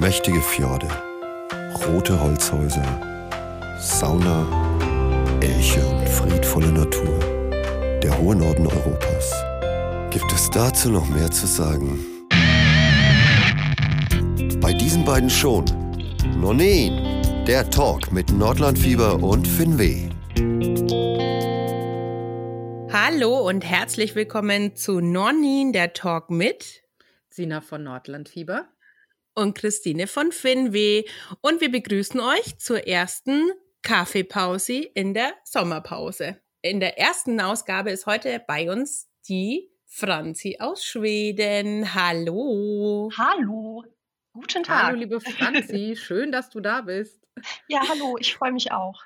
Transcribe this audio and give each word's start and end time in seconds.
Mächtige 0.00 0.40
Fjorde, 0.40 0.86
rote 1.84 2.20
Holzhäuser, 2.20 2.86
Sauna, 3.80 4.46
Elche 5.40 5.84
und 5.84 6.08
friedvolle 6.08 6.70
Natur. 6.70 7.18
Der 8.00 8.16
hohe 8.16 8.36
Norden 8.36 8.68
Europas. 8.68 9.34
Gibt 10.10 10.32
es 10.32 10.50
dazu 10.50 10.92
noch 10.92 11.08
mehr 11.08 11.28
zu 11.32 11.48
sagen? 11.48 11.98
Bei 14.60 14.72
diesen 14.72 15.04
beiden 15.04 15.28
schon. 15.28 15.64
Nonin, 16.40 17.44
der 17.48 17.68
Talk 17.68 18.12
mit 18.12 18.30
Nordlandfieber 18.30 19.20
und 19.20 19.48
Finweh. 19.48 20.10
Hallo 22.92 23.48
und 23.48 23.64
herzlich 23.64 24.14
willkommen 24.14 24.76
zu 24.76 25.00
Nonin, 25.00 25.72
der 25.72 25.92
Talk 25.92 26.30
mit 26.30 26.84
Sina 27.30 27.60
von 27.60 27.82
Nordlandfieber 27.82 28.68
und 29.38 29.56
Christine 29.56 30.06
von 30.06 30.32
Finweh. 30.32 31.04
Und 31.40 31.60
wir 31.60 31.70
begrüßen 31.70 32.20
euch 32.20 32.58
zur 32.58 32.86
ersten 32.86 33.50
Kaffeepause 33.82 34.82
in 34.94 35.14
der 35.14 35.32
Sommerpause. 35.44 36.40
In 36.60 36.80
der 36.80 36.98
ersten 36.98 37.40
Ausgabe 37.40 37.90
ist 37.90 38.06
heute 38.06 38.42
bei 38.46 38.70
uns 38.70 39.08
die 39.28 39.70
Franzi 39.86 40.56
aus 40.58 40.84
Schweden. 40.84 41.94
Hallo. 41.94 43.10
Hallo. 43.16 43.84
Guten 44.32 44.64
Tag. 44.64 44.82
Hallo, 44.84 44.98
liebe 44.98 45.20
Franzi. 45.20 45.96
Schön, 46.00 46.32
dass 46.32 46.50
du 46.50 46.60
da 46.60 46.80
bist. 46.80 47.22
Ja, 47.68 47.80
hallo. 47.88 48.18
Ich 48.18 48.34
freue 48.34 48.52
mich 48.52 48.72
auch. 48.72 49.04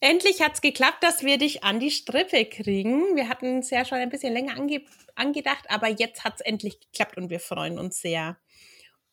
Endlich 0.00 0.42
hat 0.42 0.54
es 0.54 0.60
geklappt, 0.60 1.02
dass 1.02 1.22
wir 1.22 1.38
dich 1.38 1.62
an 1.62 1.80
die 1.80 1.90
Strippe 1.90 2.44
kriegen. 2.46 3.14
Wir 3.14 3.28
hatten 3.28 3.58
es 3.58 3.70
ja 3.70 3.84
schon 3.84 3.98
ein 3.98 4.10
bisschen 4.10 4.32
länger 4.32 4.56
ange 4.56 4.82
angedacht, 5.14 5.64
aber 5.68 5.88
jetzt 5.88 6.24
hat 6.24 6.34
es 6.36 6.40
endlich 6.40 6.80
geklappt 6.80 7.16
und 7.16 7.30
wir 7.30 7.40
freuen 7.40 7.78
uns 7.78 8.00
sehr. 8.00 8.38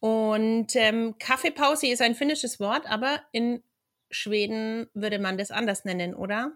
Und 0.03 0.75
ähm, 0.75 1.16
Kaffeepause 1.17 1.87
ist 1.87 2.01
ein 2.01 2.13
finnisches 2.13 2.59
Wort, 2.59 2.85
aber 2.87 3.21
in 3.32 3.63
Schweden 4.12 4.90
würde 4.93 5.18
man 5.18 5.37
das 5.37 5.49
anders 5.49 5.85
nennen, 5.85 6.13
oder? 6.13 6.51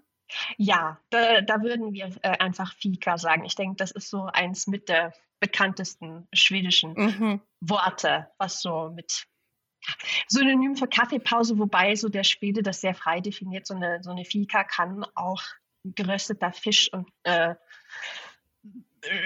Ja, 0.58 1.00
da, 1.12 1.39
da 1.39 1.62
würden 1.62 1.94
wir 1.94 2.14
äh, 2.23 2.38
einfach 2.39 2.73
Fika 2.73 3.17
sagen. 3.17 3.45
Ich 3.45 3.56
denke, 3.56 3.78
das 3.78 3.92
ist 3.92 4.09
so 4.09 4.26
eins 4.26 4.67
mit 4.67 4.89
der 4.89 5.14
bekanntesten 5.39 6.28
schwedischen 6.34 6.92
mhm. 6.95 7.42
Worte, 7.62 8.30
was 8.38 8.62
so 8.62 8.92
mit 8.94 9.26
Synonym 10.28 10.76
für 10.76 10.89
Kaffeepause, 10.89 11.58
wobei 11.58 11.95
so 11.95 12.09
der 12.09 12.26
Schwede 12.26 12.64
das 12.64 12.82
sehr 12.82 12.95
frei 12.95 13.22
definiert. 13.22 13.66
So 13.66 13.76
eine, 13.76 14.04
so 14.04 14.11
eine 14.11 14.26
Fika 14.26 14.66
kann 14.66 15.06
auch 15.16 15.42
gerösteter 15.86 16.52
Fisch 16.52 16.92
und 16.92 17.09
äh, 17.23 17.56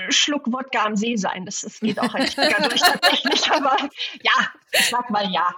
Schluck 0.09 0.51
Wodka 0.51 0.85
am 0.85 0.95
See 0.95 1.15
sein. 1.15 1.45
Das, 1.45 1.61
das 1.61 1.79
geht 1.79 1.99
auch 1.99 2.13
eigentlich 2.13 2.31
sogar 2.35 2.69
durch 2.69 2.81
tatsächlich, 2.81 3.51
aber 3.51 3.77
ja, 4.21 4.51
ich 4.71 4.89
sag 4.89 5.09
mal 5.09 5.29
ja. 5.31 5.53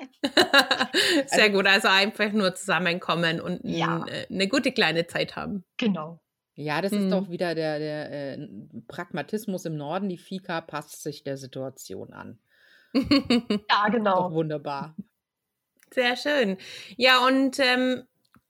Sehr 1.26 1.50
gut, 1.50 1.66
also 1.66 1.88
einfach 1.88 2.32
nur 2.32 2.54
zusammenkommen 2.54 3.40
und 3.40 3.60
ja. 3.64 4.04
Äh, 4.06 4.26
eine 4.30 4.48
gute 4.48 4.72
kleine 4.72 5.06
Zeit 5.06 5.36
haben. 5.36 5.64
Genau. 5.76 6.20
Ja, 6.54 6.82
das 6.82 6.92
hm. 6.92 7.04
ist 7.04 7.12
doch 7.12 7.30
wieder 7.30 7.54
der, 7.54 7.78
der 7.78 8.10
äh, 8.10 8.48
Pragmatismus 8.88 9.64
im 9.64 9.76
Norden. 9.76 10.08
Die 10.08 10.18
Fika 10.18 10.60
passt 10.60 11.02
sich 11.02 11.22
der 11.22 11.36
Situation 11.36 12.12
an. 12.12 12.38
ja, 12.94 13.88
genau. 13.90 14.28
Doch 14.28 14.32
wunderbar. 14.32 14.96
Sehr 15.92 16.16
schön. 16.16 16.58
Ja, 16.96 17.24
und 17.26 17.58
ähm, 17.60 18.02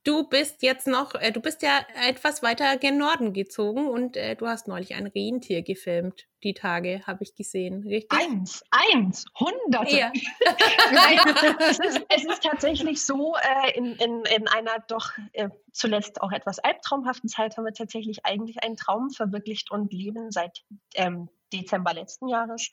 Du 0.09 0.27
bist 0.27 0.63
jetzt 0.63 0.87
noch, 0.87 1.15
äh, 1.17 1.33
du 1.33 1.43
bist 1.43 1.61
ja 1.61 1.81
etwas 2.09 2.43
weiter 2.43 2.79
gen 2.79 2.97
Norden 2.97 3.35
gezogen 3.35 3.87
und 3.87 4.17
äh, 4.17 4.37
du 4.37 4.47
hast 4.47 4.67
neulich 4.67 4.95
ein 4.95 5.07
Rentier 5.07 5.61
gefilmt. 5.61 6.27
Die 6.43 6.55
Tage 6.55 7.03
habe 7.07 7.25
ich 7.25 7.35
gesehen, 7.35 7.83
richtig? 7.87 8.19
Eins, 8.19 8.65
eins, 8.71 9.27
hunderte. 9.39 9.95
Ja. 9.95 10.11
es, 11.61 11.79
ist, 11.79 12.07
es, 12.09 12.25
ist, 12.25 12.43
tatsächlich 12.43 13.05
so, 13.05 13.35
äh, 13.37 13.77
in, 13.77 13.97
in, 13.97 14.25
in 14.35 14.49
einer 14.49 14.79
doch 14.89 15.11
äh, 15.35 15.51
zuletzt 15.73 16.23
auch 16.23 16.33
etwas 16.33 16.59
albtraumhaften 16.59 17.29
Zeit 17.29 17.59
haben 17.59 17.67
wir 17.67 17.75
tatsächlich 17.75 18.25
eigentlich 18.25 18.65
einen 18.65 18.79
Traum 18.79 19.11
verwirklicht 19.11 19.71
und 19.71 19.93
leben 19.93 20.31
seit 20.31 20.65
ähm, 20.95 21.29
Dezember 21.53 21.93
letzten 21.93 22.29
Jahres 22.29 22.71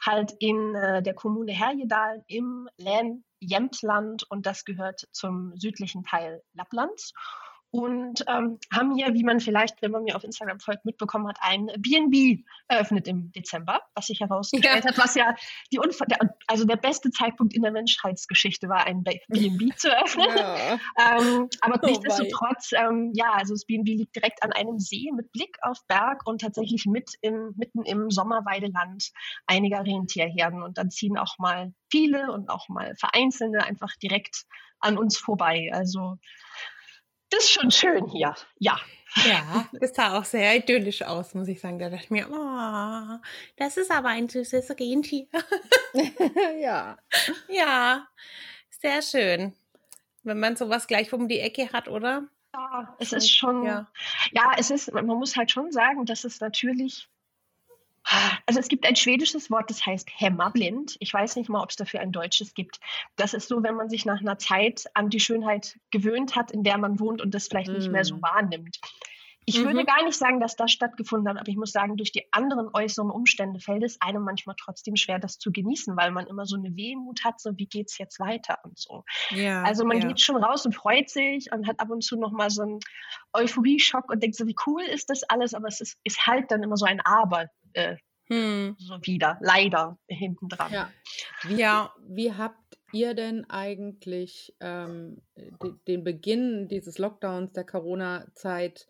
halt 0.00 0.36
in 0.38 0.76
äh, 0.76 1.02
der 1.02 1.14
Kommune 1.14 1.50
Herjedal 1.50 2.22
im 2.28 2.68
Län 2.76 3.24
Jämtland 3.46 4.24
und 4.28 4.46
das 4.46 4.64
gehört 4.64 5.08
zum 5.12 5.56
südlichen 5.56 6.02
Teil 6.02 6.42
Lapplands 6.54 7.12
und 7.70 8.24
ähm, 8.28 8.58
haben 8.72 8.94
hier, 8.94 9.12
wie 9.14 9.24
man 9.24 9.40
vielleicht, 9.40 9.82
wenn 9.82 9.90
man 9.90 10.04
mir 10.04 10.16
auf 10.16 10.24
Instagram 10.24 10.60
folgt, 10.60 10.84
mitbekommen 10.84 11.28
hat, 11.28 11.38
ein 11.40 11.66
BNB 11.78 12.42
eröffnet 12.68 13.08
im 13.08 13.32
Dezember, 13.32 13.80
was 13.94 14.06
sich 14.06 14.20
herausgestellt 14.20 14.84
ja. 14.84 14.90
hat, 14.90 14.98
was 14.98 15.14
ja 15.14 15.34
die 15.72 15.78
Unf 15.78 15.98
der, 16.08 16.18
also 16.46 16.64
der 16.64 16.76
beste 16.76 17.10
Zeitpunkt 17.10 17.54
in 17.54 17.62
der 17.62 17.72
Menschheitsgeschichte 17.72 18.68
war, 18.68 18.86
ein 18.86 19.02
BNB 19.02 19.74
zu 19.76 19.90
eröffnen. 19.90 20.28
Ja. 20.36 20.78
ähm, 20.98 21.48
aber 21.60 21.80
oh 21.82 21.86
nichtsdestotrotz, 21.86 22.72
ähm, 22.72 23.12
ja, 23.14 23.32
also 23.32 23.54
das 23.54 23.64
BNB 23.66 23.88
liegt 23.88 24.16
direkt 24.16 24.42
an 24.42 24.52
einem 24.52 24.78
See 24.78 25.10
mit 25.14 25.32
Blick 25.32 25.58
auf 25.62 25.78
Berg 25.86 26.26
und 26.26 26.40
tatsächlich 26.40 26.86
mit 26.86 27.12
im, 27.20 27.52
mitten 27.56 27.82
im 27.82 28.10
Sommerweideland 28.10 29.10
einiger 29.46 29.84
Rentierherden. 29.84 30.62
Und 30.62 30.78
dann 30.78 30.90
ziehen 30.90 31.18
auch 31.18 31.38
mal 31.38 31.72
viele 31.90 32.32
und 32.32 32.48
auch 32.48 32.68
mal 32.68 32.94
vereinzelte 32.96 33.64
einfach 33.64 33.94
direkt 33.96 34.44
an 34.80 34.98
uns 34.98 35.18
vorbei. 35.18 35.70
Also 35.72 36.18
das 37.30 37.44
ist 37.44 37.50
schon 37.50 37.70
schön 37.70 38.06
hier, 38.08 38.34
ja. 38.58 38.78
Ja, 39.24 39.66
das 39.72 39.94
sah 39.94 40.18
auch 40.18 40.24
sehr 40.24 40.56
idyllisch 40.56 41.02
aus, 41.02 41.32
muss 41.34 41.48
ich 41.48 41.60
sagen. 41.60 41.78
Da 41.78 41.88
dachte 41.88 42.04
ich 42.04 42.10
mir, 42.10 42.28
oh, 42.30 43.18
das 43.56 43.78
ist 43.78 43.90
aber 43.90 44.08
ein 44.08 44.28
süßes 44.28 44.70
Rentier. 44.78 45.26
ja. 46.60 46.98
Ja, 47.48 48.06
sehr 48.68 49.00
schön. 49.00 49.54
Wenn 50.22 50.38
man 50.38 50.56
sowas 50.56 50.86
gleich 50.86 51.12
um 51.12 51.28
die 51.28 51.40
Ecke 51.40 51.72
hat, 51.72 51.88
oder? 51.88 52.28
Ja, 52.52 52.96
es 52.98 53.12
ist 53.12 53.30
schon, 53.30 53.64
ja. 53.64 53.86
ja, 54.32 54.52
es 54.58 54.70
ist, 54.70 54.92
man 54.92 55.06
muss 55.06 55.36
halt 55.36 55.50
schon 55.50 55.72
sagen, 55.72 56.04
dass 56.04 56.24
es 56.24 56.40
natürlich 56.40 57.08
also 58.46 58.60
es 58.60 58.68
gibt 58.68 58.86
ein 58.86 58.96
schwedisches 58.96 59.50
Wort, 59.50 59.70
das 59.70 59.84
heißt 59.84 60.08
hämmerblind. 60.14 60.96
Ich 61.00 61.12
weiß 61.12 61.36
nicht 61.36 61.48
mal, 61.48 61.62
ob 61.62 61.70
es 61.70 61.76
dafür 61.76 62.00
ein 62.00 62.12
deutsches 62.12 62.54
gibt. 62.54 62.80
Das 63.16 63.34
ist 63.34 63.48
so, 63.48 63.62
wenn 63.62 63.74
man 63.74 63.88
sich 63.88 64.04
nach 64.06 64.20
einer 64.20 64.38
Zeit 64.38 64.84
an 64.94 65.10
die 65.10 65.20
Schönheit 65.20 65.78
gewöhnt 65.90 66.36
hat, 66.36 66.50
in 66.50 66.62
der 66.62 66.78
man 66.78 67.00
wohnt 67.00 67.20
und 67.20 67.34
das 67.34 67.48
vielleicht 67.48 67.70
mm. 67.70 67.74
nicht 67.74 67.90
mehr 67.90 68.04
so 68.04 68.16
mm. 68.16 68.22
wahrnimmt. 68.22 68.78
Ich 69.48 69.60
mhm. 69.60 69.66
würde 69.66 69.84
gar 69.84 70.04
nicht 70.04 70.18
sagen, 70.18 70.40
dass 70.40 70.56
das 70.56 70.72
stattgefunden 70.72 71.28
hat, 71.28 71.40
aber 71.40 71.48
ich 71.48 71.56
muss 71.56 71.70
sagen, 71.70 71.96
durch 71.96 72.10
die 72.10 72.26
anderen 72.32 72.68
äußeren 72.72 73.10
Umstände 73.10 73.60
fällt 73.60 73.84
es 73.84 74.00
einem 74.00 74.24
manchmal 74.24 74.56
trotzdem 74.58 74.96
schwer, 74.96 75.20
das 75.20 75.38
zu 75.38 75.52
genießen, 75.52 75.96
weil 75.96 76.10
man 76.10 76.26
immer 76.26 76.46
so 76.46 76.56
eine 76.56 76.74
Wehmut 76.74 77.24
hat, 77.24 77.40
so 77.40 77.56
wie 77.56 77.66
geht 77.66 77.88
es 77.88 77.98
jetzt 77.98 78.18
weiter 78.18 78.58
und 78.64 78.76
so. 78.76 79.04
Ja, 79.30 79.62
also 79.62 79.84
man 79.84 80.00
ja. 80.00 80.08
geht 80.08 80.20
schon 80.20 80.42
raus 80.42 80.66
und 80.66 80.74
freut 80.74 81.08
sich 81.08 81.52
und 81.52 81.68
hat 81.68 81.78
ab 81.78 81.90
und 81.90 82.02
zu 82.02 82.16
nochmal 82.16 82.50
so 82.50 82.62
einen 82.62 82.80
Euphorieschock 83.32 84.10
und 84.10 84.20
denkt 84.20 84.36
so, 84.36 84.48
wie 84.48 84.56
cool 84.66 84.82
ist 84.82 85.10
das 85.10 85.22
alles, 85.22 85.54
aber 85.54 85.68
es 85.68 85.80
ist, 85.80 85.96
ist 86.02 86.26
halt 86.26 86.50
dann 86.50 86.64
immer 86.64 86.76
so 86.76 86.84
ein 86.84 87.00
Aber 87.04 87.46
äh, 87.74 87.96
hm. 88.28 88.74
so 88.78 88.98
wieder, 89.02 89.38
leider 89.40 89.96
hinten 90.08 90.48
dran. 90.48 90.72
Ja. 90.72 90.90
Wie, 91.44 91.54
ja. 91.54 91.94
wie 92.08 92.32
habt 92.32 92.78
ihr 92.92 93.14
denn 93.14 93.48
eigentlich 93.48 94.54
ähm, 94.60 95.22
den 95.86 96.02
Beginn 96.02 96.68
dieses 96.68 96.98
Lockdowns, 96.98 97.52
der 97.52 97.64
Corona-Zeit 97.64 98.88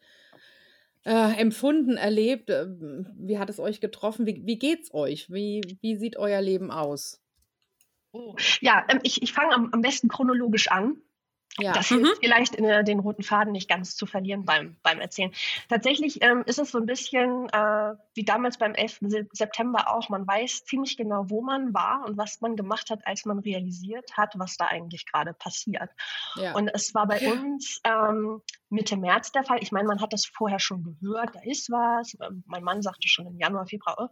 äh, 1.07 1.41
empfunden, 1.41 1.97
erlebt? 1.97 2.51
Ähm, 2.51 3.07
wie 3.17 3.39
hat 3.39 3.49
es 3.49 3.61
euch 3.61 3.81
getroffen? 3.81 4.27
Wie, 4.27 4.43
wie 4.45 4.59
geht's 4.59 4.93
euch? 4.93 5.31
Wie, 5.31 5.63
wie 5.81 5.97
sieht 5.97 6.17
euer 6.17 6.43
Leben 6.43 6.73
aus? 6.73 7.23
Oh. 8.11 8.35
Ja, 8.61 8.85
ähm, 8.89 8.99
ich, 9.05 9.23
ich 9.23 9.33
fange 9.33 9.55
am, 9.55 9.73
am 9.73 9.83
besten 9.83 10.09
chronologisch 10.09 10.69
an. 10.69 11.01
Ja. 11.59 11.73
Das 11.73 11.91
mhm. 11.91 12.05
hilft 12.05 12.19
vielleicht, 12.23 12.57
äh, 12.57 12.85
den 12.85 12.99
roten 12.99 13.23
Faden 13.23 13.53
nicht 13.53 13.69
ganz 13.69 13.97
zu 13.97 14.07
verlieren 14.07 14.45
beim, 14.45 14.77
beim 14.83 15.01
Erzählen. 15.01 15.33
Tatsächlich 15.69 16.23
ähm, 16.23 16.43
ist 16.47 16.59
es 16.59 16.71
so 16.71 16.79
ein 16.79 16.87
bisschen 16.87 17.49
äh, 17.51 17.95
wie 18.15 18.25
damals 18.25 18.59
beim 18.59 18.75
11. 18.75 18.99
September 19.33 19.91
auch. 19.91 20.09
Man 20.09 20.27
weiß 20.27 20.65
ziemlich 20.65 20.97
genau, 20.97 21.31
wo 21.31 21.41
man 21.41 21.73
war 21.73 22.05
und 22.07 22.19
was 22.19 22.41
man 22.41 22.57
gemacht 22.57 22.91
hat, 22.91 23.07
als 23.07 23.25
man 23.25 23.39
realisiert 23.39 24.17
hat, 24.17 24.35
was 24.37 24.57
da 24.57 24.67
eigentlich 24.67 25.07
gerade 25.07 25.33
passiert. 25.33 25.91
Ja. 26.37 26.55
Und 26.55 26.69
es 26.69 26.95
war 26.95 27.07
bei 27.07 27.21
uns 27.33 27.81
ähm, 27.85 28.43
Mitte 28.69 28.97
März 28.97 29.33
der 29.33 29.45
Fall. 29.45 29.59
Ich 29.63 29.73
meine, 29.73 29.89
man 29.89 30.01
hat 30.01 30.13
das 30.13 30.27
vorher 30.27 30.59
schon 30.59 30.83
gehört, 30.83 31.35
da 31.35 31.41
ist 31.43 31.71
was. 31.71 32.17
Ähm, 32.21 32.43
mein 32.47 32.65
Mann 32.65 32.83
sagte 32.83 33.09
schon 33.09 33.27
im 33.27 33.39
Januar, 33.39 33.67
Februar, 33.67 33.97
oh, 33.99 34.09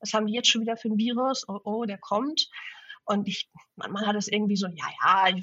was 0.00 0.12
haben 0.14 0.26
die 0.26 0.34
jetzt 0.34 0.48
schon 0.48 0.62
wieder 0.62 0.76
für 0.76 0.88
ein 0.88 0.98
Virus? 0.98 1.48
Oh, 1.48 1.60
oh 1.64 1.84
der 1.84 1.98
kommt. 1.98 2.48
Und 3.06 3.28
ich, 3.28 3.48
man, 3.76 3.92
man 3.92 4.06
hat 4.06 4.16
es 4.16 4.28
irgendwie 4.28 4.56
so, 4.56 4.66
ja, 4.66 4.86
ja, 5.02 5.32
die, 5.32 5.42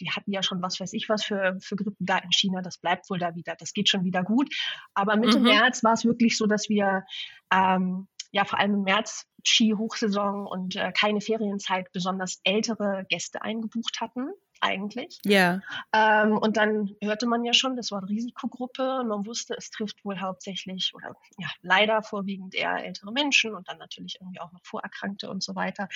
die, 0.00 0.10
hatten 0.10 0.32
ja 0.32 0.42
schon 0.42 0.60
was 0.60 0.80
weiß 0.80 0.92
ich 0.92 1.08
was 1.08 1.24
für, 1.24 1.56
für 1.60 1.76
Grippen 1.76 2.04
da 2.04 2.18
in 2.18 2.32
China, 2.32 2.60
das 2.60 2.78
bleibt 2.78 3.08
wohl 3.08 3.18
da 3.18 3.34
wieder, 3.34 3.54
das 3.56 3.72
geht 3.72 3.88
schon 3.88 4.04
wieder 4.04 4.24
gut. 4.24 4.52
Aber 4.94 5.16
Mitte 5.16 5.38
mhm. 5.38 5.44
März 5.44 5.84
war 5.84 5.92
es 5.92 6.04
wirklich 6.04 6.36
so, 6.36 6.46
dass 6.46 6.68
wir 6.68 7.04
ähm, 7.52 8.08
ja 8.32 8.44
vor 8.44 8.58
allem 8.58 8.74
im 8.74 8.82
März 8.82 9.26
Ski-Hochsaison 9.46 10.46
und 10.46 10.76
äh, 10.76 10.92
keine 10.92 11.20
Ferienzeit 11.20 11.92
besonders 11.92 12.40
ältere 12.44 13.04
Gäste 13.08 13.42
eingebucht 13.42 14.00
hatten. 14.00 14.28
Eigentlich. 14.64 15.18
Ja. 15.24 15.60
Ähm, 15.92 16.38
und 16.38 16.56
dann 16.56 16.96
hörte 17.02 17.26
man 17.26 17.44
ja 17.44 17.52
schon, 17.52 17.76
das 17.76 17.90
war 17.90 17.98
eine 17.98 18.08
Risikogruppe 18.08 19.00
und 19.00 19.08
man 19.08 19.26
wusste, 19.26 19.54
es 19.56 19.70
trifft 19.70 20.04
wohl 20.04 20.20
hauptsächlich 20.20 20.92
oder 20.94 21.14
ja, 21.38 21.48
leider 21.60 22.02
vorwiegend 22.02 22.54
eher 22.54 22.84
ältere 22.84 23.12
Menschen 23.12 23.54
und 23.54 23.68
dann 23.68 23.78
natürlich 23.78 24.16
irgendwie 24.20 24.40
auch 24.40 24.52
noch 24.52 24.64
Vorerkrankte 24.64 25.28
und 25.28 25.42
so 25.42 25.54
weiter. 25.54 25.88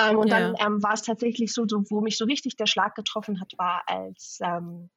Ähm, 0.00 0.18
und 0.18 0.28
ja. 0.28 0.40
dann 0.40 0.56
ähm, 0.58 0.82
war 0.82 0.94
es 0.94 1.02
tatsächlich 1.02 1.52
so, 1.52 1.66
so, 1.66 1.84
wo 1.88 2.00
mich 2.00 2.18
so 2.18 2.24
richtig 2.24 2.56
der 2.56 2.66
Schlag 2.66 2.94
getroffen 2.94 3.40
hat, 3.40 3.52
war 3.56 3.82
als 3.86 4.40
ähm, 4.42 4.90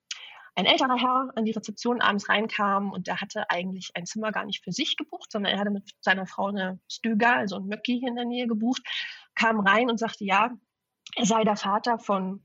ein 0.55 0.65
älterer 0.65 0.97
Herr 0.97 1.31
an 1.35 1.45
die 1.45 1.51
Rezeption 1.51 2.01
abends 2.01 2.27
reinkam 2.27 2.91
und 2.91 3.07
der 3.07 3.21
hatte 3.21 3.49
eigentlich 3.49 3.91
ein 3.93 4.05
Zimmer 4.05 4.31
gar 4.31 4.45
nicht 4.45 4.63
für 4.63 4.71
sich 4.71 4.97
gebucht, 4.97 5.31
sondern 5.31 5.53
er 5.53 5.59
hatte 5.59 5.71
mit 5.71 5.89
seiner 6.01 6.25
Frau 6.25 6.47
eine 6.47 6.79
Stüger, 6.89 7.35
also 7.35 7.57
ein 7.57 7.67
Möcki 7.67 7.99
hier 7.99 8.09
in 8.09 8.15
der 8.15 8.25
Nähe 8.25 8.47
gebucht, 8.47 8.81
kam 9.35 9.59
rein 9.59 9.89
und 9.89 9.97
sagte, 9.97 10.25
ja, 10.25 10.51
er 11.15 11.25
sei 11.25 11.43
der 11.43 11.55
Vater 11.55 11.99
von 11.99 12.43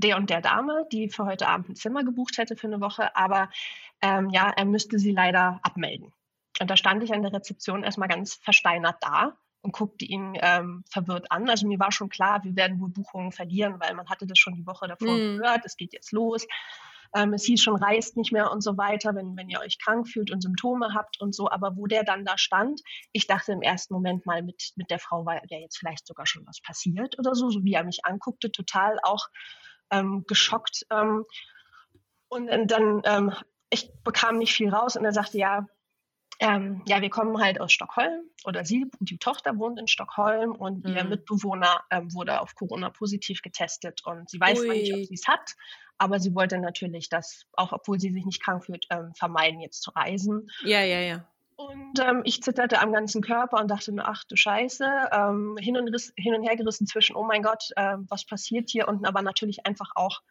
der 0.00 0.16
und 0.16 0.30
der 0.30 0.40
Dame, 0.40 0.86
die 0.92 1.08
für 1.08 1.24
heute 1.24 1.48
Abend 1.48 1.68
ein 1.68 1.76
Zimmer 1.76 2.04
gebucht 2.04 2.38
hätte 2.38 2.56
für 2.56 2.66
eine 2.66 2.80
Woche, 2.80 3.14
aber 3.16 3.50
ähm, 4.00 4.30
ja, 4.30 4.52
er 4.56 4.64
müsste 4.64 4.98
sie 4.98 5.12
leider 5.12 5.60
abmelden. 5.62 6.12
Und 6.60 6.70
da 6.70 6.76
stand 6.76 7.02
ich 7.02 7.12
an 7.12 7.22
der 7.22 7.32
Rezeption 7.32 7.84
erstmal 7.84 8.08
ganz 8.08 8.34
versteinert 8.34 8.96
da 9.00 9.36
und 9.62 9.72
guckte 9.72 10.04
ihn 10.04 10.36
ähm, 10.40 10.84
verwirrt 10.88 11.30
an. 11.30 11.48
Also 11.48 11.66
mir 11.66 11.78
war 11.78 11.92
schon 11.92 12.08
klar, 12.08 12.42
wir 12.44 12.54
werden 12.56 12.80
wohl 12.80 12.90
Buchungen 12.90 13.32
verlieren, 13.32 13.80
weil 13.80 13.94
man 13.94 14.08
hatte 14.08 14.26
das 14.26 14.38
schon 14.38 14.54
die 14.54 14.66
Woche 14.66 14.86
davor 14.86 15.14
mm. 15.14 15.38
gehört, 15.38 15.64
es 15.64 15.76
geht 15.76 15.92
jetzt 15.92 16.12
los. 16.12 16.46
Ähm, 17.14 17.32
es 17.32 17.44
hieß 17.44 17.62
schon, 17.62 17.76
reist 17.76 18.16
nicht 18.16 18.32
mehr 18.32 18.52
und 18.52 18.60
so 18.62 18.76
weiter, 18.76 19.14
wenn, 19.14 19.36
wenn 19.36 19.48
ihr 19.48 19.60
euch 19.60 19.78
krank 19.78 20.08
fühlt 20.08 20.30
und 20.30 20.42
Symptome 20.42 20.94
habt 20.94 21.20
und 21.20 21.34
so. 21.34 21.50
Aber 21.50 21.76
wo 21.76 21.86
der 21.86 22.04
dann 22.04 22.24
da 22.24 22.36
stand, 22.36 22.82
ich 23.12 23.26
dachte 23.26 23.52
im 23.52 23.62
ersten 23.62 23.94
Moment 23.94 24.26
mal, 24.26 24.42
mit, 24.42 24.72
mit 24.76 24.90
der 24.90 24.98
Frau 24.98 25.24
war 25.24 25.36
ja 25.48 25.58
jetzt 25.58 25.78
vielleicht 25.78 26.06
sogar 26.06 26.26
schon 26.26 26.46
was 26.46 26.60
passiert 26.60 27.18
oder 27.18 27.34
so, 27.34 27.50
so 27.50 27.64
wie 27.64 27.74
er 27.74 27.84
mich 27.84 28.04
anguckte, 28.04 28.52
total 28.52 28.98
auch 29.02 29.26
ähm, 29.90 30.24
geschockt. 30.26 30.86
Ähm, 30.90 31.24
und, 32.28 32.48
und 32.50 32.70
dann, 32.70 33.02
ähm, 33.04 33.34
ich 33.70 33.90
bekam 34.04 34.38
nicht 34.38 34.54
viel 34.54 34.70
raus 34.70 34.96
und 34.96 35.04
er 35.04 35.12
sagte, 35.12 35.38
ja, 35.38 35.66
ähm, 36.40 36.82
ja, 36.86 37.02
wir 37.02 37.10
kommen 37.10 37.42
halt 37.42 37.60
aus 37.60 37.72
Stockholm 37.72 38.22
oder 38.44 38.64
sie, 38.64 38.86
die 39.00 39.18
Tochter 39.18 39.58
wohnt 39.58 39.78
in 39.80 39.88
Stockholm 39.88 40.52
und 40.52 40.84
mhm. 40.84 40.96
ihr 40.96 41.04
Mitbewohner 41.04 41.84
ähm, 41.90 42.12
wurde 42.14 42.40
auf 42.40 42.54
Corona 42.54 42.90
positiv 42.90 43.42
getestet 43.42 44.02
und 44.04 44.30
sie 44.30 44.38
weiß 44.38 44.60
Ui. 44.60 44.68
nicht, 44.68 44.94
ob 44.94 45.04
sie 45.04 45.14
es 45.14 45.26
hat, 45.26 45.56
aber 45.96 46.20
sie 46.20 46.34
wollte 46.34 46.58
natürlich 46.58 47.08
das, 47.08 47.46
auch 47.54 47.72
obwohl 47.72 47.98
sie 47.98 48.12
sich 48.12 48.24
nicht 48.24 48.42
krank 48.42 48.64
fühlt, 48.64 48.86
ähm, 48.90 49.12
vermeiden, 49.14 49.60
jetzt 49.60 49.82
zu 49.82 49.90
reisen. 49.90 50.48
Ja, 50.62 50.82
ja, 50.82 51.00
ja. 51.00 51.28
Und 51.58 51.98
ähm, 51.98 52.22
ich 52.24 52.40
zitterte 52.40 52.80
am 52.80 52.92
ganzen 52.92 53.20
Körper 53.20 53.60
und 53.60 53.68
dachte 53.68 53.90
mir, 53.90 54.06
ach 54.06 54.22
du 54.22 54.36
Scheiße, 54.36 55.08
ähm, 55.10 55.56
hin, 55.58 55.76
und 55.76 55.88
riss, 55.88 56.12
hin 56.16 56.32
und 56.36 56.44
her 56.44 56.54
gerissen 56.54 56.86
zwischen, 56.86 57.16
oh 57.16 57.24
mein 57.24 57.42
Gott, 57.42 57.70
äh, 57.74 57.96
was 57.98 58.24
passiert 58.24 58.70
hier? 58.70 58.86
Und 58.86 59.04
aber 59.04 59.22
natürlich 59.22 59.66
einfach 59.66 59.90
auch, 59.96 60.22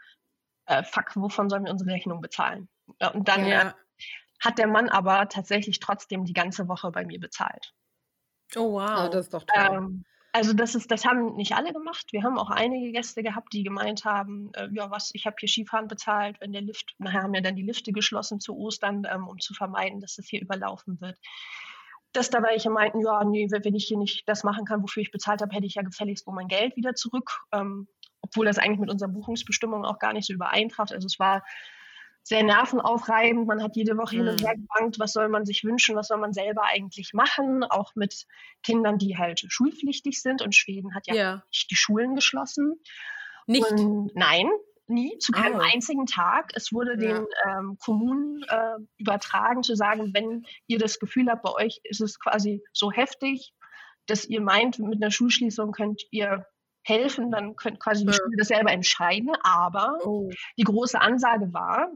äh, 0.67 0.83
fuck, 0.83 1.17
wovon 1.17 1.49
sollen 1.49 1.65
wir 1.65 1.71
unsere 1.71 1.91
Rechnung 1.91 2.21
bezahlen? 2.21 2.69
Und 3.13 3.27
dann 3.27 3.45
ja. 3.45 3.61
äh, 3.61 3.71
hat 4.39 4.57
der 4.57 4.67
Mann 4.67 4.87
aber 4.87 5.27
tatsächlich 5.27 5.81
trotzdem 5.81 6.23
die 6.23 6.31
ganze 6.33 6.69
Woche 6.69 6.91
bei 6.91 7.05
mir 7.05 7.19
bezahlt. 7.19 7.73
Oh 8.55 8.71
wow. 8.71 9.07
Oh, 9.07 9.09
das 9.09 9.25
ist 9.25 9.33
doch 9.33 9.43
toll. 9.43 9.67
Ähm, 9.69 10.05
also 10.33 10.53
das 10.53 10.75
ist, 10.75 10.91
das 10.91 11.05
haben 11.05 11.35
nicht 11.35 11.55
alle 11.55 11.73
gemacht. 11.73 12.05
Wir 12.11 12.23
haben 12.23 12.37
auch 12.37 12.49
einige 12.49 12.91
Gäste 12.91 13.23
gehabt, 13.23 13.53
die 13.53 13.63
gemeint 13.63 14.05
haben, 14.05 14.51
äh, 14.53 14.67
ja 14.71 14.91
was, 14.91 15.11
ich 15.13 15.25
habe 15.25 15.35
hier 15.39 15.49
Skifahren 15.49 15.87
bezahlt, 15.87 16.37
wenn 16.41 16.53
der 16.53 16.61
Lift, 16.61 16.95
nachher 16.99 17.23
haben 17.23 17.33
ja 17.33 17.41
dann 17.41 17.55
die 17.55 17.63
Lifte 17.63 17.91
geschlossen 17.91 18.39
zu 18.39 18.55
Ostern, 18.57 19.07
ähm, 19.11 19.27
um 19.27 19.39
zu 19.39 19.53
vermeiden, 19.53 19.99
dass 19.99 20.15
das 20.15 20.27
hier 20.27 20.41
überlaufen 20.41 20.99
wird. 21.01 21.17
Dass 22.13 22.29
da 22.29 22.41
welche 22.43 22.69
meinten, 22.69 23.01
ja, 23.01 23.23
nee, 23.23 23.47
wenn 23.49 23.75
ich 23.75 23.85
hier 23.85 23.97
nicht 23.97 24.27
das 24.27 24.43
machen 24.43 24.65
kann, 24.65 24.81
wofür 24.81 25.01
ich 25.01 25.11
bezahlt 25.11 25.41
habe, 25.41 25.53
hätte 25.55 25.65
ich 25.65 25.75
ja 25.75 25.81
gefälligst 25.81 26.27
nur 26.27 26.35
mein 26.35 26.47
Geld 26.47 26.75
wieder 26.75 26.93
zurück. 26.93 27.41
Ähm, 27.51 27.87
obwohl 28.21 28.45
das 28.45 28.57
eigentlich 28.57 28.79
mit 28.79 28.91
unseren 28.91 29.13
Buchungsbestimmungen 29.13 29.85
auch 29.85 29.99
gar 29.99 30.13
nicht 30.13 30.27
so 30.27 30.33
übereintraf. 30.33 30.91
Also 30.91 31.05
es 31.05 31.19
war 31.19 31.43
sehr 32.27 32.43
nervenaufreibend. 32.43 33.47
Man 33.47 33.63
hat 33.63 33.77
jede 33.77 33.97
Woche 33.97 34.17
hin 34.17 34.27
und 34.27 34.41
mhm. 34.41 34.45
her 34.45 34.55
gebankt, 34.55 34.99
was 34.99 35.13
soll 35.13 35.29
man 35.29 35.45
sich 35.45 35.63
wünschen, 35.63 35.95
was 35.95 36.09
soll 36.09 36.17
man 36.17 36.33
selber 36.33 36.63
eigentlich 36.63 37.13
machen, 37.13 37.63
auch 37.63 37.95
mit 37.95 38.25
Kindern, 38.63 38.97
die 38.97 39.17
halt 39.17 39.45
schulpflichtig 39.47 40.21
sind. 40.21 40.41
Und 40.41 40.53
Schweden 40.53 40.93
hat 40.93 41.07
ja, 41.07 41.15
ja. 41.15 41.43
nicht 41.49 41.71
die 41.71 41.75
Schulen 41.75 42.15
geschlossen. 42.15 42.81
Nicht? 43.45 43.71
Und 43.71 44.11
nein, 44.13 44.49
nie, 44.87 45.17
zu 45.19 45.31
keinem 45.31 45.59
oh. 45.59 45.63
einzigen 45.73 46.05
Tag. 46.05 46.51
Es 46.53 46.73
wurde 46.73 46.91
ja. 46.93 46.97
den 46.97 47.27
ähm, 47.47 47.77
Kommunen 47.79 48.43
äh, 48.49 48.77
übertragen, 48.97 49.63
zu 49.63 49.75
sagen, 49.75 50.13
wenn 50.13 50.45
ihr 50.67 50.79
das 50.79 50.99
Gefühl 50.99 51.29
habt, 51.29 51.43
bei 51.43 51.53
euch 51.53 51.79
ist 51.83 52.01
es 52.01 52.19
quasi 52.19 52.61
so 52.73 52.91
heftig, 52.91 53.53
dass 54.05 54.25
ihr 54.25 54.41
meint, 54.41 54.79
mit 54.79 55.01
einer 55.01 55.11
Schulschließung 55.11 55.71
könnt 55.71 56.03
ihr 56.11 56.45
helfen, 56.83 57.31
dann 57.31 57.55
könnt 57.55 57.79
quasi 57.79 58.05
die 58.05 58.13
Schule 58.13 58.35
das 58.37 58.49
selber 58.49 58.71
entscheiden. 58.71 59.31
Aber 59.43 59.97
oh. 60.03 60.29
die 60.57 60.63
große 60.63 60.99
Ansage 60.99 61.53
war, 61.53 61.89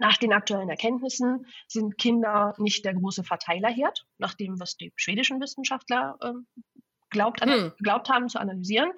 nach 0.00 0.16
den 0.16 0.32
aktuellen 0.32 0.70
Erkenntnissen 0.70 1.46
sind 1.68 1.98
Kinder 1.98 2.54
nicht 2.58 2.84
der 2.84 2.94
große 2.94 3.22
Verteilerherd, 3.22 4.06
nach 4.18 4.34
dem, 4.34 4.58
was 4.58 4.76
die 4.76 4.92
schwedischen 4.96 5.40
Wissenschaftler 5.40 6.18
ähm, 6.22 6.46
glaubt, 7.10 7.44
hm. 7.44 7.72
glaubt 7.82 8.08
haben 8.08 8.28
zu 8.28 8.40
analysieren. 8.40 8.90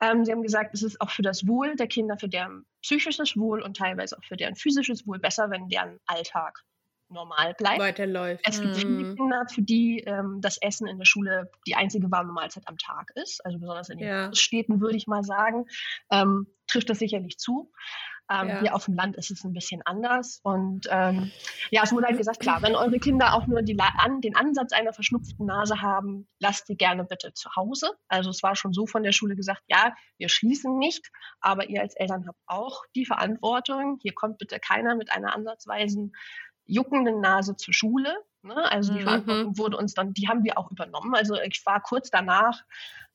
Ähm, 0.00 0.24
sie 0.24 0.32
haben 0.32 0.42
gesagt, 0.42 0.72
es 0.74 0.82
ist 0.82 1.00
auch 1.00 1.10
für 1.10 1.22
das 1.22 1.46
Wohl 1.46 1.74
der 1.76 1.88
Kinder, 1.88 2.16
für 2.16 2.28
deren 2.28 2.66
psychisches 2.82 3.36
Wohl 3.36 3.62
und 3.62 3.76
teilweise 3.76 4.16
auch 4.16 4.24
für 4.24 4.36
deren 4.36 4.54
physisches 4.54 5.06
Wohl 5.06 5.18
besser, 5.18 5.50
wenn 5.50 5.68
deren 5.68 5.98
Alltag 6.06 6.62
normal 7.08 7.54
bleibt. 7.54 7.80
Weiterläuft. 7.80 8.42
Es 8.46 8.60
gibt 8.60 8.76
hm. 8.76 8.80
viele 8.80 9.14
Kinder, 9.16 9.46
für 9.52 9.62
die 9.62 10.00
ähm, 10.00 10.40
das 10.40 10.58
Essen 10.58 10.86
in 10.86 10.98
der 10.98 11.04
Schule 11.04 11.50
die 11.66 11.74
einzige 11.74 12.10
warme 12.10 12.32
Mahlzeit 12.32 12.66
am 12.66 12.78
Tag 12.78 13.10
ist. 13.16 13.44
Also 13.44 13.58
besonders 13.58 13.88
in 13.88 13.98
den 13.98 14.08
ja. 14.08 14.34
Städten 14.34 14.80
würde 14.80 14.96
ich 14.96 15.06
mal 15.06 15.24
sagen, 15.24 15.66
ähm, 16.10 16.46
trifft 16.66 16.90
das 16.90 16.98
sicherlich 17.00 17.38
zu. 17.38 17.72
Ähm, 18.30 18.48
ja. 18.48 18.60
Hier 18.60 18.74
auf 18.74 18.86
dem 18.86 18.94
Land 18.94 19.16
ist 19.16 19.30
es 19.30 19.44
ein 19.44 19.52
bisschen 19.52 19.82
anders. 19.84 20.40
Und 20.42 20.86
ähm, 20.90 21.30
ja, 21.70 21.82
es 21.82 21.92
wurde 21.92 22.06
halt 22.06 22.16
gesagt, 22.16 22.40
klar, 22.40 22.62
wenn 22.62 22.74
eure 22.74 22.98
Kinder 22.98 23.34
auch 23.34 23.46
nur 23.46 23.62
die, 23.62 23.78
an, 23.78 24.20
den 24.20 24.34
Ansatz 24.34 24.72
einer 24.72 24.92
verschnupften 24.92 25.46
Nase 25.46 25.82
haben, 25.82 26.26
lasst 26.38 26.66
sie 26.66 26.76
gerne 26.76 27.04
bitte 27.04 27.32
zu 27.34 27.54
Hause. 27.54 27.90
Also 28.08 28.30
es 28.30 28.42
war 28.42 28.56
schon 28.56 28.72
so 28.72 28.86
von 28.86 29.02
der 29.02 29.12
Schule 29.12 29.36
gesagt, 29.36 29.62
ja, 29.66 29.94
wir 30.16 30.28
schließen 30.28 30.78
nicht, 30.78 31.10
aber 31.40 31.68
ihr 31.68 31.82
als 31.82 31.94
Eltern 31.96 32.26
habt 32.26 32.40
auch 32.46 32.84
die 32.94 33.04
Verantwortung. 33.04 33.98
Hier 34.00 34.14
kommt 34.14 34.38
bitte 34.38 34.58
keiner 34.58 34.94
mit 34.94 35.12
einer 35.12 35.34
ansatzweisen 35.34 36.14
juckenden 36.66 37.20
Nase 37.20 37.56
zur 37.56 37.74
Schule. 37.74 38.16
Ne? 38.44 38.70
Also 38.70 38.92
die 38.92 39.04
mhm. 39.04 39.56
Wurde 39.56 39.76
uns 39.76 39.94
dann, 39.94 40.12
die 40.12 40.28
haben 40.28 40.44
wir 40.44 40.58
auch 40.58 40.70
übernommen. 40.70 41.14
Also 41.14 41.34
ich 41.40 41.64
war 41.64 41.80
kurz 41.80 42.10
danach, 42.10 42.62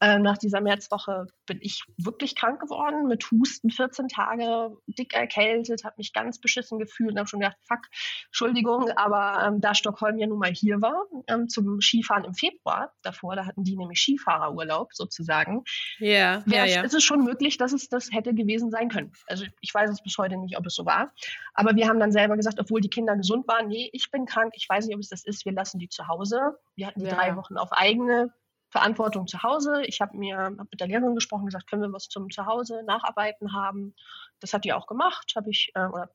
äh, 0.02 0.18
nach 0.18 0.38
dieser 0.38 0.62
Märzwoche, 0.62 1.28
bin 1.46 1.60
ich 1.62 1.84
wirklich 1.98 2.36
krank 2.36 2.62
geworden 2.62 3.08
mit 3.08 3.30
Husten, 3.32 3.70
14 3.70 4.08
Tage, 4.08 4.78
dick 4.88 5.14
erkältet, 5.14 5.84
habe 5.84 5.96
mich 5.98 6.14
ganz 6.14 6.40
beschissen 6.40 6.80
gefühlt 6.80 7.12
und 7.12 7.20
habe 7.20 7.28
schon 7.28 7.42
gedacht, 7.42 7.58
fuck, 7.68 7.82
Entschuldigung, 8.28 8.90
aber 8.92 9.46
ähm, 9.46 9.60
da 9.60 9.76
Stockholm 9.76 10.18
ja 10.18 10.28
nun 10.28 10.40
mal 10.40 10.54
hier 10.54 10.82
war, 10.82 11.04
ähm, 11.28 11.50
zum 11.50 11.82
Skifahren 11.82 12.24
im 12.24 12.34
Februar 12.34 12.94
davor, 13.02 13.36
da 13.36 13.46
hatten 13.46 13.66
die 13.66 13.76
nämlich 13.76 14.00
Skifahrerurlaub 14.00 14.94
sozusagen. 14.94 15.64
Yeah, 16.00 16.44
ja, 16.46 16.64
ja. 16.64 16.84
Ist 16.84 16.94
es 16.94 17.04
schon 17.04 17.26
möglich, 17.26 17.58
dass 17.58 17.74
es 17.74 17.90
das 17.90 18.10
hätte 18.14 18.34
gewesen 18.34 18.72
sein 18.72 18.88
können. 18.88 19.12
Also 19.28 19.46
ich 19.60 19.74
weiß 19.74 19.90
es 19.90 20.02
bis 20.02 20.18
heute 20.18 20.38
nicht, 20.38 20.58
ob 20.58 20.66
es 20.66 20.76
so 20.76 20.86
war. 20.86 21.12
Aber 21.54 21.76
wir 21.76 21.90
haben 21.90 22.00
dann 22.00 22.14
selber 22.14 22.38
gesagt, 22.38 22.60
obwohl 22.60 22.80
die 22.80 22.90
Kinder 22.90 23.18
gesund 23.18 23.48
waren, 23.50 23.68
nee, 23.68 23.90
ich 23.92 24.12
bin 24.12 24.26
krank, 24.26 24.54
ich 24.56 24.68
weiß 24.70 24.86
nicht, 24.86 24.96
ob 24.96 25.02
es 25.02 25.10
das 25.10 25.19
das 25.20 25.36
ist, 25.36 25.46
wir 25.46 25.54
lassen 25.54 25.80
die 25.80 25.90
zu 25.90 26.08
Hause. 26.08 26.58
Wir 26.76 26.88
hatten 26.88 27.02
die 27.02 27.08
ja. 27.08 27.16
drei 27.16 27.36
Wochen 27.36 27.58
auf 27.58 27.72
eigene 27.72 28.34
Verantwortung 28.70 29.28
zu 29.28 29.42
Hause. 29.44 29.84
Ich 29.86 30.00
habe 30.02 30.18
mir 30.18 30.38
hab 30.38 30.72
mit 30.72 30.80
der 30.80 30.88
Lehrerin 30.88 31.16
gesprochen, 31.16 31.46
gesagt, 31.46 31.70
können 31.70 31.82
wir 31.82 31.94
was 31.94 32.08
zum 32.08 32.30
Zuhause 32.30 32.84
nacharbeiten 32.84 33.54
haben. 33.54 33.96
Das 34.40 34.54
hat 34.54 34.64
die 34.64 34.74
auch 34.74 34.88
gemacht, 34.88 35.34
habe 35.36 35.50
ich 35.50 35.72
äh, 35.76 35.88
oder 35.88 36.10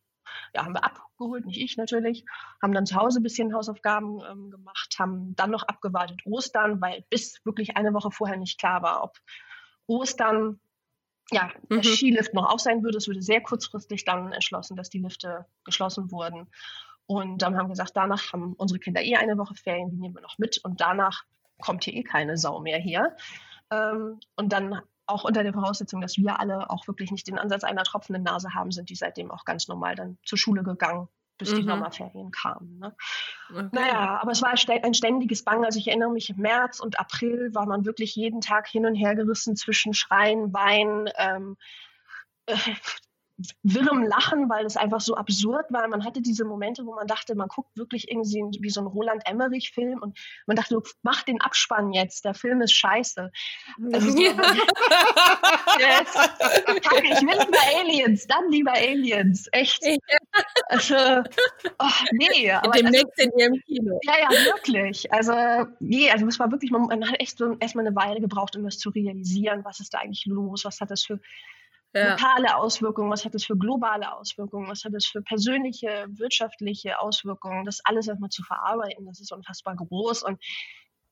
ja, 0.54 0.64
haben 0.64 0.72
wir 0.72 0.84
abgeholt, 0.84 1.44
nicht 1.44 1.60
ich 1.60 1.76
natürlich, 1.76 2.24
haben 2.62 2.72
dann 2.72 2.86
zu 2.86 2.96
Hause 2.96 3.20
ein 3.20 3.22
bisschen 3.22 3.54
Hausaufgaben 3.54 4.22
ähm, 4.28 4.50
gemacht, 4.50 4.96
haben 4.98 5.36
dann 5.36 5.50
noch 5.50 5.64
abgewartet 5.64 6.22
Ostern, 6.24 6.80
weil 6.80 7.04
bis 7.10 7.44
wirklich 7.44 7.76
eine 7.76 7.92
Woche 7.92 8.10
vorher 8.10 8.38
nicht 8.38 8.58
klar 8.58 8.82
war, 8.82 9.04
ob 9.04 9.18
Ostern 9.86 10.60
ja, 11.30 11.50
mhm. 11.68 11.82
der 11.82 11.92
Skilift 11.92 12.34
noch 12.34 12.50
auf 12.50 12.60
sein 12.60 12.82
würde. 12.82 12.98
Es 12.98 13.06
würde 13.06 13.22
sehr 13.22 13.42
kurzfristig 13.42 14.04
dann 14.04 14.32
entschlossen, 14.32 14.76
dass 14.76 14.90
die 14.90 14.98
Lifte 14.98 15.46
geschlossen 15.64 16.10
wurden. 16.10 16.48
Und 17.06 17.42
dann 17.42 17.56
haben 17.56 17.66
wir 17.66 17.70
gesagt, 17.70 17.92
danach 17.94 18.32
haben 18.32 18.54
unsere 18.54 18.80
Kinder 18.80 19.02
eh 19.02 19.16
eine 19.16 19.36
Woche 19.36 19.54
Ferien, 19.54 19.90
die 19.90 19.96
nehmen 19.96 20.14
wir 20.14 20.22
noch 20.22 20.38
mit 20.38 20.58
und 20.64 20.80
danach 20.80 21.24
kommt 21.60 21.84
hier 21.84 21.94
eh 21.94 22.02
keine 22.02 22.36
Sau 22.36 22.60
mehr 22.60 22.78
hier. 22.78 23.16
Ähm, 23.70 24.18
und 24.36 24.52
dann 24.52 24.80
auch 25.06 25.24
unter 25.24 25.42
der 25.42 25.52
Voraussetzung, 25.52 26.00
dass 26.00 26.16
wir 26.16 26.40
alle 26.40 26.70
auch 26.70 26.86
wirklich 26.86 27.10
nicht 27.10 27.26
den 27.26 27.38
Ansatz 27.38 27.64
einer 27.64 27.84
tropfenden 27.84 28.22
Nase 28.22 28.54
haben, 28.54 28.70
sind 28.70 28.88
die 28.88 28.94
seitdem 28.94 29.30
auch 29.30 29.44
ganz 29.44 29.68
normal 29.68 29.94
dann 29.94 30.18
zur 30.24 30.38
Schule 30.38 30.62
gegangen, 30.62 31.08
bis 31.36 31.52
mhm. 31.52 31.56
die 31.56 31.62
Sommerferien 31.64 32.30
kamen. 32.30 32.78
Ne? 32.78 32.96
Okay. 33.50 33.68
Naja, 33.72 34.18
aber 34.20 34.32
es 34.32 34.40
war 34.40 34.50
ein 34.50 34.94
ständiges 34.94 35.44
Bang. 35.44 35.64
Also 35.64 35.78
ich 35.78 35.88
erinnere 35.88 36.10
mich, 36.10 36.30
im 36.30 36.38
März 36.38 36.80
und 36.80 36.98
April 36.98 37.54
war 37.54 37.66
man 37.66 37.84
wirklich 37.84 38.14
jeden 38.14 38.40
Tag 38.40 38.66
hin 38.66 38.86
und 38.86 38.94
her 38.94 39.14
gerissen 39.14 39.56
zwischen 39.56 39.92
Schreien, 39.92 40.54
Weinen, 40.54 41.10
ähm, 41.18 41.56
äh, 42.46 42.56
wirrem 43.62 44.04
Lachen, 44.04 44.48
weil 44.48 44.64
es 44.64 44.76
einfach 44.76 45.00
so 45.00 45.16
absurd 45.16 45.66
war. 45.70 45.88
Man 45.88 46.04
hatte 46.04 46.22
diese 46.22 46.44
Momente, 46.44 46.86
wo 46.86 46.94
man 46.94 47.06
dachte, 47.06 47.34
man 47.34 47.48
guckt 47.48 47.76
wirklich 47.76 48.10
irgendwie 48.10 48.44
wie 48.60 48.70
so 48.70 48.80
ein 48.80 48.86
Roland 48.86 49.22
Emmerich-Film 49.26 50.00
und 50.00 50.18
man 50.46 50.56
dachte, 50.56 50.80
mach 51.02 51.22
den 51.24 51.40
Abspann 51.40 51.92
jetzt, 51.92 52.24
der 52.24 52.34
Film 52.34 52.60
ist 52.60 52.74
scheiße. 52.74 53.30
Also, 53.92 54.18
ja. 54.18 54.30
yes. 55.78 56.14
ich 56.76 57.22
will 57.22 57.38
lieber 57.44 57.80
Aliens, 57.80 58.26
dann 58.26 58.50
lieber 58.50 58.72
Aliens, 58.72 59.48
echt. 59.50 59.84
Ja. 59.84 59.96
Also, 60.68 60.94
oh, 61.78 61.86
nee. 62.12 62.50
Aber 62.52 62.72
Demnächst 62.72 63.06
also, 63.18 63.30
in 63.30 63.38
ihrem 63.38 63.60
Kino. 63.66 63.98
Ja, 64.04 64.14
ja, 64.22 64.30
wirklich. 64.44 65.12
Also, 65.12 65.32
nee, 65.80 66.10
also 66.10 66.26
es 66.28 66.38
war 66.38 66.52
wirklich, 66.52 66.70
man, 66.70 66.82
man 66.82 67.08
hat 67.08 67.20
echt 67.20 67.38
so 67.38 67.56
erstmal 67.58 67.86
eine 67.86 67.96
Weile 67.96 68.20
gebraucht, 68.20 68.56
um 68.56 68.64
das 68.64 68.78
zu 68.78 68.90
realisieren, 68.90 69.64
was 69.64 69.80
ist 69.80 69.92
da 69.92 69.98
eigentlich 69.98 70.26
los, 70.26 70.64
was 70.64 70.80
hat 70.80 70.90
das 70.90 71.04
für 71.04 71.18
ja. 71.94 72.10
lokale 72.10 72.56
Auswirkungen, 72.56 73.10
was 73.10 73.24
hat 73.24 73.34
das 73.34 73.44
für 73.44 73.56
globale 73.56 74.12
Auswirkungen, 74.12 74.68
was 74.68 74.84
hat 74.84 74.94
das 74.94 75.06
für 75.06 75.22
persönliche, 75.22 76.06
wirtschaftliche 76.08 76.98
Auswirkungen, 77.00 77.64
das 77.64 77.80
alles 77.84 78.08
erstmal 78.08 78.30
zu 78.30 78.42
verarbeiten, 78.42 79.06
das 79.06 79.20
ist 79.20 79.32
unfassbar 79.32 79.76
groß 79.76 80.22
und 80.24 80.42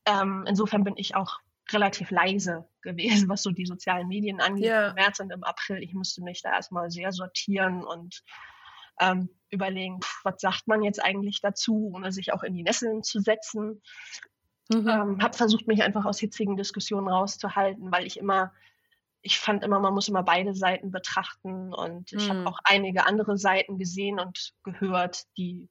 ähm, 0.07 0.45
insofern 0.49 0.85
bin 0.85 0.95
ich 0.97 1.15
auch 1.15 1.39
relativ 1.71 2.11
leise 2.11 2.69
gewesen, 2.83 3.29
was 3.29 3.43
so 3.43 3.51
die 3.51 3.67
sozialen 3.67 4.09
Medien 4.09 4.41
angeht 4.41 4.67
ja. 4.67 4.89
im 4.89 4.95
März 4.95 5.21
und 5.21 5.31
im 5.31 5.45
April. 5.45 5.83
Ich 5.83 5.95
musste 5.95 6.23
mich 6.23 6.43
da 6.43 6.51
erstmal 6.51 6.91
sehr 6.91 7.13
sortieren 7.13 7.85
und 7.85 8.23
ähm, 9.01 9.29
überlegen, 9.51 10.01
was 10.25 10.41
sagt 10.41 10.67
man 10.67 10.83
jetzt 10.83 11.03
eigentlich 11.03 11.41
dazu, 11.41 11.93
ohne 11.95 12.13
sich 12.13 12.33
auch 12.33 12.43
in 12.43 12.55
die 12.55 12.63
Nesseln 12.63 13.03
zu 13.03 13.21
setzen. 13.21 13.83
Mhm. 14.73 14.89
Ähm, 14.89 15.23
habe 15.23 15.37
versucht, 15.37 15.67
mich 15.67 15.83
einfach 15.83 16.05
aus 16.05 16.19
hitzigen 16.19 16.57
Diskussionen 16.57 17.09
rauszuhalten, 17.09 17.91
weil 17.93 18.07
ich 18.07 18.19
immer 18.19 18.53
ich 19.23 19.39
fand 19.39 19.63
immer, 19.63 19.79
man 19.81 19.95
muss 19.95 20.09
immer 20.09 20.23
beide 20.23 20.55
Seiten 20.55 20.91
betrachten 20.91 21.73
und 21.73 22.13
ich 22.13 22.29
habe 22.29 22.41
hm. 22.41 22.47
auch 22.49 22.59
einige 22.65 23.07
andere 23.07 23.39
Seiten 23.39 23.79
gesehen 23.79 24.19
und 24.19 24.53
gehört, 24.65 25.23
die 25.37 25.69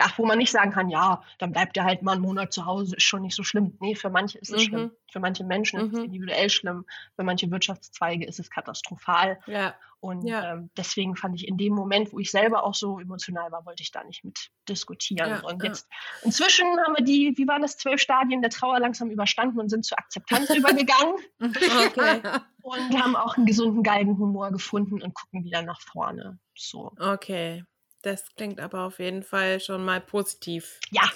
ja, 0.00 0.10
wo 0.16 0.24
man 0.24 0.38
nicht 0.38 0.50
sagen 0.50 0.72
kann, 0.72 0.88
ja, 0.88 1.22
dann 1.38 1.52
bleibt 1.52 1.76
er 1.76 1.84
halt 1.84 2.00
mal 2.00 2.12
einen 2.12 2.22
Monat 2.22 2.54
zu 2.54 2.64
Hause, 2.64 2.96
ist 2.96 3.02
schon 3.02 3.20
nicht 3.20 3.36
so 3.36 3.42
schlimm. 3.42 3.76
Nee, 3.80 3.94
für 3.94 4.08
manche 4.08 4.38
ist 4.38 4.50
es 4.50 4.62
mhm. 4.62 4.66
schlimm. 4.66 4.90
Für 5.12 5.20
manche 5.20 5.44
Menschen 5.44 5.78
mhm. 5.78 5.86
ist 5.86 5.92
es 5.92 5.98
mhm. 5.98 6.04
individuell 6.06 6.48
schlimm. 6.48 6.86
Für 7.16 7.22
manche 7.22 7.50
Wirtschaftszweige 7.50 8.24
ist 8.26 8.40
es 8.40 8.50
katastrophal. 8.50 9.38
Ja. 9.46 9.74
Und 10.00 10.26
ja. 10.26 10.54
Ähm, 10.54 10.70
deswegen 10.74 11.16
fand 11.16 11.34
ich 11.34 11.46
in 11.46 11.58
dem 11.58 11.74
Moment, 11.74 12.14
wo 12.14 12.18
ich 12.18 12.30
selber 12.30 12.64
auch 12.64 12.74
so 12.74 12.98
emotional 12.98 13.52
war, 13.52 13.66
wollte 13.66 13.82
ich 13.82 13.90
da 13.90 14.02
nicht 14.02 14.24
mit 14.24 14.50
diskutieren. 14.66 15.28
Ja, 15.28 15.40
und 15.42 15.62
jetzt 15.62 15.86
inzwischen 16.22 16.66
haben 16.66 16.94
wir 16.96 17.04
die, 17.04 17.34
wie 17.36 17.46
waren 17.46 17.60
das, 17.60 17.76
zwölf 17.76 18.00
Stadien 18.00 18.40
der 18.40 18.50
Trauer 18.50 18.80
langsam 18.80 19.10
überstanden 19.10 19.60
und 19.60 19.68
sind 19.68 19.84
zur 19.84 19.98
Akzeptanz 19.98 20.48
übergegangen. 20.56 21.16
Okay. 21.38 22.22
Und 22.62 23.02
haben 23.02 23.16
auch 23.16 23.36
einen 23.36 23.44
gesunden 23.44 23.82
Galgenhumor 23.82 24.50
gefunden 24.50 25.02
und 25.02 25.14
gucken 25.14 25.44
wieder 25.44 25.60
nach 25.60 25.82
vorne. 25.82 26.38
So. 26.54 26.92
Okay. 26.98 27.64
Das 28.02 28.34
klingt 28.34 28.60
aber 28.60 28.80
auf 28.86 28.98
jeden 28.98 29.22
Fall 29.22 29.60
schon 29.60 29.84
mal 29.84 30.00
positiv. 30.00 30.78
Ja. 30.90 31.10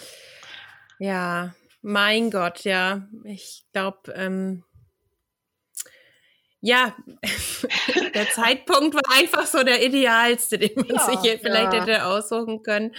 Ja, 0.99 1.55
mein 1.83 2.31
Gott, 2.31 2.65
ja. 2.65 3.09
Ich 3.25 3.65
glaube, 3.73 4.13
ähm, 4.13 4.65
ja, 6.61 6.97
der 8.15 8.31
Zeitpunkt 8.31 8.95
war 8.95 9.19
einfach 9.19 9.47
so 9.47 9.63
der 9.63 9.85
idealste, 9.85 10.59
den 10.59 10.73
man 10.77 10.97
ja, 10.97 11.07
sich 11.07 11.21
hier 11.21 11.39
vielleicht 11.39 11.73
ja. 11.73 11.83
hätte 11.83 12.07
aussuchen 12.07 12.63
können. 12.63 12.95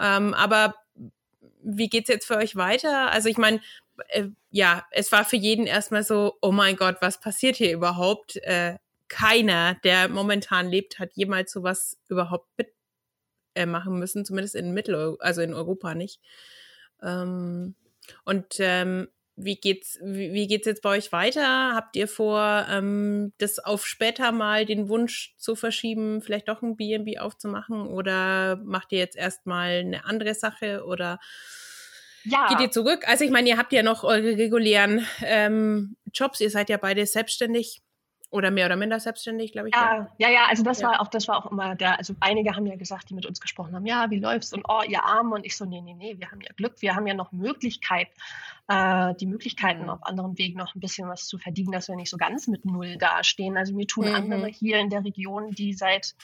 Ähm, 0.00 0.34
aber 0.34 0.74
wie 1.62 1.88
geht's 1.88 2.08
jetzt 2.08 2.26
für 2.26 2.36
euch 2.36 2.56
weiter? 2.56 3.10
Also 3.12 3.28
ich 3.28 3.38
meine, 3.38 3.60
äh, 4.08 4.28
ja, 4.50 4.86
es 4.90 5.12
war 5.12 5.24
für 5.24 5.36
jeden 5.36 5.66
erstmal 5.66 6.02
so, 6.04 6.38
oh 6.40 6.52
mein 6.52 6.76
Gott, 6.76 6.96
was 7.00 7.20
passiert 7.20 7.56
hier 7.56 7.72
überhaupt? 7.72 8.36
Äh, 8.36 8.78
keiner, 9.08 9.74
der 9.84 10.08
momentan 10.08 10.70
lebt, 10.70 10.98
hat 10.98 11.10
jemals 11.14 11.52
sowas 11.52 11.98
überhaupt 12.08 12.48
mit 12.56 12.72
äh, 13.54 13.66
machen 13.66 13.98
müssen, 13.98 14.24
zumindest 14.24 14.54
in 14.54 14.72
Mittel, 14.72 15.16
also 15.20 15.42
in 15.42 15.54
Europa 15.54 15.94
nicht. 15.94 16.20
Ähm, 17.02 17.74
und 18.24 18.56
ähm, 18.58 19.08
wie 19.36 19.56
geht's, 19.56 19.98
wie, 20.02 20.32
wie, 20.32 20.46
geht's 20.46 20.66
jetzt 20.66 20.82
bei 20.82 20.90
euch 20.90 21.10
weiter? 21.12 21.74
Habt 21.74 21.96
ihr 21.96 22.06
vor, 22.06 22.66
ähm, 22.70 23.32
das 23.38 23.58
auf 23.58 23.86
später 23.86 24.30
mal 24.30 24.66
den 24.66 24.88
Wunsch 24.88 25.34
zu 25.38 25.54
verschieben, 25.54 26.20
vielleicht 26.20 26.48
doch 26.48 26.62
ein 26.62 26.76
BNB 26.76 27.18
aufzumachen? 27.18 27.86
Oder 27.86 28.56
macht 28.64 28.92
ihr 28.92 28.98
jetzt 28.98 29.16
erstmal 29.16 29.80
eine 29.80 30.04
andere 30.04 30.34
Sache 30.34 30.84
oder 30.84 31.18
ja. 32.24 32.48
geht 32.48 32.60
ihr 32.60 32.70
zurück? 32.70 33.08
Also 33.08 33.24
ich 33.24 33.30
meine, 33.30 33.48
ihr 33.48 33.56
habt 33.56 33.72
ja 33.72 33.82
noch 33.82 34.04
eure 34.04 34.36
regulären 34.36 35.06
ähm, 35.22 35.96
Jobs, 36.12 36.40
ihr 36.40 36.50
seid 36.50 36.68
ja 36.68 36.76
beide 36.76 37.06
selbstständig. 37.06 37.82
Oder 38.32 38.50
mehr 38.50 38.64
oder 38.64 38.76
minder 38.76 38.98
selbstständig, 38.98 39.52
glaube 39.52 39.68
ich. 39.68 39.74
Ja, 39.74 40.08
ja, 40.16 40.30
ja, 40.30 40.46
also 40.48 40.62
das 40.62 40.80
ja. 40.80 40.88
war 40.88 41.02
auch, 41.02 41.08
das 41.08 41.28
war 41.28 41.36
auch 41.36 41.52
immer 41.52 41.74
der, 41.74 41.98
also 41.98 42.14
einige 42.18 42.56
haben 42.56 42.64
ja 42.64 42.76
gesagt, 42.76 43.10
die 43.10 43.14
mit 43.14 43.26
uns 43.26 43.42
gesprochen 43.42 43.74
haben, 43.74 43.84
ja, 43.84 44.08
wie 44.08 44.18
läufst 44.18 44.54
und 44.54 44.64
oh, 44.66 44.80
ihr 44.88 45.04
Arm 45.04 45.32
und 45.32 45.44
ich 45.44 45.54
so, 45.54 45.66
nee, 45.66 45.82
nee, 45.82 45.92
nee, 45.92 46.16
wir 46.18 46.30
haben 46.30 46.40
ja 46.40 46.50
Glück, 46.56 46.80
wir 46.80 46.96
haben 46.96 47.06
ja 47.06 47.12
noch 47.12 47.30
Möglichkeit, 47.30 48.08
äh, 48.68 49.14
die 49.16 49.26
Möglichkeiten 49.26 49.82
mhm. 49.82 49.90
auf 49.90 50.02
anderem 50.06 50.38
Weg 50.38 50.56
noch 50.56 50.74
ein 50.74 50.80
bisschen 50.80 51.10
was 51.10 51.26
zu 51.26 51.36
verdienen, 51.36 51.72
dass 51.72 51.88
wir 51.88 51.96
nicht 51.96 52.08
so 52.08 52.16
ganz 52.16 52.48
mit 52.48 52.64
Null 52.64 52.96
dastehen. 52.96 53.58
Also 53.58 53.74
mir 53.74 53.86
tun 53.86 54.08
mhm. 54.08 54.14
andere 54.14 54.46
hier 54.46 54.78
in 54.78 54.88
der 54.88 55.04
Region, 55.04 55.50
die 55.50 55.74
seit 55.74 56.14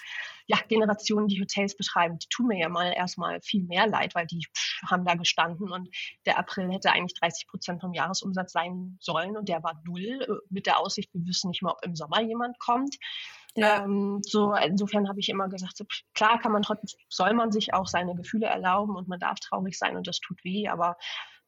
ja, 0.49 0.57
Generationen 0.67 1.29
die 1.29 1.41
Hotels 1.41 1.77
betreiben, 1.77 2.19
die 2.19 2.27
tun 2.29 2.47
mir 2.47 2.59
ja 2.59 2.69
mal 2.71 2.91
erstmal 2.93 3.41
viel 3.43 3.63
mehr 3.65 3.87
leid, 3.87 4.15
weil 4.15 4.27
die 4.27 4.45
haben 4.89 5.05
da 5.05 5.15
gestanden 5.15 5.71
und 5.71 5.89
der 6.25 6.39
April 6.39 6.73
hätte 6.73 6.91
eigentlich 6.91 7.19
30 7.21 7.47
Prozent 7.49 7.81
vom 7.83 7.93
Jahresumsatz 7.93 8.53
sein 8.53 8.97
sollen 8.99 9.37
und 9.37 9.49
der 9.49 9.63
war 9.63 9.81
null 9.85 10.23
äh, 10.23 10.47
mit 10.49 10.67
der 10.67 10.79
Aussicht, 10.79 11.13
wir 11.13 11.25
wissen 11.27 11.51
nicht 11.51 11.63
mal, 11.63 11.73
ob 11.73 11.85
im 11.85 11.95
Sommer 11.95 12.23
jemand 12.23 12.59
kommt. 12.59 12.97
Ja. 13.57 13.85
Ähm, 13.85 14.21
so, 14.23 14.55
insofern 14.55 15.09
habe 15.09 15.21
ich 15.21 15.29
immer 15.29 15.49
gesagt, 15.49 15.77
so, 15.77 15.85
klar 16.15 16.39
kann 16.39 16.53
man 16.53 16.63
trotzdem, 16.63 16.99
soll 17.11 17.35
man 17.35 17.53
sich 17.53 17.75
auch 17.75 17.87
seine 17.87 18.15
Gefühle 18.15 18.47
erlauben 18.47 18.97
und 18.97 19.07
man 19.07 19.21
darf 19.21 19.41
traurig 19.41 19.77
sein 19.77 19.97
und 19.97 20.07
das 20.07 20.19
tut 20.21 20.43
weh, 20.45 20.69
aber 20.69 20.97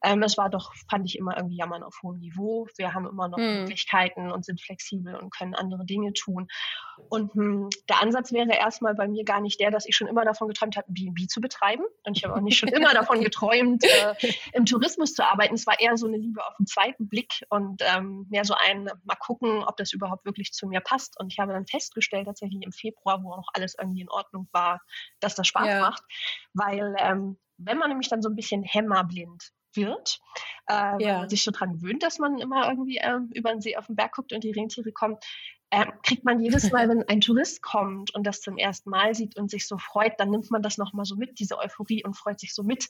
ähm, 0.02 0.22
es 0.22 0.38
war 0.38 0.48
doch, 0.48 0.72
fand 0.88 1.06
ich 1.06 1.18
immer 1.18 1.36
irgendwie 1.36 1.56
Jammern 1.56 1.82
auf 1.82 2.00
hohem 2.02 2.18
Niveau. 2.18 2.66
Wir 2.76 2.94
haben 2.94 3.06
immer 3.06 3.28
noch 3.28 3.38
hm. 3.38 3.60
Möglichkeiten 3.60 4.30
und 4.30 4.44
sind 4.44 4.60
flexibel 4.60 5.14
und 5.14 5.30
können 5.30 5.54
andere 5.54 5.84
Dinge 5.84 6.12
tun. 6.12 6.48
Und 7.08 7.34
hm, 7.34 7.68
der 7.88 8.00
Ansatz 8.00 8.32
wäre 8.32 8.52
erstmal 8.54 8.94
bei 8.94 9.08
mir 9.08 9.24
gar 9.24 9.40
nicht 9.40 9.60
der, 9.60 9.70
dass 9.70 9.86
ich 9.86 9.96
schon 9.96 10.06
immer 10.06 10.24
davon 10.24 10.48
geträumt 10.48 10.76
habe, 10.76 10.86
B&B 10.90 11.26
zu 11.26 11.40
betreiben. 11.40 11.84
Und 12.04 12.16
ich 12.16 12.24
habe 12.24 12.34
auch 12.34 12.40
nicht 12.40 12.58
schon 12.58 12.68
immer 12.70 12.92
davon 12.94 13.20
geträumt, 13.20 13.84
äh, 13.84 14.14
im 14.52 14.64
Tourismus 14.64 15.12
zu 15.12 15.26
arbeiten. 15.26 15.54
Es 15.54 15.66
war 15.66 15.78
eher 15.80 15.96
so 15.96 16.06
eine 16.06 16.16
Liebe 16.16 16.46
auf 16.46 16.56
den 16.56 16.66
zweiten 16.66 17.08
Blick 17.08 17.44
und 17.50 17.82
ähm, 17.94 18.26
mehr 18.30 18.44
so 18.44 18.54
ein, 18.54 18.90
mal 19.04 19.16
gucken, 19.16 19.62
ob 19.64 19.76
das 19.76 19.92
überhaupt 19.92 20.24
wirklich 20.24 20.52
zu 20.52 20.66
mir 20.66 20.80
passt. 20.80 21.18
Und 21.20 21.32
ich 21.32 21.38
habe 21.38 21.52
dann 21.52 21.66
festgestellt, 21.66 22.26
tatsächlich 22.26 22.62
im 22.62 22.72
Februar, 22.72 23.22
wo 23.22 23.32
auch 23.32 23.48
alles 23.52 23.74
irgendwie 23.78 24.02
in 24.02 24.10
Ordnung 24.10 24.48
war, 24.52 24.80
dass 25.20 25.34
das 25.34 25.46
Spaß 25.46 25.66
ja. 25.66 25.80
macht. 25.80 26.02
Weil 26.54 26.94
ähm, 26.98 27.38
wenn 27.58 27.78
man 27.78 27.90
nämlich 27.90 28.08
dann 28.08 28.22
so 28.22 28.30
ein 28.30 28.36
bisschen 28.36 28.62
hämmerblind 28.62 29.52
wird, 29.74 30.20
äh, 30.68 30.72
ja. 30.72 30.98
weil 31.00 31.18
man 31.18 31.28
sich 31.28 31.42
so 31.42 31.50
dran 31.50 31.74
gewöhnt, 31.74 32.02
dass 32.02 32.18
man 32.18 32.38
immer 32.38 32.68
irgendwie 32.68 32.98
äh, 32.98 33.18
über 33.34 33.50
den 33.50 33.60
See 33.60 33.76
auf 33.76 33.86
den 33.86 33.96
Berg 33.96 34.12
guckt 34.12 34.32
und 34.32 34.44
die 34.44 34.52
Rentiere 34.52 34.92
kommen, 34.92 35.16
äh, 35.70 35.86
kriegt 36.02 36.24
man 36.24 36.40
jedes 36.40 36.70
Mal, 36.72 36.88
wenn 36.88 37.08
ein 37.08 37.20
Tourist 37.20 37.62
kommt 37.62 38.12
und 38.14 38.26
das 38.26 38.40
zum 38.40 38.58
ersten 38.58 38.90
Mal 38.90 39.14
sieht 39.14 39.38
und 39.38 39.50
sich 39.50 39.66
so 39.68 39.78
freut, 39.78 40.18
dann 40.18 40.30
nimmt 40.30 40.50
man 40.50 40.62
das 40.62 40.78
nochmal 40.78 41.04
so 41.04 41.14
mit, 41.14 41.38
diese 41.38 41.58
Euphorie 41.58 42.04
und 42.04 42.14
freut 42.14 42.40
sich 42.40 42.54
so 42.54 42.64
mit. 42.64 42.88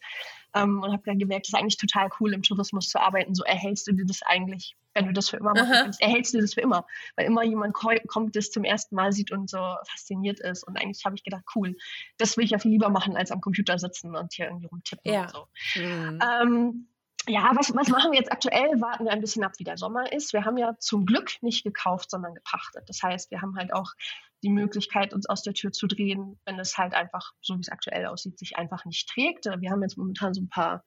Ähm, 0.54 0.82
und 0.82 0.90
habe 0.90 1.02
dann 1.04 1.18
gemerkt, 1.18 1.46
es 1.46 1.52
ist 1.52 1.58
eigentlich 1.58 1.76
total 1.76 2.08
cool, 2.18 2.32
im 2.32 2.42
Tourismus 2.42 2.88
zu 2.88 2.98
arbeiten. 2.98 3.34
So 3.34 3.44
erhältst 3.44 3.86
du 3.86 3.92
dir 3.92 4.06
das 4.06 4.22
eigentlich, 4.22 4.76
wenn 4.94 5.06
du 5.06 5.12
das 5.12 5.28
für 5.28 5.36
immer 5.36 5.52
machen 5.52 5.70
kannst, 5.70 6.00
erhältst 6.00 6.32
du 6.32 6.40
das 6.40 6.54
für 6.54 6.62
immer. 6.62 6.86
Weil 7.16 7.26
immer 7.26 7.44
jemand 7.44 7.74
kommt, 7.74 8.34
das 8.34 8.50
zum 8.50 8.64
ersten 8.64 8.94
Mal 8.94 9.12
sieht 9.12 9.30
und 9.30 9.50
so 9.50 9.58
fasziniert 9.86 10.40
ist. 10.40 10.66
Und 10.66 10.78
eigentlich 10.78 11.04
habe 11.04 11.14
ich 11.16 11.22
gedacht, 11.22 11.44
cool, 11.54 11.76
das 12.16 12.38
will 12.38 12.44
ich 12.44 12.50
ja 12.50 12.58
viel 12.58 12.70
lieber 12.72 12.88
machen, 12.88 13.14
als 13.16 13.30
am 13.30 13.42
Computer 13.42 13.78
sitzen 13.78 14.16
und 14.16 14.32
hier 14.32 14.46
irgendwie 14.46 14.66
rumtippen 14.66 15.12
ja. 15.12 15.22
und 15.24 15.30
so. 15.30 15.46
Mhm. 15.76 16.18
Ähm, 16.22 16.88
ja, 17.28 17.50
was, 17.54 17.74
was 17.74 17.88
machen 17.88 18.12
wir 18.12 18.18
jetzt 18.18 18.32
aktuell? 18.32 18.80
Warten 18.80 19.04
wir 19.04 19.12
ein 19.12 19.20
bisschen 19.20 19.44
ab, 19.44 19.52
wie 19.58 19.64
der 19.64 19.76
Sommer 19.76 20.12
ist. 20.12 20.32
Wir 20.32 20.44
haben 20.44 20.56
ja 20.56 20.76
zum 20.78 21.06
Glück 21.06 21.42
nicht 21.42 21.64
gekauft, 21.64 22.10
sondern 22.10 22.34
gepachtet. 22.34 22.84
Das 22.88 23.02
heißt, 23.02 23.30
wir 23.30 23.42
haben 23.42 23.56
halt 23.56 23.72
auch 23.72 23.92
die 24.42 24.48
Möglichkeit, 24.48 25.12
uns 25.12 25.28
aus 25.28 25.42
der 25.42 25.52
Tür 25.52 25.70
zu 25.70 25.86
drehen, 25.86 26.40
wenn 26.46 26.58
es 26.58 26.78
halt 26.78 26.94
einfach, 26.94 27.32
so 27.42 27.56
wie 27.56 27.60
es 27.60 27.68
aktuell 27.68 28.06
aussieht, 28.06 28.38
sich 28.38 28.56
einfach 28.56 28.84
nicht 28.86 29.08
trägt. 29.08 29.44
Wir 29.44 29.70
haben 29.70 29.82
jetzt 29.82 29.98
momentan 29.98 30.32
so 30.32 30.40
ein 30.40 30.48
paar 30.48 30.84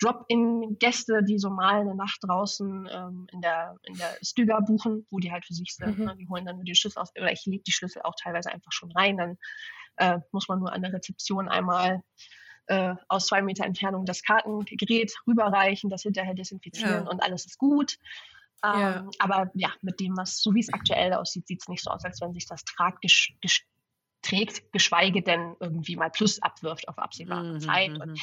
Drop-in-Gäste, 0.00 1.22
die 1.22 1.38
so 1.38 1.50
mal 1.50 1.80
eine 1.80 1.94
Nacht 1.94 2.20
draußen 2.22 2.88
ähm, 2.90 3.26
in 3.30 3.42
der, 3.42 3.76
in 3.82 3.94
der 3.94 4.16
Stüger 4.22 4.60
buchen, 4.62 5.06
wo 5.10 5.18
die 5.18 5.30
halt 5.30 5.44
für 5.44 5.54
sich 5.54 5.74
sind. 5.74 5.98
Mhm. 5.98 6.04
Ne? 6.06 6.16
Die 6.16 6.28
holen 6.28 6.46
dann 6.46 6.56
nur 6.56 6.64
die 6.64 6.74
Schlüssel 6.74 7.00
aus, 7.00 7.10
oder 7.14 7.30
ich 7.30 7.44
lege 7.44 7.62
die 7.62 7.72
Schlüssel 7.72 8.02
auch 8.02 8.14
teilweise 8.20 8.50
einfach 8.50 8.72
schon 8.72 8.90
rein. 8.92 9.18
Dann 9.18 9.38
äh, 9.96 10.20
muss 10.32 10.48
man 10.48 10.60
nur 10.60 10.72
an 10.72 10.82
der 10.82 10.92
Rezeption 10.92 11.48
einmal 11.48 12.02
äh, 12.66 12.94
aus 13.08 13.26
zwei 13.26 13.42
Meter 13.42 13.64
Entfernung 13.64 14.04
das 14.04 14.22
Kartengerät 14.22 15.14
rüberreichen, 15.26 15.90
das 15.90 16.02
hinterher 16.02 16.34
desinfizieren 16.34 17.04
ja. 17.04 17.10
und 17.10 17.22
alles 17.22 17.46
ist 17.46 17.58
gut. 17.58 17.98
Ähm, 18.64 18.80
ja. 18.80 19.08
Aber 19.18 19.50
ja, 19.54 19.70
mit 19.82 20.00
dem, 20.00 20.16
was 20.16 20.40
so 20.40 20.54
wie 20.54 20.60
es 20.60 20.72
aktuell 20.72 21.12
aussieht, 21.12 21.46
sieht 21.46 21.62
es 21.62 21.68
nicht 21.68 21.82
so 21.82 21.90
aus, 21.90 22.04
als 22.04 22.20
wenn 22.20 22.32
sich 22.32 22.46
das 22.46 22.64
Trag 22.64 23.00
gesch 23.00 23.34
gesch 23.40 23.66
trägt, 24.22 24.72
geschweige 24.72 25.22
denn 25.22 25.54
irgendwie 25.60 25.96
mal 25.96 26.10
Plus 26.10 26.40
abwirft 26.40 26.88
auf 26.88 26.98
absehbare 26.98 27.54
mhm, 27.54 27.60
Zeit. 27.60 27.90
Und 28.00 28.18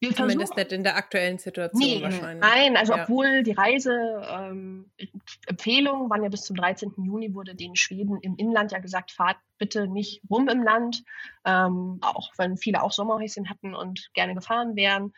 Wir 0.00 0.14
Zumindest 0.14 0.56
nicht 0.56 0.72
in 0.72 0.84
der 0.84 0.96
aktuellen 0.96 1.38
Situation 1.38 1.82
nee, 1.82 2.02
wahrscheinlich. 2.02 2.40
Nein, 2.40 2.76
also 2.76 2.94
ja. 2.94 3.02
obwohl 3.02 3.42
die 3.42 3.52
Reiseempfehlungen 3.52 6.04
ähm, 6.04 6.10
waren 6.10 6.22
ja 6.22 6.28
bis 6.28 6.42
zum 6.42 6.56
13. 6.56 6.92
Juni, 6.98 7.34
wurde 7.34 7.56
den 7.56 7.74
Schweden 7.74 8.20
im 8.20 8.36
Inland 8.36 8.70
ja 8.70 8.78
gesagt, 8.78 9.10
fahrt 9.10 9.38
bitte 9.58 9.88
nicht 9.88 10.22
rum 10.30 10.48
im 10.48 10.62
Land, 10.62 11.02
ähm, 11.44 11.98
auch 12.02 12.30
wenn 12.36 12.56
viele 12.56 12.82
auch 12.82 12.92
Sommerhäuschen 12.92 13.50
hatten 13.50 13.74
und 13.74 14.10
gerne 14.14 14.34
gefahren 14.34 14.76
wären 14.76 15.12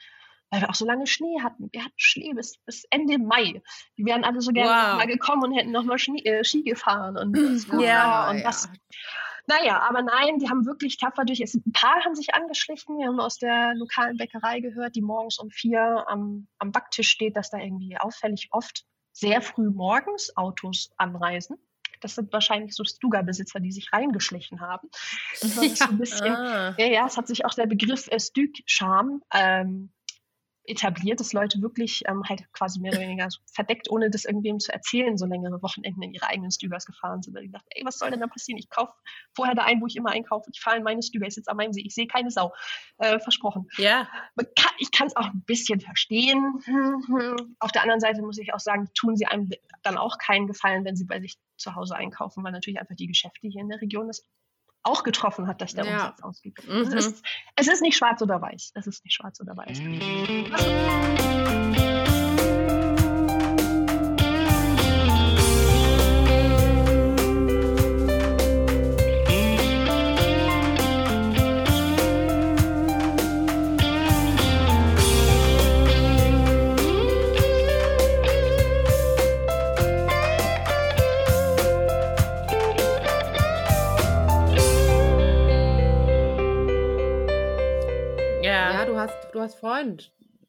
weil 0.50 0.62
wir 0.62 0.70
auch 0.70 0.74
so 0.74 0.84
lange 0.84 1.06
Schnee 1.06 1.40
hatten. 1.42 1.68
Wir 1.72 1.84
hatten 1.84 1.94
Schnee 1.96 2.32
bis, 2.34 2.58
bis 2.66 2.84
Ende 2.90 3.18
Mai. 3.18 3.62
Die 3.96 4.04
wären 4.04 4.24
alle 4.24 4.40
so 4.40 4.52
gerne 4.52 4.70
wow. 4.70 4.98
mal 4.98 5.06
gekommen 5.06 5.44
und 5.44 5.52
hätten 5.52 5.70
nochmal 5.70 5.98
äh, 6.24 6.44
Ski 6.44 6.62
gefahren 6.62 7.16
und, 7.16 7.36
ja, 7.80 8.30
und 8.30 8.38
ja. 8.38 8.44
was. 8.44 8.68
Naja, 9.50 9.80
aber 9.80 10.02
nein, 10.02 10.38
die 10.38 10.48
haben 10.48 10.64
wirklich 10.64 10.96
tapfer 10.96 11.24
durch. 11.24 11.40
Es, 11.40 11.54
ein 11.54 11.72
paar 11.72 12.04
haben 12.04 12.14
sich 12.14 12.32
angeschlichen. 12.34 12.98
Wir 12.98 13.08
haben 13.08 13.18
aus 13.18 13.36
der 13.36 13.74
lokalen 13.74 14.16
Bäckerei 14.16 14.60
gehört, 14.60 14.94
die 14.94 15.02
morgens 15.02 15.40
um 15.40 15.50
vier 15.50 16.04
am, 16.06 16.46
am 16.58 16.70
Backtisch 16.70 17.08
steht, 17.08 17.36
dass 17.36 17.50
da 17.50 17.58
irgendwie 17.58 17.98
auffällig 17.98 18.48
oft 18.52 18.84
sehr 19.12 19.42
früh 19.42 19.68
morgens 19.68 20.36
Autos 20.36 20.92
anreisen. 20.98 21.56
Das 22.00 22.14
sind 22.14 22.32
wahrscheinlich 22.32 22.76
so 22.76 22.84
Stuga-Besitzer, 22.84 23.58
die 23.58 23.72
sich 23.72 23.92
reingeschlichen 23.92 24.60
haben. 24.60 24.88
Das 25.40 25.56
ja. 25.62 25.74
So 25.74 25.84
ein 25.86 25.98
bisschen, 25.98 26.28
ah. 26.32 26.74
ja, 26.78 26.86
ja, 26.86 27.06
es 27.06 27.16
hat 27.16 27.26
sich 27.26 27.44
auch 27.44 27.54
der 27.54 27.66
Begriff 27.66 28.06
äh, 28.06 28.20
Stück-Charme 28.20 29.20
ähm, 29.34 29.92
etabliert, 30.70 31.20
dass 31.20 31.32
Leute 31.32 31.60
wirklich 31.60 32.02
ähm, 32.06 32.22
halt 32.28 32.50
quasi 32.52 32.80
mehr 32.80 32.92
oder 32.92 33.00
weniger 33.00 33.28
verdeckt, 33.52 33.90
ohne 33.90 34.10
das 34.10 34.24
irgendwem 34.24 34.58
zu 34.58 34.72
erzählen, 34.72 35.18
so 35.18 35.26
längere 35.26 35.62
Wochenenden 35.62 36.02
in 36.02 36.14
ihre 36.14 36.26
eigenen 36.26 36.50
Stübers 36.50 36.86
gefahren 36.86 37.22
sind. 37.22 37.34
Weil 37.34 37.44
ich 37.44 37.52
dachte, 37.52 37.66
ey, 37.70 37.84
was 37.84 37.98
soll 37.98 38.10
denn 38.10 38.20
da 38.20 38.26
passieren? 38.26 38.58
Ich 38.58 38.70
kaufe 38.70 38.92
vorher 39.34 39.54
da 39.54 39.64
ein, 39.64 39.80
wo 39.80 39.86
ich 39.86 39.96
immer 39.96 40.10
einkaufe. 40.10 40.50
Ich 40.52 40.60
fahre 40.60 40.76
in 40.76 40.82
meine 40.82 41.02
Stüber, 41.02 41.26
ist 41.26 41.36
jetzt 41.36 41.48
an 41.48 41.56
meinem 41.56 41.72
See. 41.72 41.82
Ich 41.82 41.94
sehe 41.94 42.06
keine 42.06 42.30
Sau. 42.30 42.52
Äh, 42.98 43.18
versprochen. 43.20 43.68
Ja. 43.76 44.08
Kann, 44.36 44.72
ich 44.78 44.90
kann 44.92 45.06
es 45.06 45.16
auch 45.16 45.26
ein 45.26 45.42
bisschen 45.46 45.80
verstehen. 45.80 46.60
Auf 47.58 47.72
der 47.72 47.82
anderen 47.82 48.00
Seite 48.00 48.22
muss 48.22 48.38
ich 48.38 48.54
auch 48.54 48.60
sagen, 48.60 48.88
tun 48.94 49.16
sie 49.16 49.26
einem 49.26 49.50
dann 49.82 49.96
auch 49.96 50.18
keinen 50.18 50.46
Gefallen, 50.46 50.84
wenn 50.84 50.96
sie 50.96 51.04
bei 51.04 51.20
sich 51.20 51.38
zu 51.56 51.74
Hause 51.74 51.96
einkaufen, 51.96 52.44
weil 52.44 52.52
natürlich 52.52 52.80
einfach 52.80 52.96
die 52.96 53.06
Geschäfte 53.06 53.48
hier 53.48 53.60
in 53.60 53.68
der 53.68 53.80
Region 53.80 54.06
das 54.06 54.26
auch 54.82 55.02
getroffen 55.02 55.46
hat, 55.46 55.60
dass 55.60 55.74
der 55.74 55.84
ja. 55.84 55.92
Umsatz 55.92 56.22
ausgeht. 56.22 56.58
Mhm. 56.66 56.82
Es, 56.82 57.06
ist, 57.06 57.24
es 57.56 57.68
ist 57.68 57.82
nicht 57.82 57.96
schwarz 57.96 58.22
oder 58.22 58.40
weiß. 58.40 58.72
Es 58.74 58.86
ist 58.86 59.04
nicht 59.04 59.14
schwarz 59.14 59.40
oder 59.40 59.56
weiß. 59.56 59.78
Mhm. 59.80 61.49
Vorhin, 89.60 89.98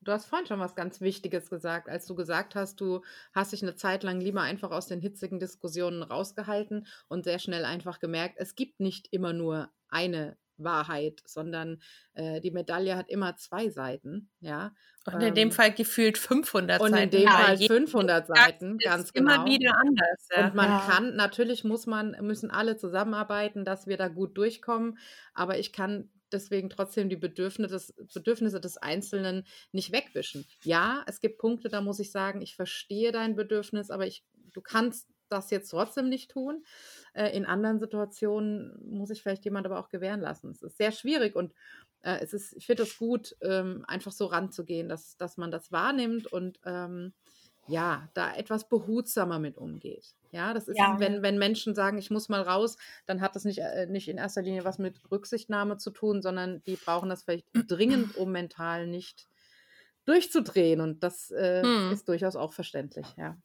du 0.02 0.12
hast 0.12 0.26
vorhin 0.26 0.48
schon 0.48 0.60
was 0.60 0.76
ganz 0.76 1.02
Wichtiges 1.02 1.50
gesagt, 1.50 1.90
als 1.90 2.06
du 2.06 2.16
gesagt 2.16 2.56
hast, 2.56 2.82
du 2.82 3.02
hast 3.34 3.52
dich 3.52 3.62
eine 3.62 3.76
Zeit 3.76 4.04
lang 4.04 4.20
lieber 4.20 4.42
einfach 4.42 4.72
aus 4.72 4.88
den 4.88 5.00
hitzigen 5.00 5.40
Diskussionen 5.40 6.04
rausgehalten 6.04 6.88
und 7.08 7.24
sehr 7.24 7.40
schnell 7.40 7.66
einfach 7.66 8.00
gemerkt, 8.00 8.36
es 8.38 8.56
gibt 8.56 8.80
nicht 8.80 9.08
immer 9.12 9.34
nur 9.34 9.70
eine 9.90 10.38
Wahrheit, 10.58 11.22
sondern 11.26 11.82
äh, 12.14 12.40
die 12.42 12.52
Medaille 12.52 12.96
hat 12.96 13.10
immer 13.10 13.36
zwei 13.38 13.70
Seiten, 13.70 14.30
ja. 14.40 14.74
Und 15.06 15.16
in 15.16 15.30
ähm, 15.30 15.36
dem 15.36 15.52
Fall 15.52 15.74
gefühlt 15.74 16.18
500 16.20 16.80
Seiten. 16.80 16.94
Und 16.94 17.00
in 17.00 17.10
dem 17.10 17.28
Fall 17.28 17.58
500 17.58 18.28
Seiten, 18.28 18.78
ganz 18.78 19.12
genau. 19.14 19.34
Immer 19.34 19.46
wieder 19.46 19.76
anders. 19.76 20.28
Ja. 20.36 20.46
Und 20.46 20.56
man 20.56 20.70
ja. 20.70 20.86
kann, 20.88 21.16
natürlich 21.16 21.64
muss 21.64 21.88
man, 21.88 22.16
müssen 22.22 22.52
alle 22.52 22.78
zusammenarbeiten, 22.78 23.66
dass 23.66 23.88
wir 23.88 23.98
da 23.98 24.10
gut 24.10 24.38
durchkommen, 24.38 25.00
aber 25.34 25.58
ich 25.58 25.74
kann 25.74 26.10
deswegen 26.34 26.70
trotzdem 26.70 27.10
die 27.10 27.16
Bedürfnisse 27.16 27.74
des, 27.74 27.94
Bedürfnisse 28.14 28.60
des 28.60 28.78
Einzelnen 28.78 29.46
nicht 29.72 29.92
wegwischen. 29.92 30.46
Ja, 30.64 31.04
es 31.08 31.20
gibt 31.20 31.38
Punkte, 31.38 31.70
da 31.70 31.82
muss 31.82 32.00
ich 32.00 32.12
sagen, 32.12 32.42
ich 32.42 32.56
verstehe 32.56 33.12
dein 33.12 33.36
Bedürfnis, 33.36 33.92
aber 33.92 34.08
ich, 34.08 34.24
du 34.54 34.62
kannst 34.62 35.08
das 35.32 35.50
jetzt 35.50 35.70
trotzdem 35.70 36.10
nicht 36.10 36.32
tun. 36.32 36.64
Äh, 37.14 37.36
in 37.36 37.46
anderen 37.46 37.80
Situationen 37.80 38.78
muss 38.84 39.10
ich 39.10 39.22
vielleicht 39.22 39.46
jemand 39.46 39.66
aber 39.66 39.80
auch 39.80 39.90
gewähren 39.90 40.20
lassen. 40.20 40.52
Es 40.52 40.62
ist 40.62 40.78
sehr 40.78 40.92
schwierig 40.92 41.36
und 41.36 41.54
äh, 42.02 42.20
es 42.22 42.34
ist, 42.34 42.54
ich 42.54 42.66
finde 42.66 42.84
es 42.84 42.98
gut, 42.98 43.36
ähm, 43.42 43.86
einfach 43.88 44.12
so 44.12 44.26
ranzugehen, 44.26 44.90
dass, 44.90 45.18
dass 45.18 45.38
man 45.38 45.52
das 45.52 45.72
wahrnimmt 45.72 46.28
und 46.28 46.60
ähm, 46.66 47.14
ja, 47.68 48.10
da 48.14 48.34
etwas 48.36 48.68
behutsamer 48.68 49.40
mit 49.40 49.58
umgeht. 49.58 50.16
Ja, 50.32 50.54
das 50.54 50.68
ist, 50.68 50.78
ja. 50.78 51.00
wenn, 51.00 51.22
wenn 51.22 51.38
Menschen 51.38 51.76
sagen, 51.76 51.98
ich 51.98 52.10
muss 52.10 52.30
mal 52.30 52.42
raus, 52.42 52.78
dann 53.06 53.22
hat 53.22 53.36
das 53.36 53.46
nicht, 53.46 53.60
äh, 53.60 53.86
nicht 53.88 54.08
in 54.08 54.18
erster 54.18 54.42
Linie 54.42 54.64
was 54.64 54.78
mit 54.78 55.00
Rücksichtnahme 55.12 55.78
zu 55.78 55.92
tun, 55.92 56.22
sondern 56.22 56.64
die 56.64 56.76
brauchen 56.76 57.10
das 57.10 57.24
vielleicht 57.24 57.46
dringend, 57.68 58.16
um 58.16 58.32
mental 58.32 58.88
nicht 58.88 59.28
durchzudrehen. 60.06 60.82
Und 60.82 61.04
das 61.04 61.32
äh, 61.32 61.62
hm. 61.62 61.92
ist 61.92 62.08
durchaus 62.08 62.36
auch 62.36 62.54
verständlich, 62.54 63.08
ja. 63.18 63.38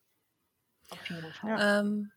Auf 0.91 1.11
jeden 1.11 1.33
Fall. 1.33 1.51
Ja. 1.51 1.81
Ähm, 1.81 2.13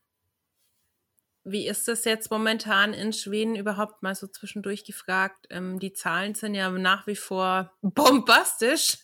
wie 1.51 1.67
ist 1.67 1.87
das 1.87 2.05
jetzt 2.05 2.31
momentan 2.31 2.93
in 2.93 3.13
Schweden 3.13 3.55
überhaupt 3.55 4.03
mal 4.03 4.15
so 4.15 4.27
zwischendurch 4.27 4.83
gefragt? 4.83 5.47
Ähm, 5.49 5.79
die 5.79 5.93
Zahlen 5.93 6.35
sind 6.35 6.55
ja 6.55 6.69
nach 6.69 7.07
wie 7.07 7.15
vor 7.15 7.71
bombastisch, 7.81 8.97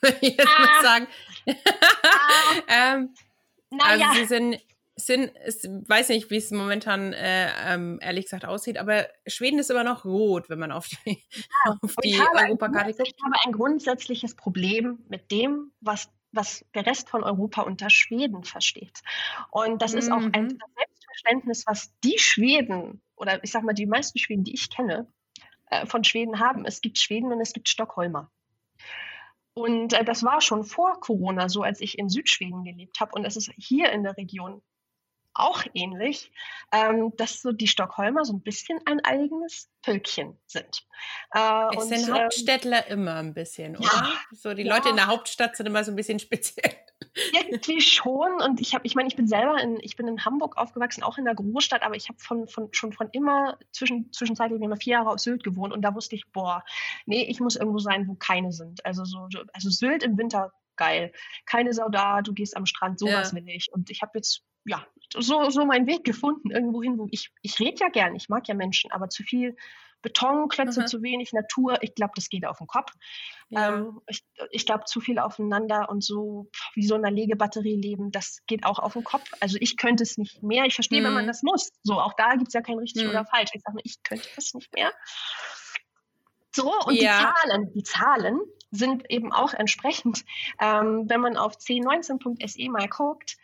würde 0.00 0.18
ich 0.20 0.36
jetzt 0.36 0.48
ah. 0.48 0.60
mal 0.60 0.82
sagen. 0.82 1.06
Ah. 1.46 1.54
ähm, 2.94 3.14
naja. 3.70 4.08
Also 4.08 4.20
sie 4.20 4.26
sind, 4.26 4.58
sind 4.96 5.32
ich 5.46 5.88
weiß 5.88 6.10
nicht, 6.10 6.30
wie 6.30 6.36
es 6.36 6.50
momentan 6.50 7.12
äh, 7.12 7.48
ähm, 7.66 7.98
ehrlich 8.02 8.26
gesagt 8.26 8.44
aussieht, 8.44 8.78
aber 8.78 9.08
Schweden 9.26 9.58
ist 9.58 9.70
immer 9.70 9.84
noch 9.84 10.04
rot, 10.04 10.50
wenn 10.50 10.58
man 10.58 10.72
auf 10.72 10.88
die, 10.88 11.22
ja. 11.66 11.76
auf 11.82 11.96
die 12.04 12.18
Europakarte 12.18 12.92
guckt. 12.92 13.08
Ich 13.08 13.24
habe 13.24 13.36
ein 13.44 13.52
grundsätzliches 13.52 14.34
Problem 14.34 14.98
mit 15.08 15.30
dem, 15.30 15.72
was 15.80 16.08
was 16.32 16.64
der 16.74 16.86
Rest 16.86 17.10
von 17.10 17.22
Europa 17.22 17.62
unter 17.62 17.90
Schweden 17.90 18.42
versteht. 18.42 19.02
Und 19.50 19.82
das 19.82 19.92
mhm. 19.92 19.98
ist 19.98 20.10
auch 20.10 20.22
ein 20.32 20.58
Selbstverständnis, 21.12 21.66
was 21.66 21.92
die 22.02 22.18
Schweden 22.18 23.02
oder 23.16 23.42
ich 23.44 23.50
sag 23.50 23.62
mal 23.62 23.72
die 23.72 23.86
meisten 23.86 24.18
Schweden, 24.18 24.44
die 24.44 24.54
ich 24.54 24.70
kenne, 24.70 25.06
äh, 25.70 25.86
von 25.86 26.04
Schweden 26.04 26.40
haben. 26.40 26.64
Es 26.64 26.80
gibt 26.80 26.98
Schweden 26.98 27.32
und 27.32 27.40
es 27.40 27.52
gibt 27.52 27.68
Stockholmer. 27.68 28.30
Und 29.54 29.92
äh, 29.92 30.04
das 30.04 30.22
war 30.22 30.40
schon 30.40 30.64
vor 30.64 30.98
Corona 31.00 31.48
so, 31.48 31.62
als 31.62 31.80
ich 31.80 31.98
in 31.98 32.08
Südschweden 32.08 32.64
gelebt 32.64 33.00
habe. 33.00 33.12
Und 33.14 33.24
es 33.24 33.36
ist 33.36 33.52
hier 33.56 33.92
in 33.92 34.02
der 34.02 34.16
Region 34.16 34.62
auch 35.34 35.64
ähnlich, 35.74 36.30
ähm, 36.72 37.12
dass 37.16 37.42
so 37.42 37.52
die 37.52 37.68
Stockholmer 37.68 38.24
so 38.24 38.32
ein 38.32 38.42
bisschen 38.42 38.78
ein 38.86 39.00
eigenes 39.04 39.70
Völkchen 39.82 40.38
sind. 40.46 40.86
Äh, 41.34 41.76
es 41.76 41.88
sind 41.88 42.08
ähm, 42.08 42.14
Hauptstädtler 42.14 42.86
ähm, 42.88 43.00
immer 43.00 43.16
ein 43.16 43.34
bisschen, 43.34 43.76
oder? 43.76 43.86
Ja, 43.86 44.12
so 44.32 44.54
die 44.54 44.62
ja. 44.62 44.74
Leute 44.74 44.90
in 44.90 44.96
der 44.96 45.06
Hauptstadt 45.06 45.56
sind 45.56 45.66
immer 45.66 45.84
so 45.84 45.92
ein 45.92 45.96
bisschen 45.96 46.18
speziell. 46.18 46.72
Irgendwie 47.32 47.80
schon. 47.80 48.40
Und 48.40 48.60
ich 48.60 48.74
habe, 48.74 48.86
ich 48.86 48.94
meine, 48.94 49.08
ich 49.08 49.16
bin 49.16 49.26
selber 49.26 49.60
in, 49.60 49.78
ich 49.80 49.96
bin 49.96 50.06
in 50.08 50.24
Hamburg 50.24 50.56
aufgewachsen, 50.56 51.02
auch 51.02 51.18
in 51.18 51.24
der 51.24 51.34
Großstadt, 51.34 51.82
aber 51.82 51.96
ich 51.96 52.08
habe 52.08 52.18
von, 52.18 52.46
von, 52.48 52.68
schon 52.72 52.92
von 52.92 53.08
immer 53.10 53.58
zwischen, 53.72 54.12
zwischenzeitlich 54.12 54.60
immer 54.62 54.76
vier 54.76 54.94
Jahre 54.94 55.10
auf 55.10 55.18
Sylt 55.18 55.44
gewohnt 55.44 55.72
und 55.72 55.82
da 55.82 55.94
wusste 55.94 56.14
ich, 56.14 56.30
boah, 56.32 56.64
nee, 57.06 57.24
ich 57.24 57.40
muss 57.40 57.56
irgendwo 57.56 57.78
sein, 57.78 58.06
wo 58.08 58.14
keine 58.14 58.52
sind. 58.52 58.84
Also 58.86 59.04
so, 59.04 59.28
also 59.52 59.70
Sylt 59.70 60.02
im 60.02 60.16
Winter 60.16 60.52
geil. 60.76 61.12
Keine 61.46 61.72
Sau 61.72 61.88
da, 61.88 62.22
du 62.22 62.32
gehst 62.32 62.56
am 62.56 62.66
Strand, 62.66 62.98
sowas 62.98 63.32
ja. 63.32 63.36
will 63.36 63.48
ich. 63.48 63.72
Und 63.72 63.90
ich 63.90 64.02
habe 64.02 64.12
jetzt 64.14 64.42
ja, 64.64 64.86
so, 65.14 65.50
so 65.50 65.64
meinen 65.64 65.86
Weg 65.86 66.04
gefunden, 66.04 66.50
irgendwo 66.50 66.82
hin, 66.82 66.98
wo 66.98 67.06
ich, 67.10 67.30
ich 67.42 67.58
rede 67.60 67.80
ja 67.80 67.88
gern, 67.88 68.14
ich 68.14 68.28
mag 68.28 68.48
ja 68.48 68.54
Menschen, 68.54 68.90
aber 68.92 69.08
zu 69.08 69.22
viel 69.22 69.56
Betonklötze, 70.02 70.82
mhm. 70.82 70.86
zu 70.86 71.02
wenig 71.02 71.32
Natur, 71.32 71.78
ich 71.80 71.94
glaube, 71.94 72.12
das 72.16 72.28
geht 72.28 72.44
auf 72.44 72.58
den 72.58 72.66
Kopf. 72.66 72.92
Ja. 73.50 73.68
Ähm, 73.68 74.00
ich 74.08 74.24
ich 74.50 74.66
glaube, 74.66 74.84
zu 74.84 75.00
viel 75.00 75.18
aufeinander 75.18 75.88
und 75.88 76.02
so 76.02 76.50
wie 76.74 76.84
so 76.84 76.96
eine 76.96 77.10
Legebatterie 77.10 77.76
leben, 77.76 78.10
das 78.10 78.42
geht 78.46 78.66
auch 78.66 78.80
auf 78.80 78.94
den 78.94 79.04
Kopf. 79.04 79.30
Also 79.40 79.56
ich 79.60 79.76
könnte 79.76 80.02
es 80.02 80.18
nicht 80.18 80.42
mehr. 80.42 80.64
Ich 80.64 80.74
verstehe, 80.74 81.00
mhm. 81.00 81.06
wenn 81.06 81.14
man 81.14 81.24
mhm. 81.24 81.28
das 81.28 81.42
muss. 81.42 81.70
So, 81.82 82.00
auch 82.00 82.14
da 82.14 82.34
gibt 82.34 82.48
es 82.48 82.54
ja 82.54 82.60
kein 82.60 82.78
richtig 82.78 83.04
mhm. 83.04 83.10
oder 83.10 83.24
falsch. 83.24 83.50
Ich 83.54 83.62
sage 83.62 83.76
nur, 83.76 83.82
ich 83.84 84.02
könnte 84.02 84.28
das 84.34 84.52
nicht 84.54 84.74
mehr. 84.74 84.92
So, 86.54 86.74
und 86.84 86.94
ja. 86.94 87.18
die 87.18 87.24
Zahlen, 87.24 87.72
die 87.72 87.82
Zahlen 87.82 88.40
sind 88.72 89.10
eben 89.10 89.32
auch 89.32 89.54
entsprechend. 89.54 90.24
Ähm, 90.60 91.08
wenn 91.08 91.20
man 91.20 91.36
auf 91.36 91.56
c19.se 91.56 92.70
mal 92.70 92.88
guckt, 92.88 93.36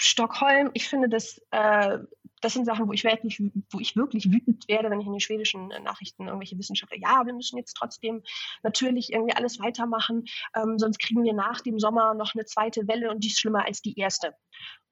Stockholm, 0.00 0.70
ich 0.72 0.88
finde, 0.88 1.08
das, 1.08 1.40
äh, 1.50 1.98
das 2.40 2.54
sind 2.54 2.64
Sachen, 2.64 2.88
wo 2.88 2.92
ich, 2.92 3.04
wirklich, 3.04 3.40
wo 3.70 3.78
ich 3.78 3.96
wirklich 3.96 4.32
wütend 4.32 4.66
werde, 4.66 4.90
wenn 4.90 5.00
ich 5.00 5.06
in 5.06 5.12
den 5.12 5.20
schwedischen 5.20 5.68
Nachrichten 5.68 6.26
irgendwelche 6.26 6.58
Wissenschaftler, 6.58 6.98
ja, 6.98 7.26
wir 7.26 7.34
müssen 7.34 7.58
jetzt 7.58 7.74
trotzdem 7.74 8.22
natürlich 8.62 9.12
irgendwie 9.12 9.34
alles 9.34 9.60
weitermachen, 9.60 10.24
ähm, 10.56 10.78
sonst 10.78 10.98
kriegen 10.98 11.22
wir 11.22 11.34
nach 11.34 11.60
dem 11.60 11.78
Sommer 11.78 12.14
noch 12.14 12.34
eine 12.34 12.46
zweite 12.46 12.88
Welle 12.88 13.10
und 13.10 13.22
die 13.22 13.28
ist 13.28 13.40
schlimmer 13.40 13.66
als 13.66 13.82
die 13.82 13.98
erste. 13.98 14.34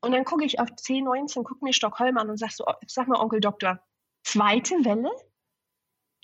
Und 0.00 0.12
dann 0.12 0.24
gucke 0.24 0.44
ich 0.44 0.60
auf 0.60 0.68
C19, 0.68 1.42
gucke 1.42 1.64
mir 1.64 1.72
Stockholm 1.72 2.18
an 2.18 2.28
und 2.28 2.36
sag 2.36 2.52
so, 2.52 2.64
sag 2.86 3.08
mal, 3.08 3.18
Onkel 3.18 3.40
Doktor, 3.40 3.80
zweite 4.22 4.74
Welle? 4.84 5.10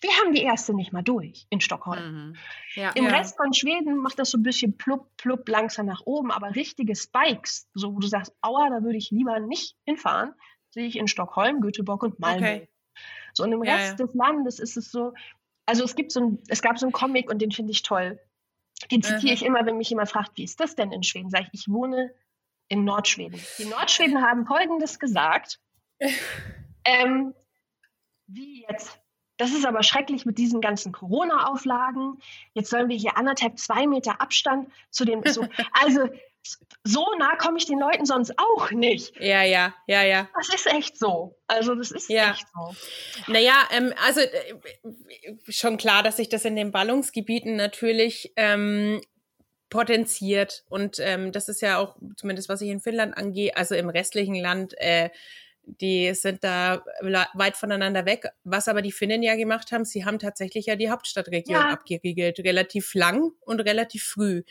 Wir 0.05 0.13
haben 0.19 0.35
die 0.35 0.43
erste 0.43 0.75
nicht 0.75 0.93
mal 0.93 1.03
durch 1.03 1.47
in 1.49 1.63
Stockholm. 1.63 2.13
Mhm. 2.13 2.37
Ja, 2.75 2.91
Im 2.91 3.05
ja. 3.05 3.17
Rest 3.17 3.39
von 3.39 3.55
Schweden 3.55 3.97
macht 3.97 4.19
das 4.19 4.31
so 4.31 4.39
ein 4.39 4.43
bisschen 4.43 4.77
plupp, 4.77 5.09
plupp 5.17 5.49
langsam 5.49 5.87
nach 5.87 6.03
oben, 6.05 6.31
aber 6.31 6.55
richtige 6.55 6.95
Spikes, 6.95 7.69
so 7.73 7.95
wo 7.95 8.01
du 8.01 8.07
sagst, 8.07 8.35
aua, 8.43 8.69
da 8.69 8.83
würde 8.83 8.99
ich 8.99 9.11
lieber 9.11 9.41
nicht 9.41 9.77
hinfahren, 9.87 10.35
sehe 10.71 10.87
ich 10.87 10.97
in 10.97 11.09
Stockholm, 11.09 11.63
Göteborg 11.63 12.03
und 12.03 12.21
Malmö. 12.21 12.47
Okay. 12.47 12.69
So 13.33 13.45
und 13.45 13.53
im 13.53 13.65
ja, 13.65 13.77
Rest 13.77 13.99
des 13.99 14.13
Landes 14.13 14.59
ist 14.59 14.77
es 14.77 14.91
so, 14.91 15.15
also 15.65 15.85
es 15.85 15.97
gibt 15.97 16.13
so 16.13 16.21
ein, 16.21 16.39
es 16.49 16.61
gab 16.61 16.79
so 16.79 16.85
einen 16.85 16.93
Comic 16.93 17.31
und 17.31 17.41
den 17.41 17.51
finde 17.51 17.73
ich 17.73 17.83
toll. 17.83 18.21
Den 18.91 19.03
zitiere 19.03 19.33
mhm. 19.33 19.33
ich 19.33 19.43
immer, 19.43 19.65
wenn 19.65 19.79
mich 19.79 19.89
jemand 19.89 20.11
fragt, 20.11 20.37
wie 20.37 20.45
ist 20.45 20.61
das 20.61 20.75
denn 20.75 20.93
in 20.93 21.03
Schweden? 21.03 21.31
Sage 21.31 21.49
ich, 21.53 21.63
ich 21.63 21.69
wohne 21.73 22.15
in 22.69 22.85
Nordschweden. 22.85 23.41
Die 23.59 23.65
Nordschweden 23.65 24.21
haben 24.21 24.47
Folgendes 24.47 24.99
gesagt. 24.99 25.61
ähm, 26.85 27.35
wie 28.27 28.67
jetzt? 28.69 29.01
Das 29.37 29.53
ist 29.53 29.67
aber 29.67 29.83
schrecklich 29.83 30.25
mit 30.27 30.39
diesen 30.39 30.61
ganzen 30.61 30.93
Corona-Auflagen. 30.93 32.19
Jetzt 32.53 32.71
sollen 32.71 32.89
wir 32.89 32.97
hier 32.97 33.17
anderthalb, 33.17 33.59
zwei 33.59 33.87
Meter 33.87 34.21
Abstand 34.21 34.71
zu 34.91 35.05
dem. 35.05 35.23
So, 35.27 35.47
also 35.73 36.09
so 36.85 37.07
nah 37.19 37.37
komme 37.37 37.59
ich 37.59 37.67
den 37.67 37.79
Leuten 37.79 38.05
sonst 38.05 38.39
auch 38.39 38.71
nicht. 38.71 39.19
Ja, 39.19 39.43
ja, 39.43 39.75
ja, 39.87 40.03
ja. 40.03 40.29
Das 40.37 40.55
ist 40.55 40.67
echt 40.67 40.99
so. 40.99 41.37
Also 41.47 41.75
das 41.75 41.91
ist 41.91 42.11
ja. 42.11 42.33
echt 42.33 42.47
so. 42.55 43.33
Naja, 43.33 43.55
ähm, 43.71 43.93
also 44.05 44.21
äh, 44.21 45.35
schon 45.49 45.79
klar, 45.79 46.03
dass 46.03 46.19
sich 46.19 46.29
das 46.29 46.45
in 46.45 46.55
den 46.55 46.71
Ballungsgebieten 46.71 47.57
natürlich 47.57 48.33
ähm, 48.37 49.01
potenziert. 49.71 50.65
Und 50.69 50.99
ähm, 51.01 51.33
das 51.33 51.49
ist 51.49 51.63
ja 51.63 51.79
auch, 51.79 51.97
zumindest 52.17 52.49
was 52.49 52.61
ich 52.61 52.69
in 52.69 52.81
Finnland 52.81 53.17
angehe, 53.17 53.57
also 53.57 53.75
im 53.75 53.89
restlichen 53.89 54.37
Land, 54.37 54.75
äh, 54.79 55.11
die 55.67 56.13
sind 56.15 56.45
da 56.45 56.85
weit 57.35 57.57
voneinander 57.57 58.07
weg. 58.07 58.27
Was 58.45 58.69
aber 58.69 58.83
die 58.83 58.93
Finnen 58.93 59.23
ja 59.23 59.35
gemacht 59.37 59.73
haben, 59.73 59.85
sie 59.85 60.05
haben 60.05 60.19
tatsächlich 60.19 60.67
ja 60.67 60.77
die 60.77 60.91
Hauptstadtregion 60.91 61.61
ja. 61.61 61.69
abgeriegelt, 61.71 62.39
relativ 62.41 62.95
lang 62.95 63.33
und 63.41 63.61
relativ 63.61 64.05
früh. 64.05 64.43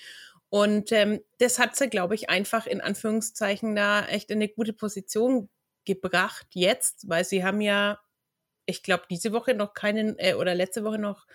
Und 0.49 0.91
ähm, 0.91 1.21
das 1.39 1.57
hat 1.57 1.75
sie, 1.75 1.89
glaube 1.89 2.15
ich, 2.15 2.29
einfach 2.29 2.67
in 2.67 2.81
Anführungszeichen 2.81 3.75
da 3.75 4.05
echt 4.05 4.29
in 4.29 4.37
eine 4.37 4.49
gute 4.49 4.73
Position 4.73 5.49
gebracht 5.85 6.47
jetzt, 6.53 7.09
weil 7.09 7.25
sie 7.25 7.43
haben 7.43 7.59
ja, 7.59 7.99
ich 8.65 8.83
glaube, 8.83 9.03
diese 9.09 9.33
Woche 9.33 9.55
noch 9.55 9.73
keinen, 9.73 10.17
äh, 10.19 10.35
oder 10.35 10.53
letzte 10.53 10.83
Woche 10.83 10.99
noch 10.99 11.25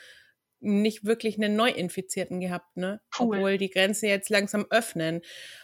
nicht 0.61 1.05
wirklich 1.05 1.37
einen 1.37 1.57
Neuinfizierten 1.57 2.41
gehabt, 2.41 2.77
ne? 2.77 3.01
Cool. 3.19 3.37
Obwohl 3.37 3.59
die 3.59 3.71
Grenzen 3.71 4.07
jetzt 4.07 4.31
langsam 4.31 4.67
öffnen. 4.71 5.23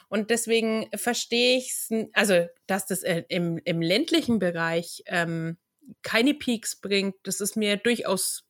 Und 0.09 0.31
deswegen 0.31 0.89
verstehe 0.95 1.59
ich 1.59 1.71
es, 1.71 1.89
also, 2.13 2.47
dass 2.67 2.87
das 2.87 3.03
äh, 3.03 3.25
im, 3.29 3.59
im 3.65 3.83
ländlichen 3.83 4.39
Bereich 4.39 5.03
ähm, 5.07 5.57
keine 6.03 6.35
Peaks 6.35 6.77
bringt, 6.81 7.17
das 7.25 7.41
ist 7.41 7.57
mir 7.57 7.77
durchaus 7.77 8.45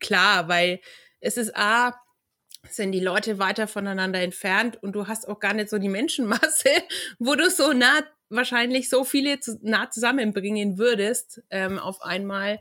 klar, 0.00 0.48
weil 0.48 0.80
es 1.20 1.36
ist 1.36 1.56
A, 1.56 2.00
sind 2.68 2.92
die 2.92 3.00
Leute 3.00 3.38
weiter 3.38 3.66
voneinander 3.66 4.20
entfernt 4.20 4.82
und 4.82 4.92
du 4.92 5.06
hast 5.06 5.26
auch 5.28 5.40
gar 5.40 5.54
nicht 5.54 5.70
so 5.70 5.78
die 5.78 5.88
Menschenmasse, 5.88 6.70
wo 7.18 7.34
du 7.34 7.50
so 7.50 7.72
nah 7.72 8.02
wahrscheinlich 8.28 8.88
so 8.88 9.04
viele 9.04 9.40
zu, 9.40 9.58
nah 9.62 9.90
zusammenbringen 9.90 10.78
würdest 10.78 11.42
ähm, 11.50 11.78
auf 11.78 12.02
einmal, 12.02 12.60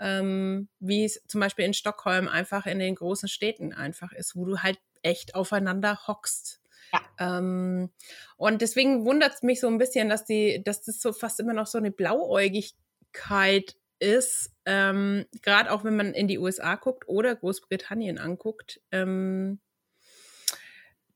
ähm, 0.00 0.68
wie 0.80 1.04
es 1.04 1.22
zum 1.26 1.40
Beispiel 1.40 1.66
in 1.66 1.74
Stockholm 1.74 2.26
einfach 2.26 2.66
in 2.66 2.78
den 2.78 2.94
großen 2.94 3.28
Städten 3.28 3.72
einfach 3.72 4.12
ist, 4.12 4.34
wo 4.34 4.46
du 4.46 4.58
halt 4.58 4.80
echt 5.02 5.34
aufeinander 5.34 6.06
hockst. 6.06 6.60
Ja. 6.92 7.38
Ähm, 7.38 7.90
und 8.36 8.62
deswegen 8.62 9.04
wundert 9.04 9.34
es 9.34 9.42
mich 9.42 9.60
so 9.60 9.68
ein 9.68 9.78
bisschen, 9.78 10.08
dass 10.08 10.24
die, 10.24 10.62
dass 10.64 10.82
das 10.82 11.00
so 11.00 11.12
fast 11.12 11.38
immer 11.38 11.52
noch 11.52 11.66
so 11.66 11.78
eine 11.78 11.90
Blauäugigkeit 11.90 13.76
ist, 13.98 14.52
ähm, 14.64 15.26
gerade 15.42 15.70
auch 15.70 15.84
wenn 15.84 15.96
man 15.96 16.14
in 16.14 16.26
die 16.26 16.38
USA 16.38 16.76
guckt 16.76 17.06
oder 17.06 17.36
Großbritannien 17.36 18.18
anguckt, 18.18 18.80
ähm, 18.90 19.60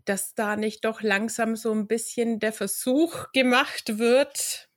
dass 0.05 0.35
da 0.35 0.57
nicht 0.57 0.85
doch 0.85 1.01
langsam 1.01 1.57
so 1.57 1.73
ein 1.73 1.87
bisschen 1.87 2.39
der 2.39 2.53
Versuch 2.53 3.33
gemacht 3.33 3.99
wird, 3.99 4.69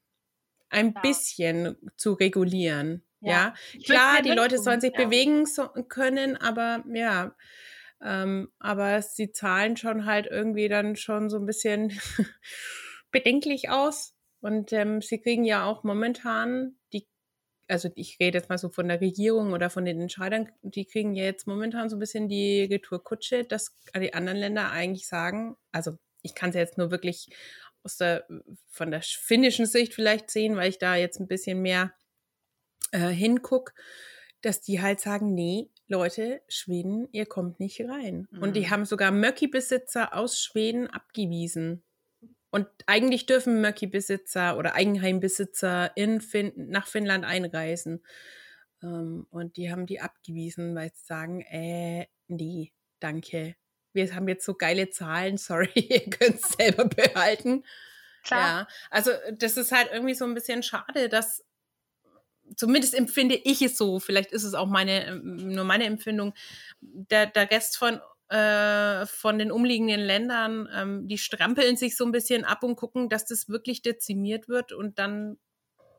ein 0.70 0.94
ja. 0.94 1.02
bisschen 1.02 1.76
zu 1.98 2.14
regulieren. 2.14 3.04
Ja, 3.20 3.54
ja. 3.74 3.84
klar, 3.86 4.22
die 4.22 4.32
Leute 4.32 4.60
sollen 4.60 4.82
sich 4.82 4.94
ja. 4.98 5.06
bewegen 5.06 5.46
so, 5.46 5.68
können, 5.68 6.38
aber 6.38 6.84
ja, 6.94 7.36
ähm, 8.02 8.52
aber 8.60 9.02
sie 9.02 9.32
zahlen 9.32 9.76
schon 9.76 10.06
halt 10.06 10.28
irgendwie 10.28 10.68
dann 10.68 10.96
schon 10.96 11.30
so 11.30 11.38
ein 11.38 11.46
bisschen 11.46 11.90
bedenklich 13.12 13.70
aus. 13.70 14.14
Und 14.40 14.72
ähm, 14.72 15.02
sie 15.02 15.20
kriegen 15.20 15.44
ja 15.46 15.66
auch 15.66 15.84
momentan 15.84 16.78
die 16.94 17.08
also 17.68 17.90
ich 17.96 18.18
rede 18.20 18.38
jetzt 18.38 18.50
mal 18.50 18.58
so 18.58 18.70
von 18.70 18.88
der 18.88 19.02
Regierung 19.02 19.54
oder 19.54 19.70
von 19.70 19.86
den 19.86 20.00
Entscheidern, 20.00 20.50
die 20.62 20.86
kriegen 20.86 21.16
ja 21.16 21.26
jetzt 21.26 21.48
momentan 21.48 21.90
so 21.90 21.98
ein 21.98 22.00
bisschen 22.00 22.30
die 22.30 22.64
Retourkutsche, 22.64 23.44
dass 23.44 23.76
die 23.96 24.14
anderen 24.14 24.38
Länder 24.38 24.72
eigentlich 24.72 25.08
sagen, 25.08 25.58
also 25.72 25.98
ich 26.22 26.34
kann 26.36 26.50
es 26.50 26.56
ja 26.56 26.62
jetzt 26.62 26.78
nur 26.78 26.92
wirklich 26.92 27.30
aus 27.84 27.98
der, 27.98 28.26
von 28.70 28.92
der 28.92 29.02
finnischen 29.02 29.66
Sicht 29.66 29.94
vielleicht 29.94 30.30
sehen, 30.30 30.56
weil 30.56 30.70
ich 30.70 30.78
da 30.78 30.96
jetzt 30.96 31.20
ein 31.20 31.28
bisschen 31.28 31.62
mehr 31.62 31.94
äh, 32.92 33.10
hinguck, 33.10 33.74
dass 34.42 34.62
die 34.62 34.82
halt 34.82 35.00
sagen, 35.00 35.34
nee, 35.34 35.70
Leute, 35.88 36.42
Schweden, 36.48 37.08
ihr 37.12 37.26
kommt 37.26 37.60
nicht 37.60 37.82
rein. 37.82 38.28
Mhm. 38.32 38.42
Und 38.42 38.56
die 38.56 38.62
mhm. 38.62 38.70
haben 38.70 38.86
sogar 38.86 39.12
Möcki-Besitzer 39.12 40.14
aus 40.14 40.40
Schweden 40.40 40.88
abgewiesen. 40.88 41.84
Und 42.50 42.68
eigentlich 42.86 43.26
dürfen 43.26 43.62
Möcki-Besitzer 43.62 44.58
oder 44.58 44.76
Eigenheimbesitzer 44.76 45.92
in 45.96 46.22
fin 46.22 46.54
nach 46.56 46.88
Finnland 46.88 47.26
einreisen. 47.26 48.04
Ähm, 48.82 49.28
und 49.30 49.58
die 49.58 49.72
haben 49.72 49.86
die 49.86 50.00
abgewiesen, 50.00 50.76
weil 50.76 50.92
sie 50.94 51.06
sagen, 51.06 51.42
äh, 51.42 52.08
nee, 52.28 52.74
danke. 53.00 53.56
Wir 53.94 54.14
haben 54.14 54.28
jetzt 54.28 54.46
so 54.46 54.54
geile 54.54 54.90
Zahlen, 54.90 55.38
sorry, 55.38 55.72
ihr 55.76 56.10
könnt 56.10 56.36
es 56.36 56.50
selber 56.58 56.86
behalten. 56.86 57.64
Klar. 58.24 58.62
Ja, 58.62 58.68
also 58.90 59.12
das 59.34 59.58
ist 59.58 59.72
halt 59.72 59.90
irgendwie 59.92 60.16
so 60.16 60.26
ein 60.26 60.34
bisschen 60.34 60.64
schade, 60.64 61.10
dass 61.10 61.46
zumindest 62.56 62.94
empfinde 62.96 63.36
ich 63.36 63.62
es 63.62 63.78
so, 63.78 64.00
vielleicht 64.00 64.32
ist 64.32 64.44
es 64.44 64.54
auch 64.54 64.68
meine, 64.68 65.20
nur 65.24 65.66
meine 65.66 65.86
Empfindung, 65.86 66.34
der, 66.82 67.28
der 67.28 67.50
Rest 67.52 67.78
von 67.78 68.00
äh, 68.30 69.06
von 69.06 69.40
den 69.40 69.54
umliegenden 69.54 70.02
Ländern, 70.02 70.68
ähm, 70.76 71.08
die 71.08 71.18
strampeln 71.18 71.78
sich 71.78 71.96
so 71.96 72.06
ein 72.06 72.12
bisschen 72.12 72.44
ab 72.44 72.62
und 72.64 72.76
gucken, 72.76 73.08
dass 73.08 73.26
das 73.26 73.48
wirklich 73.48 73.82
dezimiert 73.82 74.50
wird 74.50 74.74
und 74.74 75.00
dann 75.00 75.38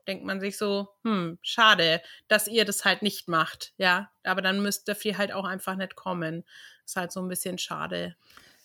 denkt 0.07 0.25
man 0.25 0.41
sich 0.41 0.57
so, 0.59 0.89
hm, 1.05 1.39
schade, 1.43 2.03
dass 2.29 2.49
ihr 2.49 2.65
das 2.65 2.85
halt 2.85 3.03
nicht 3.03 3.29
macht, 3.29 3.73
ja, 3.77 4.11
aber 4.25 4.43
dann 4.43 4.61
müsst 4.61 4.89
dafür 4.89 5.19
halt 5.19 5.33
auch 5.33 5.45
einfach 5.45 5.77
nicht 5.77 5.97
kommen. 5.97 6.45
Ist 6.85 6.97
halt 6.97 7.13
so 7.13 7.21
ein 7.21 7.29
bisschen 7.29 7.59
schade. 7.59 8.17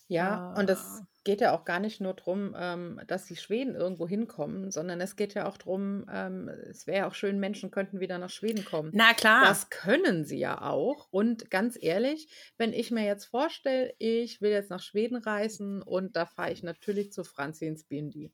Ja, 0.08 0.54
und 0.58 0.70
das 0.70 0.80
ah. 0.80 1.08
geht 1.24 1.42
ja 1.42 1.56
auch 1.56 1.66
gar 1.66 1.80
nicht 1.80 2.02
nur 2.02 2.13
darum, 2.13 2.56
ähm, 2.58 3.02
dass 3.08 3.26
die 3.26 3.36
Schweden 3.36 3.76
irgendwo 3.76 4.08
hinkommen, 4.08 4.70
sondern 4.70 5.00
es 5.02 5.16
geht 5.16 5.34
ja 5.34 5.48
auch 5.48 5.58
darum, 5.58 6.06
ähm, 6.12 6.50
es 6.50 6.86
wäre 6.88 7.00
ja 7.00 7.08
auch 7.08 7.13
schön, 7.13 7.39
Menschen 7.39 7.72
könnten 7.72 8.00
wieder 8.00 8.18
nach 8.18 8.30
Schweden 8.30 8.66
kommen. 8.66 8.92
Na 8.94 9.13
klar. 9.13 9.46
Das 9.46 9.70
können 9.70 10.26
sie 10.26 10.39
ja 10.39 10.62
auch. 10.62 11.08
Und 11.12 11.50
ganz 11.50 11.78
ehrlich, 11.82 12.28
wenn 12.58 12.74
ich 12.74 12.92
mir 12.92 13.06
jetzt 13.06 13.26
vorstelle, 13.26 13.94
ich 13.98 14.42
will 14.42 14.52
jetzt 14.52 14.70
nach 14.70 14.82
Schweden 14.82 15.18
reisen 15.18 15.82
und 15.82 16.16
da 16.16 16.26
fahre 16.26 16.52
ich 16.52 16.63
natürlich 16.63 17.12
zu 17.12 17.24
Franzi 17.24 17.66
ins 17.66 17.86
BND. 17.86 18.32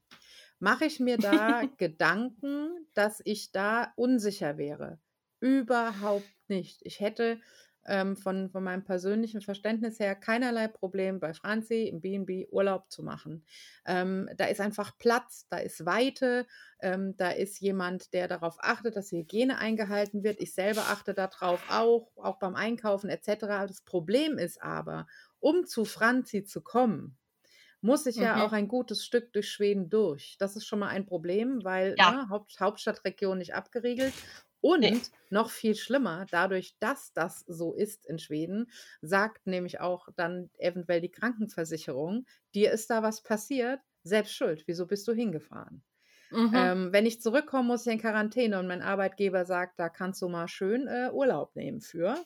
Mache 0.60 0.86
ich 0.86 1.00
mir 1.00 1.18
da 1.18 1.64
Gedanken, 1.78 2.70
dass 2.94 3.22
ich 3.24 3.52
da 3.52 3.94
unsicher 3.96 4.58
wäre? 4.58 5.00
Überhaupt 5.40 6.28
nicht. 6.50 6.82
Ich 6.84 7.00
hätte 7.00 7.40
ähm, 7.90 8.16
von, 8.16 8.50
von 8.50 8.64
meinem 8.64 8.84
persönlichen 8.84 9.42
Verständnis 9.42 10.00
her 10.00 10.16
keinerlei 10.16 10.68
Problem, 10.68 11.20
bei 11.20 11.34
Franzi 11.34 11.84
im 11.84 12.00
BNB 12.00 12.48
Urlaub 12.52 12.90
zu 12.92 13.04
machen. 13.04 13.44
Ähm, 13.86 14.30
da 14.38 14.46
ist 14.46 14.62
einfach 14.62 14.98
Platz, 14.98 15.48
da 15.50 15.58
ist 15.58 15.86
Weite, 15.86 16.46
ähm, 16.80 17.18
da 17.18 17.32
ist 17.32 17.60
jemand, 17.60 18.14
der 18.14 18.28
darauf 18.28 18.58
achtet, 18.60 18.96
dass 18.96 19.12
Hygiene 19.12 19.58
eingehalten 19.58 20.24
wird. 20.24 20.40
Ich 20.40 20.54
selber 20.54 20.84
achte 20.90 21.14
darauf 21.14 21.62
auch, 21.70 22.12
auch 22.16 22.38
beim 22.38 22.56
Einkaufen 22.56 23.10
etc. 23.10 23.40
Das 23.68 23.82
Problem 23.82 24.38
ist 24.38 24.62
aber, 24.62 25.08
um 25.40 25.66
zu 25.66 25.84
Franzi 25.84 26.44
zu 26.44 26.62
kommen, 26.62 27.18
muss 27.82 28.06
ich 28.06 28.18
ja 28.18 28.36
mhm. 28.36 28.42
auch 28.42 28.52
ein 28.52 28.68
gutes 28.68 29.06
Stück 29.06 29.32
durch 29.34 29.50
Schweden 29.50 29.90
durch. 29.90 30.36
Das 30.38 30.56
ist 30.56 30.66
schon 30.66 30.80
mal 30.80 30.90
ein 30.90 31.06
Problem, 31.06 31.64
weil 31.64 31.96
ja. 31.98 32.12
ne, 32.12 32.30
Haupt, 32.30 32.60
Hauptstadtregion 32.60 33.38
nicht 33.38 33.56
abgeriegelt. 33.56 34.14
Und 34.62 34.82
nee. 34.82 35.00
noch 35.30 35.50
viel 35.50 35.76
schlimmer, 35.76 36.26
dadurch, 36.32 36.76
dass 36.80 37.14
das 37.14 37.46
so 37.48 37.74
ist 37.74 38.06
in 38.06 38.20
Schweden, 38.20 38.70
sagt 39.02 39.48
nämlich 39.48 39.80
auch 39.80 40.10
dann 40.16 40.50
eventuell 40.58 41.02
die 41.02 41.12
Krankenversicherung, 41.12 42.26
dir 42.54 42.72
ist 42.72 42.90
da 42.90 43.02
was 43.02 43.24
passiert, 43.24 43.80
selbst 44.04 44.34
schuld. 44.34 44.64
Wieso 44.68 44.86
bist 44.86 45.08
du 45.08 45.14
hingefahren? 45.14 45.84
Mhm. 46.32 46.52
Ähm, 46.54 46.94
wenn 46.94 47.06
ich 47.06 47.22
zurückkomme, 47.22 47.68
muss 47.68 47.86
ich 47.86 47.94
in 47.94 48.00
Quarantäne 48.00 48.60
und 48.60 48.68
mein 48.68 48.82
Arbeitgeber 48.82 49.46
sagt, 49.46 49.80
da 49.80 49.90
kannst 49.90 50.22
du 50.22 50.30
mal 50.30 50.48
schön 50.48 50.88
äh, 50.88 51.10
Urlaub 51.12 51.56
nehmen 51.56 51.82
für. 51.82 52.18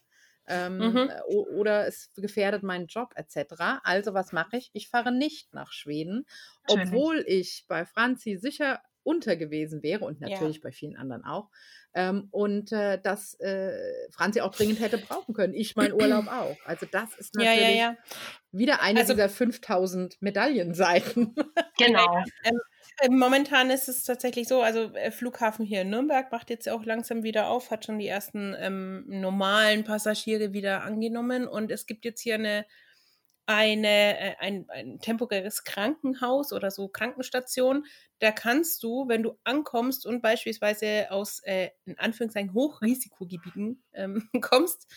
Ähm, 0.45 0.77
mhm. 0.77 1.09
Äh, 1.09 1.21
oder 1.31 1.87
es 1.87 2.11
gefährdet 2.15 2.63
meinen 2.63 2.87
Job 2.87 3.13
etc. 3.15 3.79
Also 3.83 4.13
was 4.13 4.33
mache 4.33 4.57
ich? 4.57 4.71
Ich 4.73 4.89
fahre 4.89 5.13
nicht 5.13 5.53
nach 5.53 5.71
Schweden, 5.71 6.25
obwohl 6.67 7.23
ich 7.27 7.65
bei 7.67 7.85
Franzi 7.85 8.35
sicher 8.35 8.81
unter 9.03 9.35
gewesen 9.35 9.83
wäre 9.83 10.05
und 10.05 10.21
natürlich 10.21 10.57
ja. 10.57 10.61
bei 10.63 10.71
vielen 10.71 10.95
anderen 10.95 11.23
auch. 11.23 11.49
Ähm, 11.95 12.27
und 12.31 12.71
äh, 12.71 12.99
dass 12.99 13.39
äh, 13.39 13.71
Franzi 14.09 14.41
auch 14.41 14.53
dringend 14.55 14.79
hätte 14.79 14.97
brauchen 14.97 15.33
können. 15.35 15.53
Ich 15.53 15.75
mein 15.75 15.93
Urlaub 15.93 16.27
auch. 16.27 16.57
Also 16.65 16.87
das 16.89 17.15
ist 17.17 17.35
natürlich 17.35 17.77
ja, 17.77 17.89
ja, 17.91 17.97
wieder 18.51 18.81
eine 18.81 19.01
also, 19.01 19.13
dieser 19.13 19.29
5000 19.29 20.21
Medaillenseiten. 20.21 21.35
Genau. 21.79 22.23
ähm, 22.43 22.59
äh, 22.99 23.09
momentan 23.09 23.71
ist 23.71 23.89
es 23.89 24.03
tatsächlich 24.03 24.47
so, 24.47 24.61
also 24.61 24.93
äh, 24.93 25.09
Flughafen 25.09 25.65
hier 25.65 25.81
in 25.81 25.89
Nürnberg 25.89 26.31
macht 26.31 26.51
jetzt 26.51 26.69
auch 26.69 26.85
langsam 26.85 27.23
wieder 27.23 27.47
auf, 27.47 27.71
hat 27.71 27.85
schon 27.85 27.97
die 27.97 28.07
ersten 28.07 28.55
ähm, 28.59 29.05
normalen 29.07 29.83
Passagiere 29.83 30.53
wieder 30.53 30.83
angenommen 30.83 31.47
und 31.47 31.71
es 31.71 31.87
gibt 31.87 32.05
jetzt 32.05 32.21
hier 32.21 32.35
eine 32.35 32.65
eine, 33.45 34.19
äh, 34.19 34.35
ein, 34.39 34.65
ein 34.69 34.99
temporäres 34.99 35.63
Krankenhaus 35.63 36.53
oder 36.53 36.71
so 36.71 36.87
Krankenstation. 36.87 37.85
Da 38.19 38.31
kannst 38.31 38.83
du, 38.83 39.07
wenn 39.07 39.23
du 39.23 39.37
ankommst 39.43 40.05
und 40.05 40.21
beispielsweise 40.21 41.11
aus 41.11 41.39
äh, 41.43 41.69
in 41.85 41.97
Anführungszeichen 41.97 42.53
Hochrisikogebieten 42.53 43.83
ähm, 43.93 44.29
kommst, 44.41 44.87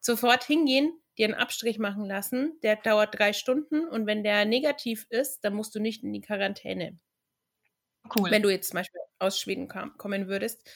sofort 0.00 0.44
hingehen, 0.44 0.92
dir 1.18 1.26
einen 1.26 1.34
Abstrich 1.34 1.78
machen 1.78 2.06
lassen. 2.06 2.58
Der 2.62 2.76
dauert 2.76 3.18
drei 3.18 3.32
Stunden 3.32 3.86
und 3.86 4.06
wenn 4.06 4.24
der 4.24 4.44
negativ 4.44 5.06
ist, 5.10 5.44
dann 5.44 5.54
musst 5.54 5.74
du 5.74 5.80
nicht 5.80 6.02
in 6.02 6.12
die 6.12 6.20
Quarantäne. 6.20 6.98
Cool. 8.16 8.30
Wenn 8.30 8.42
du 8.42 8.50
jetzt 8.50 8.70
zum 8.70 8.78
Beispiel 8.78 9.00
aus 9.18 9.38
Schweden 9.38 9.68
kam, 9.68 9.96
kommen 9.96 10.26
würdest. 10.26 10.68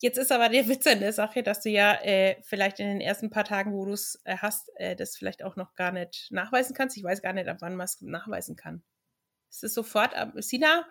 Jetzt 0.00 0.18
ist 0.18 0.32
aber 0.32 0.48
der 0.48 0.68
Witz 0.68 0.86
an 0.86 1.00
der 1.00 1.12
Sache, 1.12 1.42
dass 1.42 1.60
du 1.60 1.70
ja 1.70 1.94
äh, 2.02 2.36
vielleicht 2.42 2.80
in 2.80 2.86
den 2.86 3.00
ersten 3.00 3.30
paar 3.30 3.44
Tagen, 3.44 3.72
wo 3.72 3.84
du 3.84 3.92
es 3.92 4.20
äh, 4.24 4.36
hast, 4.36 4.70
äh, 4.76 4.96
das 4.96 5.16
vielleicht 5.16 5.42
auch 5.42 5.56
noch 5.56 5.74
gar 5.74 5.92
nicht 5.92 6.28
nachweisen 6.30 6.74
kannst. 6.74 6.96
Ich 6.96 7.04
weiß 7.04 7.22
gar 7.22 7.32
nicht, 7.32 7.48
ab 7.48 7.58
wann 7.60 7.76
man 7.76 7.84
es 7.84 8.00
nachweisen 8.00 8.56
kann. 8.56 8.82
Es 9.54 9.62
ist 9.62 9.74
sofort 9.74 10.14
ab. 10.16 10.32
Sina, 10.38 10.84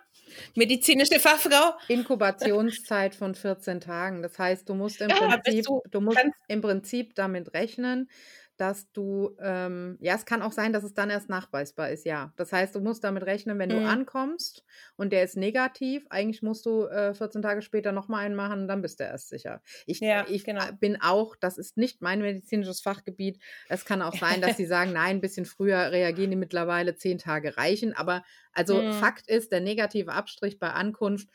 medizinische 0.55 1.19
Fachfrau. 1.19 1.73
Inkubationszeit 1.89 3.13
von 3.13 3.35
14 3.35 3.81
Tagen. 3.81 4.21
Das 4.21 4.39
heißt, 4.39 4.69
du 4.69 4.73
musst 4.73 5.01
im 5.01 5.09
ja, 5.09 5.37
Prinzip, 5.37 5.65
du, 5.65 5.81
du 5.91 5.99
musst 5.99 6.21
im 6.47 6.61
Prinzip 6.61 7.13
damit 7.15 7.53
rechnen, 7.53 8.09
dass 8.57 8.91
du, 8.91 9.35
ähm, 9.39 9.97
ja, 9.99 10.15
es 10.15 10.25
kann 10.25 10.41
auch 10.41 10.51
sein, 10.51 10.73
dass 10.73 10.83
es 10.83 10.93
dann 10.93 11.09
erst 11.09 11.27
nachweisbar 11.27 11.89
ist, 11.89 12.05
ja. 12.05 12.31
Das 12.35 12.53
heißt, 12.53 12.75
du 12.75 12.81
musst 12.81 13.03
damit 13.03 13.23
rechnen, 13.23 13.57
wenn 13.57 13.69
mhm. 13.69 13.81
du 13.81 13.87
ankommst 13.87 14.63
und 14.95 15.11
der 15.11 15.23
ist 15.23 15.35
negativ, 15.37 16.05
eigentlich 16.09 16.43
musst 16.43 16.65
du 16.65 16.85
äh, 16.85 17.13
14 17.13 17.41
Tage 17.41 17.61
später 17.61 17.91
nochmal 17.91 18.25
einen 18.25 18.35
machen, 18.35 18.67
dann 18.67 18.81
bist 18.81 18.99
du 18.99 19.05
erst 19.05 19.29
sicher. 19.29 19.61
Ich, 19.85 19.99
ja, 19.99 20.25
ich 20.29 20.43
genau. 20.43 20.63
bin 20.79 21.01
auch, 21.01 21.35
das 21.35 21.57
ist 21.57 21.77
nicht 21.77 22.01
mein 22.01 22.21
medizinisches 22.21 22.81
Fachgebiet. 22.81 23.39
Es 23.69 23.85
kann 23.85 24.01
auch 24.01 24.15
sein, 24.15 24.41
dass 24.41 24.57
sie 24.57 24.65
sagen, 24.65 24.93
nein, 24.93 25.17
ein 25.17 25.21
bisschen 25.21 25.45
früher 25.45 25.91
reagieren 25.91 26.31
die 26.31 26.37
mittlerweile, 26.37 26.95
zehn 26.95 27.17
Tage 27.17 27.57
reichen. 27.57 27.93
Aber 27.93 28.23
also 28.51 28.81
mhm. 28.81 28.93
Fakt 28.93 29.27
ist, 29.27 29.51
der 29.51 29.61
negative 29.61 30.13
Abstrich 30.13 30.59
bei 30.59 30.71
Ankunft 30.71 31.27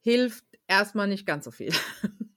hilft 0.00 0.44
erstmal 0.68 1.08
nicht 1.08 1.26
ganz 1.26 1.44
so 1.44 1.50
viel. 1.50 1.72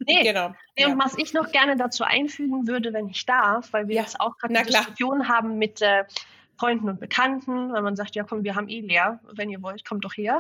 Nee, 0.10 0.24
genau. 0.24 0.56
Nee, 0.78 0.86
und 0.86 1.00
was 1.00 1.17
ich 1.17 1.34
noch 1.34 1.52
gerne 1.52 1.78
dazu 1.78 2.04
einfügen 2.04 2.67
würde, 2.67 2.93
wenn 2.93 3.10
ich 3.10 3.26
darf, 3.26 3.72
weil 3.74 3.88
wir 3.88 3.95
ja. 3.95 4.02
jetzt 4.02 4.19
auch 4.19 4.38
gerade 4.38 4.56
eine 4.56 4.65
Diskussion 4.65 5.28
haben 5.28 5.58
mit 5.58 5.82
äh, 5.82 6.06
Freunden 6.58 6.89
und 6.89 7.00
Bekannten, 7.00 7.72
weil 7.72 7.82
man 7.82 7.95
sagt, 7.95 8.15
ja 8.15 8.24
komm, 8.24 8.43
wir 8.43 8.56
haben 8.56 8.67
eh 8.67 8.82
leer, 8.82 9.19
wenn 9.32 9.50
ihr 9.50 9.62
wollt, 9.62 9.86
kommt 9.86 10.04
doch 10.04 10.13
her. 10.13 10.39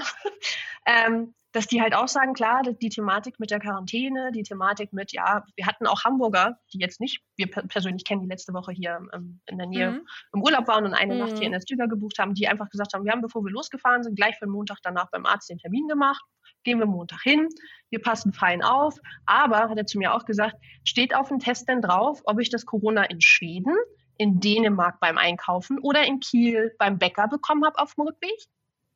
Ähm, 0.89 1.33
dass 1.51 1.67
die 1.67 1.81
halt 1.81 1.95
auch 1.95 2.07
sagen, 2.07 2.33
klar, 2.33 2.61
die 2.63 2.89
Thematik 2.89 3.39
mit 3.39 3.49
der 3.49 3.59
Quarantäne, 3.59 4.31
die 4.31 4.43
Thematik 4.43 4.93
mit, 4.93 5.11
ja, 5.11 5.43
wir 5.55 5.65
hatten 5.65 5.87
auch 5.87 6.03
Hamburger, 6.03 6.57
die 6.73 6.79
jetzt 6.79 6.99
nicht, 6.99 7.23
wir 7.37 7.47
persönlich 7.49 8.05
kennen, 8.05 8.21
die 8.21 8.27
letzte 8.27 8.53
Woche 8.53 8.71
hier 8.71 8.99
ähm, 9.13 9.39
in 9.47 9.57
der 9.57 9.67
Nähe 9.67 9.91
mhm. 9.91 10.07
im 10.33 10.43
Urlaub 10.43 10.67
waren 10.67 10.85
und 10.85 10.93
eine 10.93 11.13
mhm. 11.13 11.19
Nacht 11.21 11.37
hier 11.37 11.47
in 11.47 11.51
der 11.51 11.61
Stüger 11.61 11.87
gebucht 11.87 12.19
haben, 12.19 12.33
die 12.33 12.47
einfach 12.47 12.69
gesagt 12.69 12.93
haben, 12.93 13.03
wir 13.03 13.11
haben, 13.11 13.21
bevor 13.21 13.43
wir 13.43 13.51
losgefahren 13.51 14.03
sind, 14.03 14.15
gleich 14.15 14.37
für 14.37 14.45
den 14.45 14.51
Montag 14.51 14.77
danach 14.83 15.09
beim 15.11 15.25
Arzt 15.25 15.49
den 15.49 15.57
Termin 15.57 15.87
gemacht, 15.87 16.23
gehen 16.63 16.79
wir 16.79 16.85
Montag 16.85 17.21
hin, 17.21 17.47
wir 17.89 18.01
passen 18.01 18.31
fein 18.31 18.61
auf, 18.63 18.99
aber, 19.25 19.69
hat 19.69 19.77
er 19.77 19.85
zu 19.85 19.97
mir 19.97 20.13
auch 20.13 20.25
gesagt, 20.25 20.55
steht 20.83 21.15
auf 21.15 21.29
dem 21.29 21.39
Test 21.39 21.67
denn 21.67 21.81
drauf, 21.81 22.21
ob 22.25 22.39
ich 22.39 22.49
das 22.49 22.65
Corona 22.65 23.03
in 23.05 23.21
Schweden, 23.21 23.75
in 24.17 24.39
Dänemark 24.39 24.99
beim 24.99 25.17
Einkaufen 25.17 25.79
oder 25.79 26.05
in 26.05 26.19
Kiel 26.19 26.75
beim 26.77 26.99
Bäcker 26.99 27.27
bekommen 27.27 27.65
habe 27.65 27.79
auf 27.79 27.95
dem 27.95 28.03
Rückweg? 28.05 28.37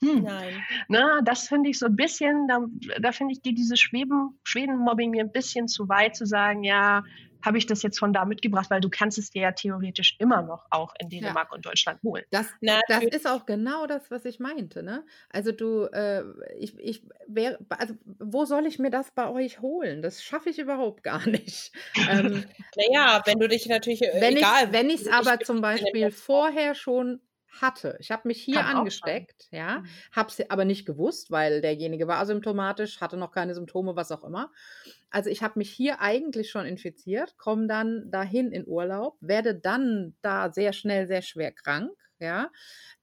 Hm. 0.04 0.24
Nein. 0.24 0.64
Na, 0.88 1.22
das 1.22 1.48
finde 1.48 1.70
ich 1.70 1.80
so 1.80 1.86
ein 1.86 1.96
bisschen, 1.96 2.48
da, 2.48 2.66
da 3.00 3.12
finde 3.12 3.34
ich, 3.34 3.42
geht 3.42 3.58
dieses 3.58 3.80
Schweden-Mobbing 3.80 5.12
mir 5.12 5.24
ein 5.24 5.32
bisschen 5.32 5.68
zu 5.68 5.88
weit 5.90 6.16
zu 6.16 6.26
sagen, 6.26 6.64
ja, 6.64 7.04
habe 7.44 7.58
ich 7.58 7.66
das 7.66 7.84
jetzt 7.84 8.00
von 8.00 8.14
da 8.14 8.26
mitgebracht, 8.26 8.70
weil 8.70 8.80
du 8.80 8.90
kannst 8.90 9.18
es 9.18 9.30
dir 9.30 9.44
ja 9.44 9.52
theoretisch 9.52 10.16
immer 10.20 10.42
noch 10.42 10.66
auch 10.70 10.94
in 11.00 11.10
Dänemark 11.10 11.50
ja. 11.52 11.56
und 11.56 11.66
Deutschland 11.66 12.02
holen. 12.02 12.24
Das, 12.32 12.48
das 12.88 13.04
ist 13.04 13.28
auch 13.28 13.46
genau 13.46 13.86
das, 13.86 14.10
was 14.10 14.24
ich 14.26 14.40
meinte. 14.40 14.82
Ne? 14.82 15.06
Also 15.30 15.52
du, 15.52 15.84
äh, 15.92 16.24
ich, 16.58 16.78
ich 16.80 17.04
wäre, 17.28 17.60
also 17.70 17.96
wo 18.06 18.46
soll 18.46 18.66
ich 18.66 18.80
mir 18.80 18.90
das 18.90 19.12
bei 19.12 19.30
euch 19.30 19.60
holen? 19.60 20.02
Das 20.02 20.24
schaffe 20.24 20.50
ich 20.50 20.58
überhaupt 20.58 21.04
gar 21.04 21.28
nicht. 21.28 21.74
ähm, 22.10 22.46
naja, 22.78 23.22
wenn 23.26 23.40
du 23.40 23.48
dich 23.50 23.68
natürlich, 23.68 24.02
äh, 24.02 24.22
wenn 24.22 24.38
egal. 24.38 24.66
Ich, 24.66 24.72
wenn 24.72 24.90
ich 24.90 25.02
es 25.02 25.08
aber 25.08 25.40
zum 25.40 25.60
Beispiel 25.62 26.12
vorher 26.12 26.76
schon 26.76 27.20
hatte. 27.62 27.98
Ich 28.00 28.12
habe 28.12 28.28
mich 28.28 28.42
hier 28.42 28.62
Kann 28.62 28.78
angesteckt, 28.78 29.48
ja, 29.52 29.80
mhm. 29.80 29.88
habe 30.12 30.30
es 30.30 30.50
aber 30.50 30.66
nicht 30.66 30.86
gewusst, 30.86 31.32
weil 31.32 31.62
derjenige 31.62 32.08
war 32.08 32.20
asymptomatisch, 32.20 33.02
hatte 33.02 33.18
noch 33.18 33.32
keine 33.32 33.54
Symptome, 33.54 33.96
was 33.96 34.12
auch 34.12 34.24
immer. 34.24 34.52
Also 35.10 35.30
ich 35.30 35.44
habe 35.44 35.60
mich 35.60 35.72
hier 35.72 36.02
eigentlich 36.02 36.50
schon 36.50 36.66
infiziert, 36.66 37.38
komme 37.38 37.68
dann 37.68 38.10
dahin 38.10 38.52
in 38.52 38.68
Urlaub, 38.68 39.18
werde 39.22 39.56
dann 39.56 40.16
da 40.22 40.52
sehr 40.52 40.74
schnell 40.74 41.08
sehr 41.08 41.22
schwer 41.22 41.52
krank, 41.52 41.92
ja. 42.20 42.50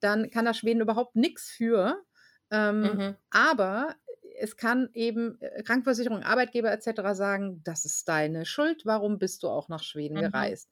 Dann 0.01 0.31
kann 0.31 0.45
da 0.45 0.55
Schweden 0.55 0.81
überhaupt 0.81 1.15
nichts 1.15 1.51
für. 1.51 2.03
Ähm, 2.51 2.81
mhm. 2.83 3.17
Aber 3.31 3.95
es 4.39 4.57
kann 4.57 4.89
eben 4.95 5.41
äh, 5.41 5.63
Krankenversicherung, 5.63 6.23
Arbeitgeber 6.23 6.73
etc. 6.73 7.13
sagen, 7.13 7.61
das 7.63 7.85
ist 7.85 8.09
deine 8.09 8.45
Schuld, 8.47 8.87
warum 8.87 9.19
bist 9.19 9.43
du 9.43 9.49
auch 9.49 9.69
nach 9.69 9.83
Schweden 9.83 10.17
mhm. 10.17 10.23
gereist? 10.23 10.71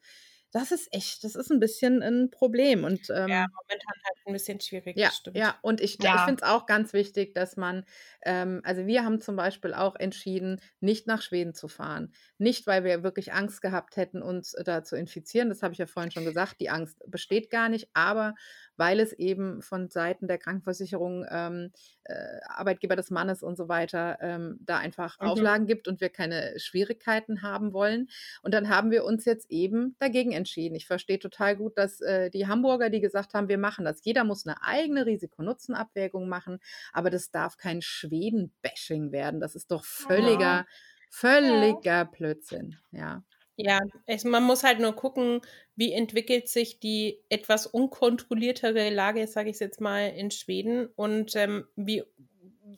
Das 0.50 0.72
ist 0.72 0.92
echt, 0.92 1.24
das 1.24 1.34
ist 1.34 1.50
ein 1.50 1.60
bisschen 1.60 2.02
ein 2.02 2.30
Problem. 2.30 2.84
Und, 2.84 3.10
ähm, 3.10 3.28
ja, 3.28 3.46
momentan 3.46 4.02
halt 4.04 4.18
ein 4.26 4.32
bisschen 4.32 4.60
schwierig. 4.60 4.96
Ja, 4.96 5.10
stimmt. 5.10 5.36
ja 5.36 5.58
und 5.62 5.80
ich, 5.80 5.98
ja. 6.02 6.16
ich 6.16 6.20
finde 6.22 6.42
es 6.42 6.48
auch 6.48 6.66
ganz 6.66 6.92
wichtig, 6.92 7.34
dass 7.34 7.56
man, 7.56 7.84
ähm, 8.22 8.62
also 8.64 8.86
wir 8.86 9.04
haben 9.04 9.20
zum 9.20 9.36
Beispiel 9.36 9.74
auch 9.74 9.94
entschieden, 9.96 10.60
nicht 10.80 11.06
nach 11.06 11.20
Schweden 11.20 11.54
zu 11.54 11.68
fahren. 11.68 12.12
Nicht, 12.38 12.66
weil 12.66 12.84
wir 12.84 13.02
wirklich 13.02 13.32
Angst 13.32 13.60
gehabt 13.60 13.96
hätten, 13.96 14.22
uns 14.22 14.56
da 14.64 14.82
zu 14.82 14.96
infizieren. 14.96 15.50
Das 15.50 15.62
habe 15.62 15.72
ich 15.72 15.78
ja 15.78 15.86
vorhin 15.86 16.12
schon 16.12 16.24
gesagt. 16.24 16.60
Die 16.60 16.70
Angst 16.70 16.98
besteht 17.06 17.50
gar 17.50 17.68
nicht. 17.68 17.88
Aber 17.92 18.34
weil 18.78 19.00
es 19.00 19.12
eben 19.12 19.60
von 19.60 19.90
Seiten 19.90 20.28
der 20.28 20.38
Krankenversicherung, 20.38 21.26
ähm, 21.28 21.72
äh, 22.04 22.14
Arbeitgeber 22.46 22.96
des 22.96 23.10
Mannes 23.10 23.42
und 23.42 23.56
so 23.56 23.68
weiter, 23.68 24.18
ähm, 24.22 24.58
da 24.60 24.78
einfach 24.78 25.20
mhm. 25.20 25.28
Auflagen 25.28 25.66
gibt 25.66 25.88
und 25.88 26.00
wir 26.00 26.08
keine 26.08 26.54
Schwierigkeiten 26.58 27.42
haben 27.42 27.72
wollen. 27.72 28.08
Und 28.42 28.54
dann 28.54 28.68
haben 28.68 28.90
wir 28.90 29.04
uns 29.04 29.24
jetzt 29.24 29.50
eben 29.50 29.96
dagegen 29.98 30.32
entschieden. 30.32 30.76
Ich 30.76 30.86
verstehe 30.86 31.18
total 31.18 31.56
gut, 31.56 31.76
dass 31.76 32.00
äh, 32.00 32.30
die 32.30 32.46
Hamburger, 32.46 32.88
die 32.88 33.00
gesagt 33.00 33.34
haben, 33.34 33.48
wir 33.48 33.58
machen 33.58 33.84
das. 33.84 34.04
Jeder 34.04 34.24
muss 34.24 34.46
eine 34.46 34.62
eigene 34.62 35.04
Risiko-Nutzen-Abwägung 35.06 36.28
machen, 36.28 36.60
aber 36.92 37.10
das 37.10 37.30
darf 37.30 37.56
kein 37.56 37.82
Schweden-Bashing 37.82 39.12
werden. 39.12 39.40
Das 39.40 39.54
ist 39.56 39.70
doch 39.70 39.84
völliger, 39.84 40.38
ja. 40.38 40.66
völliger 41.10 41.90
ja. 41.90 42.04
Blödsinn. 42.04 42.76
Ja. 42.92 43.24
Ja, 43.60 43.80
es, 44.06 44.22
man 44.22 44.44
muss 44.44 44.62
halt 44.62 44.78
nur 44.78 44.94
gucken, 44.94 45.40
wie 45.74 45.92
entwickelt 45.92 46.48
sich 46.48 46.78
die 46.78 47.18
etwas 47.28 47.66
unkontrolliertere 47.66 48.88
Lage, 48.90 49.26
sage 49.26 49.50
ich 49.50 49.58
jetzt 49.58 49.80
mal, 49.80 50.10
in 50.10 50.30
Schweden 50.30 50.86
und 50.94 51.34
ähm, 51.34 51.66
wie, 51.74 52.04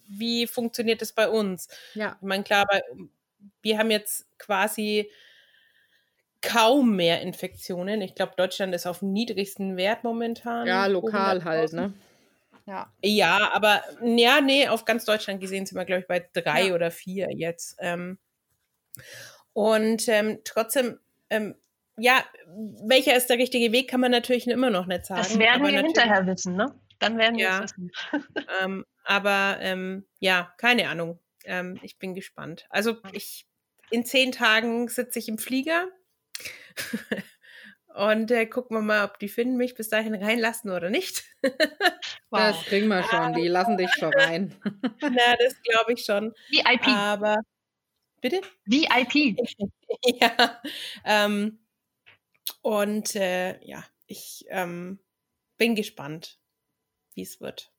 wie 0.08 0.46
funktioniert 0.46 1.02
es 1.02 1.12
bei 1.12 1.28
uns? 1.28 1.68
Ja. 1.92 2.16
Ich 2.18 2.26
meine, 2.26 2.44
klar, 2.44 2.64
bei, 2.66 2.82
wir 3.60 3.76
haben 3.76 3.90
jetzt 3.90 4.26
quasi 4.38 5.10
kaum 6.40 6.96
mehr 6.96 7.20
Infektionen. 7.20 8.00
Ich 8.00 8.14
glaube, 8.14 8.32
Deutschland 8.38 8.74
ist 8.74 8.86
auf 8.86 9.00
dem 9.00 9.12
niedrigsten 9.12 9.76
Wert 9.76 10.02
momentan. 10.02 10.66
Ja, 10.66 10.86
lokal 10.86 11.44
halt, 11.44 11.74
ne? 11.74 11.92
Ja. 12.66 12.90
ja, 13.02 13.50
aber 13.52 13.82
ja, 14.02 14.40
nee, 14.40 14.68
auf 14.68 14.84
ganz 14.84 15.04
Deutschland 15.04 15.40
gesehen 15.40 15.66
sind 15.66 15.76
wir, 15.76 15.84
glaube 15.84 16.02
ich, 16.02 16.06
bei 16.06 16.26
drei 16.32 16.68
ja. 16.68 16.74
oder 16.74 16.90
vier 16.90 17.28
jetzt. 17.34 17.76
Ähm, 17.80 18.18
und 19.52 20.08
ähm, 20.08 20.38
trotzdem, 20.44 20.98
ähm, 21.28 21.54
ja, 21.98 22.24
welcher 22.86 23.16
ist 23.16 23.28
der 23.28 23.38
richtige 23.38 23.72
Weg, 23.72 23.90
kann 23.90 24.00
man 24.00 24.10
natürlich 24.10 24.46
immer 24.46 24.70
noch 24.70 24.86
nicht 24.86 25.06
sagen. 25.06 25.22
Das 25.22 25.38
werden 25.38 25.66
wir 25.66 25.80
hinterher 25.80 26.26
wissen, 26.26 26.56
ne? 26.56 26.74
Dann 26.98 27.18
werden 27.18 27.36
wir 27.36 27.44
ja, 27.44 27.64
es 27.64 27.72
wissen. 27.72 27.90
ähm, 28.62 28.84
aber 29.04 29.58
ähm, 29.60 30.04
ja, 30.18 30.52
keine 30.58 30.88
Ahnung. 30.88 31.18
Ähm, 31.44 31.78
ich 31.82 31.98
bin 31.98 32.14
gespannt. 32.14 32.66
Also 32.70 32.96
ich 33.12 33.46
in 33.90 34.04
zehn 34.04 34.32
Tagen 34.32 34.88
sitze 34.88 35.18
ich 35.18 35.28
im 35.28 35.38
Flieger 35.38 35.88
und 37.94 38.30
äh, 38.30 38.46
gucken 38.46 38.76
wir 38.76 38.82
mal, 38.82 39.04
ob 39.04 39.18
die 39.18 39.28
Finnen 39.28 39.56
mich 39.56 39.74
bis 39.74 39.88
dahin 39.88 40.14
reinlassen 40.14 40.70
oder 40.70 40.90
nicht. 40.90 41.24
wow. 41.42 42.52
Das 42.52 42.64
kriegen 42.66 42.88
wir 42.88 43.02
schon. 43.04 43.32
Die 43.32 43.48
lassen 43.48 43.76
dich 43.76 43.90
schon 43.98 44.12
rein. 44.14 44.54
Na, 45.00 45.36
das 45.38 45.60
glaube 45.62 45.94
ich 45.94 46.04
schon. 46.04 46.34
VIP. 46.50 46.86
Aber 46.86 47.38
Bitte? 48.20 48.40
VIP. 48.64 49.38
ja. 50.20 50.60
Ähm, 51.04 51.58
und 52.62 53.14
äh, 53.16 53.64
ja, 53.64 53.84
ich 54.06 54.44
ähm, 54.48 54.98
bin 55.56 55.74
gespannt, 55.74 56.38
wie 57.14 57.22
es 57.22 57.40
wird. 57.40 57.72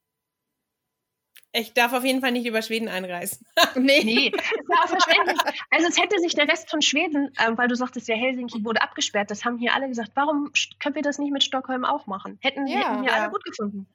Ich 1.54 1.74
darf 1.74 1.92
auf 1.92 2.06
jeden 2.06 2.22
Fall 2.22 2.32
nicht 2.32 2.46
über 2.46 2.62
Schweden 2.62 2.88
einreisen. 2.88 3.46
nee. 3.76 4.04
nee, 4.04 4.28
ist 4.30 4.70
ja 4.70 4.84
auch 4.84 4.88
verständlich. 4.88 5.38
Also 5.70 5.88
es 5.88 6.02
hätte 6.02 6.18
sich 6.20 6.34
der 6.34 6.48
Rest 6.48 6.70
von 6.70 6.82
Schweden, 6.82 7.34
ähm, 7.46 7.58
weil 7.58 7.68
du 7.68 7.76
sagtest 7.76 8.08
ja, 8.08 8.16
Helsinki 8.16 8.64
wurde 8.64 8.82
abgesperrt, 8.82 9.30
das 9.30 9.44
haben 9.44 9.58
hier 9.58 9.74
alle 9.74 9.90
gesagt, 9.90 10.12
warum 10.16 10.52
können 10.80 10.96
wir 10.96 11.02
das 11.02 11.20
nicht 11.20 11.34
mit 11.34 11.44
Stockholm 11.44 11.84
auch 11.84 12.08
machen? 12.08 12.40
Hätten, 12.42 12.68
ja, 12.68 12.80
hätten 12.80 13.04
hier 13.04 13.12
ja. 13.12 13.24
alle 13.24 13.32
gut 13.32 13.44
gefunden. 13.44 13.86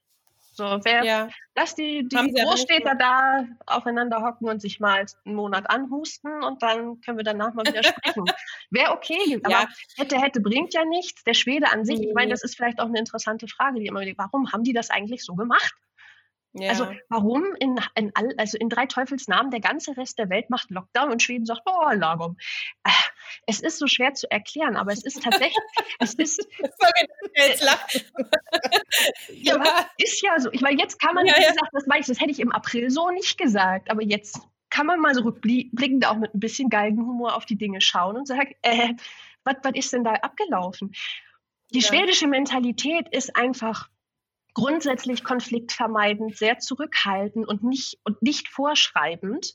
So, 0.57 0.65
wer, 0.85 1.05
ja. 1.05 1.29
lass 1.55 1.75
die, 1.75 2.09
die 2.09 2.33
Großstädter 2.33 2.95
da 2.95 3.45
aufeinander 3.67 4.23
hocken 4.23 4.49
und 4.49 4.63
sich 4.63 4.81
mal 4.81 5.05
einen 5.27 5.35
Monat 5.35 5.69
anhusten 5.69 6.43
und 6.43 6.63
dann 6.63 7.03
können 7.03 7.19
wir 7.19 7.25
danach 7.25 7.53
mal 7.53 7.67
wieder 7.67 7.83
sprechen. 7.83 8.25
Wäre 8.71 8.93
okay, 8.93 9.39
aber 9.43 9.51
ja. 9.51 9.69
hätte, 9.99 10.19
hätte 10.19 10.41
bringt 10.41 10.73
ja 10.73 10.87
nichts. 10.87 11.25
Der 11.25 11.35
Schwede 11.35 11.71
an 11.71 11.85
sich, 11.85 11.99
nee. 11.99 12.09
ich 12.09 12.15
meine, 12.15 12.31
das 12.31 12.43
ist 12.43 12.57
vielleicht 12.57 12.81
auch 12.81 12.87
eine 12.87 12.99
interessante 12.99 13.49
Frage, 13.49 13.81
die 13.81 13.87
immer 13.87 14.01
wieder, 14.01 14.15
warum 14.17 14.51
haben 14.51 14.65
die 14.65 14.73
das 14.73 14.89
eigentlich 14.89 15.25
so 15.25 15.35
gemacht? 15.35 15.75
Also, 16.63 16.85
ja. 16.85 16.91
Also 16.91 17.01
warum 17.09 17.45
in, 17.61 17.79
in, 17.95 18.13
all, 18.15 18.35
also 18.39 18.59
in 18.59 18.69
drei 18.69 18.87
Teufelsnamen 18.87 19.51
der 19.51 19.61
ganze 19.61 19.97
Rest 19.97 20.19
der 20.19 20.31
Welt 20.31 20.51
macht 20.51 20.71
Lockdown 20.71 21.11
und 21.11 21.23
Schweden 21.23 21.47
sagt, 21.47 21.63
oh, 21.67 21.91
Lagom. 21.93 22.37
Äh, 22.85 22.91
es 23.47 23.61
ist 23.61 23.79
so 23.79 23.87
schwer 23.87 24.15
zu 24.15 24.31
erklären, 24.31 24.77
aber 24.77 24.93
es 24.93 25.05
ist 25.05 25.23
tatsächlich, 25.23 25.57
es 25.99 26.15
ist. 26.15 26.47
jetzt 27.35 27.63
ja, 29.33 29.57
ja, 29.57 29.87
ist 29.99 30.23
ja 30.23 30.39
so. 30.39 30.51
Ich 30.53 30.61
meine, 30.61 30.81
jetzt 30.81 31.01
kann 31.01 31.15
man, 31.15 31.27
ja, 31.27 31.35
wie 31.35 31.41
gesagt, 31.41 31.71
das 31.73 31.89
weiß 31.89 32.07
das 32.07 32.21
hätte 32.21 32.31
ich 32.31 32.41
im 32.41 32.53
April 32.53 32.91
so 32.91 33.11
nicht 33.11 33.39
gesagt, 33.39 33.91
aber 33.91 34.03
jetzt 34.03 34.41
kann 34.71 34.87
man 34.87 35.01
mal 35.01 35.15
so 35.15 35.23
rückblickend 35.23 36.07
auch 36.07 36.17
mit 36.17 36.35
ein 36.35 36.41
bisschen 36.41 36.69
Galgenhumor 36.69 37.37
auf 37.37 37.47
die 37.47 37.57
Dinge 37.57 37.81
schauen 37.81 38.17
und 38.17 38.27
sagen, 38.27 38.55
äh, 38.63 38.95
was 39.45 39.57
ist 39.75 39.93
denn 39.93 40.05
da 40.05 40.15
abgelaufen? 40.15 40.93
Die 41.73 41.83
schwedische 41.83 42.27
Mentalität 42.27 43.09
ist 43.11 43.37
einfach 43.37 43.89
grundsätzlich 44.57 45.23
konfliktvermeidend, 45.23 46.35
sehr 46.35 46.59
zurückhaltend 46.59 47.47
und 47.47 47.63
nicht, 47.63 47.99
und 48.05 48.23
nicht 48.23 48.49
vorschreibend. 48.49 49.55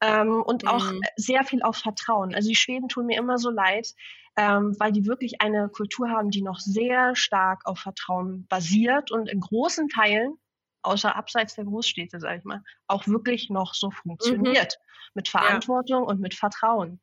Ähm, 0.00 0.42
und 0.42 0.66
auch 0.66 0.90
mhm. 0.90 1.02
sehr 1.16 1.44
viel 1.44 1.62
auf 1.62 1.76
Vertrauen. 1.76 2.34
Also 2.34 2.48
die 2.48 2.54
Schweden 2.54 2.88
tun 2.88 3.04
mir 3.04 3.18
immer 3.18 3.36
so 3.36 3.50
leid, 3.50 3.92
ähm, 4.38 4.74
weil 4.78 4.92
die 4.92 5.04
wirklich 5.04 5.42
eine 5.42 5.68
Kultur 5.68 6.08
haben, 6.08 6.30
die 6.30 6.40
noch 6.40 6.58
sehr 6.58 7.14
stark 7.16 7.66
auf 7.66 7.80
Vertrauen 7.80 8.46
basiert 8.48 9.10
und 9.10 9.28
in 9.28 9.40
großen 9.40 9.90
Teilen, 9.90 10.38
außer 10.80 11.14
abseits 11.14 11.54
der 11.56 11.66
Großstädte, 11.66 12.18
sage 12.18 12.38
ich 12.38 12.44
mal, 12.44 12.62
auch 12.86 13.06
wirklich 13.06 13.50
noch 13.50 13.74
so 13.74 13.90
funktioniert. 13.90 14.78
Mhm. 14.78 14.90
Mit 15.12 15.28
Verantwortung 15.28 16.04
ja. 16.04 16.08
und 16.08 16.20
mit 16.20 16.34
Vertrauen. 16.34 17.02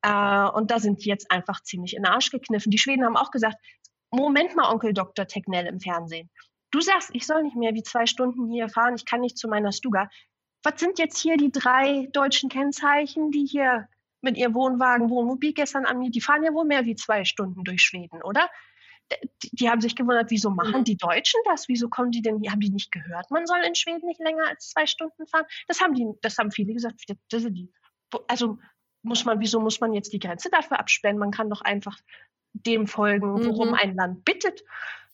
Äh, 0.00 0.44
und 0.44 0.70
da 0.70 0.78
sind 0.78 1.04
die 1.04 1.10
jetzt 1.10 1.30
einfach 1.30 1.60
ziemlich 1.62 1.94
in 1.94 2.04
den 2.04 2.12
Arsch 2.12 2.30
gekniffen. 2.30 2.70
Die 2.70 2.78
Schweden 2.78 3.04
haben 3.04 3.18
auch 3.18 3.32
gesagt, 3.32 3.56
Moment 4.10 4.56
mal, 4.56 4.70
Onkel 4.70 4.94
Dr. 4.94 5.26
Tegnell 5.26 5.66
im 5.66 5.80
Fernsehen. 5.80 6.30
Du 6.70 6.80
sagst, 6.80 7.10
ich 7.12 7.26
soll 7.26 7.42
nicht 7.42 7.56
mehr 7.56 7.74
wie 7.74 7.82
zwei 7.82 8.06
Stunden 8.06 8.48
hier 8.50 8.68
fahren, 8.68 8.94
ich 8.94 9.04
kann 9.04 9.20
nicht 9.20 9.38
zu 9.38 9.48
meiner 9.48 9.72
Stuga. 9.72 10.08
Was 10.62 10.78
sind 10.78 10.98
jetzt 10.98 11.18
hier 11.18 11.36
die 11.36 11.50
drei 11.50 12.08
deutschen 12.12 12.48
Kennzeichen, 12.48 13.30
die 13.30 13.46
hier 13.46 13.88
mit 14.20 14.36
ihrem 14.36 14.54
Wohnwagen, 14.54 15.10
Wohnmobil 15.10 15.52
gestern 15.52 15.86
an 15.86 15.98
mir, 15.98 16.10
die 16.10 16.20
fahren 16.20 16.44
ja 16.44 16.52
wohl 16.52 16.66
mehr 16.66 16.84
wie 16.84 16.94
zwei 16.94 17.24
Stunden 17.24 17.64
durch 17.64 17.82
Schweden, 17.82 18.22
oder? 18.22 18.48
Die, 19.42 19.50
die 19.52 19.70
haben 19.70 19.80
sich 19.80 19.96
gewundert, 19.96 20.30
wieso 20.30 20.50
machen 20.50 20.80
mhm. 20.80 20.84
die 20.84 20.96
Deutschen 20.96 21.40
das? 21.46 21.66
Wieso 21.68 21.88
kommen 21.88 22.12
die 22.12 22.22
denn, 22.22 22.40
haben 22.48 22.60
die 22.60 22.70
nicht 22.70 22.92
gehört, 22.92 23.30
man 23.30 23.46
soll 23.46 23.60
in 23.66 23.74
Schweden 23.74 24.06
nicht 24.06 24.20
länger 24.20 24.46
als 24.46 24.68
zwei 24.68 24.86
Stunden 24.86 25.26
fahren? 25.26 25.46
Das 25.66 25.80
haben 25.80 25.94
die, 25.94 26.06
das 26.22 26.38
haben 26.38 26.52
viele 26.52 26.74
gesagt. 26.74 27.02
Also 28.28 28.58
muss 29.02 29.24
man, 29.24 29.40
wieso 29.40 29.60
muss 29.60 29.80
man 29.80 29.94
jetzt 29.94 30.12
die 30.12 30.18
Grenze 30.18 30.50
dafür 30.50 30.78
absperren? 30.78 31.18
Man 31.18 31.30
kann 31.30 31.50
doch 31.50 31.62
einfach 31.62 31.98
dem 32.52 32.86
folgen, 32.86 33.44
worum 33.44 33.68
mhm. 33.68 33.74
ein 33.74 33.94
Land 33.94 34.24
bittet. 34.24 34.62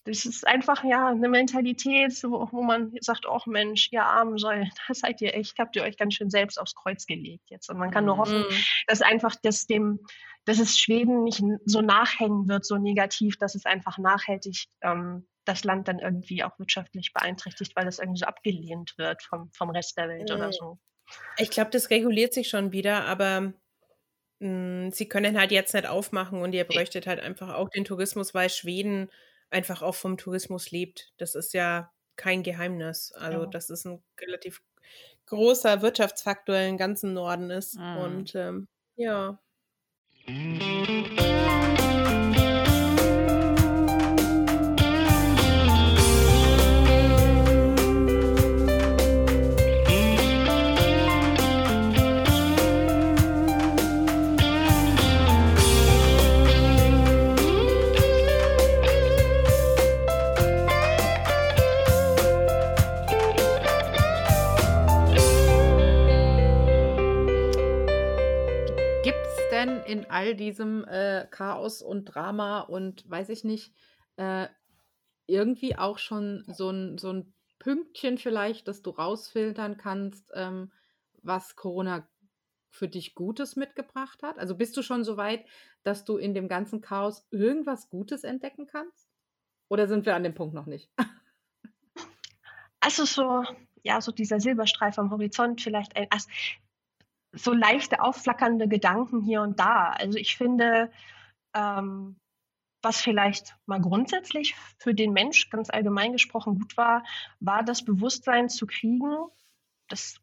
Das 0.06 0.24
ist 0.24 0.46
einfach 0.46 0.84
ja 0.84 1.08
eine 1.08 1.28
Mentalität, 1.28 2.12
wo, 2.22 2.48
wo 2.52 2.62
man 2.62 2.92
sagt, 3.00 3.26
ach 3.28 3.46
Mensch, 3.46 3.88
ihr 3.90 4.04
armen 4.04 4.38
Säulen, 4.38 4.70
da 4.88 4.94
seid 4.94 5.20
ihr 5.20 5.34
echt, 5.34 5.58
habt 5.58 5.74
ihr 5.76 5.82
euch 5.82 5.96
ganz 5.96 6.14
schön 6.14 6.30
selbst 6.30 6.60
aufs 6.60 6.74
Kreuz 6.74 7.06
gelegt 7.06 7.50
jetzt. 7.50 7.68
Und 7.68 7.78
man 7.78 7.90
kann 7.90 8.04
nur 8.04 8.16
hoffen, 8.16 8.40
mhm. 8.40 8.64
dass 8.86 9.02
einfach 9.02 9.34
das 9.42 9.66
dem, 9.66 9.98
dass 10.44 10.60
es 10.60 10.78
Schweden 10.78 11.24
nicht 11.24 11.42
so 11.64 11.80
nachhängen 11.80 12.48
wird, 12.48 12.64
so 12.64 12.76
negativ, 12.76 13.36
dass 13.36 13.56
es 13.56 13.66
einfach 13.66 13.98
nachhaltig 13.98 14.66
ähm, 14.80 15.26
das 15.44 15.64
Land 15.64 15.88
dann 15.88 15.98
irgendwie 15.98 16.44
auch 16.44 16.58
wirtschaftlich 16.58 17.12
beeinträchtigt, 17.12 17.74
weil 17.74 17.84
das 17.84 17.98
irgendwie 17.98 18.20
so 18.20 18.26
abgelehnt 18.26 18.94
wird 18.96 19.22
vom, 19.22 19.50
vom 19.52 19.70
Rest 19.70 19.96
der 19.96 20.08
Welt 20.08 20.30
mhm. 20.30 20.36
oder 20.36 20.52
so. 20.52 20.78
Ich 21.36 21.50
glaube, 21.50 21.70
das 21.70 21.90
reguliert 21.90 22.32
sich 22.32 22.48
schon 22.48 22.72
wieder, 22.72 23.04
aber 23.04 23.52
mh, 24.40 24.86
mm, 24.88 24.92
sie 24.92 25.08
können 25.08 25.38
halt 25.38 25.50
jetzt 25.50 25.74
nicht 25.74 25.86
aufmachen 25.86 26.42
und 26.42 26.52
ihr 26.52 26.64
bräuchtet 26.64 27.06
halt 27.06 27.20
einfach 27.20 27.54
auch 27.54 27.68
den 27.70 27.84
Tourismus, 27.84 28.34
weil 28.34 28.50
Schweden 28.50 29.08
einfach 29.50 29.82
auch 29.82 29.94
vom 29.94 30.16
Tourismus 30.16 30.70
lebt. 30.70 31.12
Das 31.18 31.34
ist 31.34 31.54
ja 31.54 31.92
kein 32.16 32.42
Geheimnis. 32.42 33.12
Also 33.12 33.40
ja. 33.40 33.46
das 33.46 33.70
ist 33.70 33.84
ein 33.84 34.02
relativ 34.20 34.62
großer 35.26 35.82
Wirtschaftsfaktor 35.82 36.56
im 36.56 36.76
ganzen 36.76 37.12
Norden 37.12 37.50
ist. 37.50 37.78
Mhm. 37.78 37.96
Und 37.98 38.34
ähm, 38.34 38.68
ja. 38.96 39.38
In 69.96 70.10
all 70.10 70.34
diesem 70.34 70.84
äh, 70.84 71.26
Chaos 71.30 71.82
und 71.82 72.04
Drama 72.04 72.60
und 72.60 73.08
weiß 73.08 73.28
ich 73.30 73.44
nicht, 73.44 73.72
äh, 74.16 74.48
irgendwie 75.26 75.76
auch 75.76 75.98
schon 75.98 76.44
so 76.48 76.70
ein, 76.70 76.98
so 76.98 77.12
ein 77.12 77.34
Pünktchen 77.58 78.18
vielleicht, 78.18 78.68
dass 78.68 78.82
du 78.82 78.90
rausfiltern 78.90 79.76
kannst, 79.76 80.30
ähm, 80.34 80.70
was 81.22 81.56
Corona 81.56 82.08
für 82.70 82.88
dich 82.88 83.14
Gutes 83.14 83.56
mitgebracht 83.56 84.22
hat? 84.22 84.38
Also 84.38 84.56
bist 84.56 84.76
du 84.76 84.82
schon 84.82 85.02
so 85.02 85.16
weit, 85.16 85.44
dass 85.82 86.04
du 86.04 86.16
in 86.18 86.34
dem 86.34 86.48
ganzen 86.48 86.80
Chaos 86.80 87.26
irgendwas 87.30 87.88
Gutes 87.88 88.22
entdecken 88.22 88.66
kannst? 88.66 89.08
Oder 89.68 89.88
sind 89.88 90.06
wir 90.06 90.14
an 90.14 90.22
dem 90.22 90.34
Punkt 90.34 90.54
noch 90.54 90.66
nicht? 90.66 90.90
Also 92.78 93.04
so, 93.04 93.42
ja, 93.82 94.00
so 94.00 94.12
dieser 94.12 94.38
Silberstreif 94.38 94.96
am 95.00 95.10
Horizont 95.10 95.60
vielleicht. 95.60 95.96
Ein, 95.96 96.06
also 96.08 96.28
so 97.36 97.52
leichte 97.52 98.00
aufflackernde 98.00 98.68
Gedanken 98.68 99.22
hier 99.22 99.42
und 99.42 99.60
da. 99.60 99.90
Also 99.90 100.18
ich 100.18 100.36
finde, 100.36 100.90
ähm, 101.54 102.16
was 102.82 103.00
vielleicht 103.00 103.56
mal 103.66 103.80
grundsätzlich 103.80 104.54
für 104.78 104.94
den 104.94 105.12
Mensch 105.12 105.50
ganz 105.50 105.70
allgemein 105.70 106.12
gesprochen 106.12 106.58
gut 106.58 106.76
war, 106.76 107.04
war 107.40 107.62
das 107.62 107.84
Bewusstsein 107.84 108.48
zu 108.48 108.66
kriegen, 108.66 109.12
dass 109.88 110.20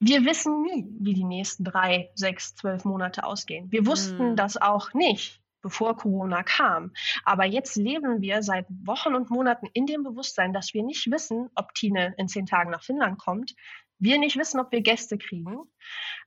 wir 0.00 0.24
wissen 0.24 0.62
nie, 0.62 0.86
wie 1.00 1.14
die 1.14 1.24
nächsten 1.24 1.64
drei, 1.64 2.10
sechs, 2.14 2.54
zwölf 2.54 2.84
Monate 2.84 3.24
ausgehen. 3.24 3.72
Wir 3.72 3.84
wussten 3.84 4.30
mhm. 4.30 4.36
das 4.36 4.56
auch 4.56 4.94
nicht, 4.94 5.42
bevor 5.60 5.96
Corona 5.96 6.44
kam. 6.44 6.92
Aber 7.24 7.44
jetzt 7.44 7.74
leben 7.74 8.20
wir 8.20 8.44
seit 8.44 8.66
Wochen 8.84 9.16
und 9.16 9.30
Monaten 9.30 9.66
in 9.72 9.86
dem 9.86 10.04
Bewusstsein, 10.04 10.52
dass 10.52 10.72
wir 10.72 10.84
nicht 10.84 11.10
wissen, 11.10 11.50
ob 11.56 11.74
Tine 11.74 12.14
in 12.16 12.28
zehn 12.28 12.46
Tagen 12.46 12.70
nach 12.70 12.84
Finnland 12.84 13.18
kommt, 13.18 13.56
wir 13.98 14.18
nicht 14.18 14.36
wissen, 14.36 14.60
ob 14.60 14.72
wir 14.72 14.80
Gäste 14.80 15.18
kriegen. 15.18 15.58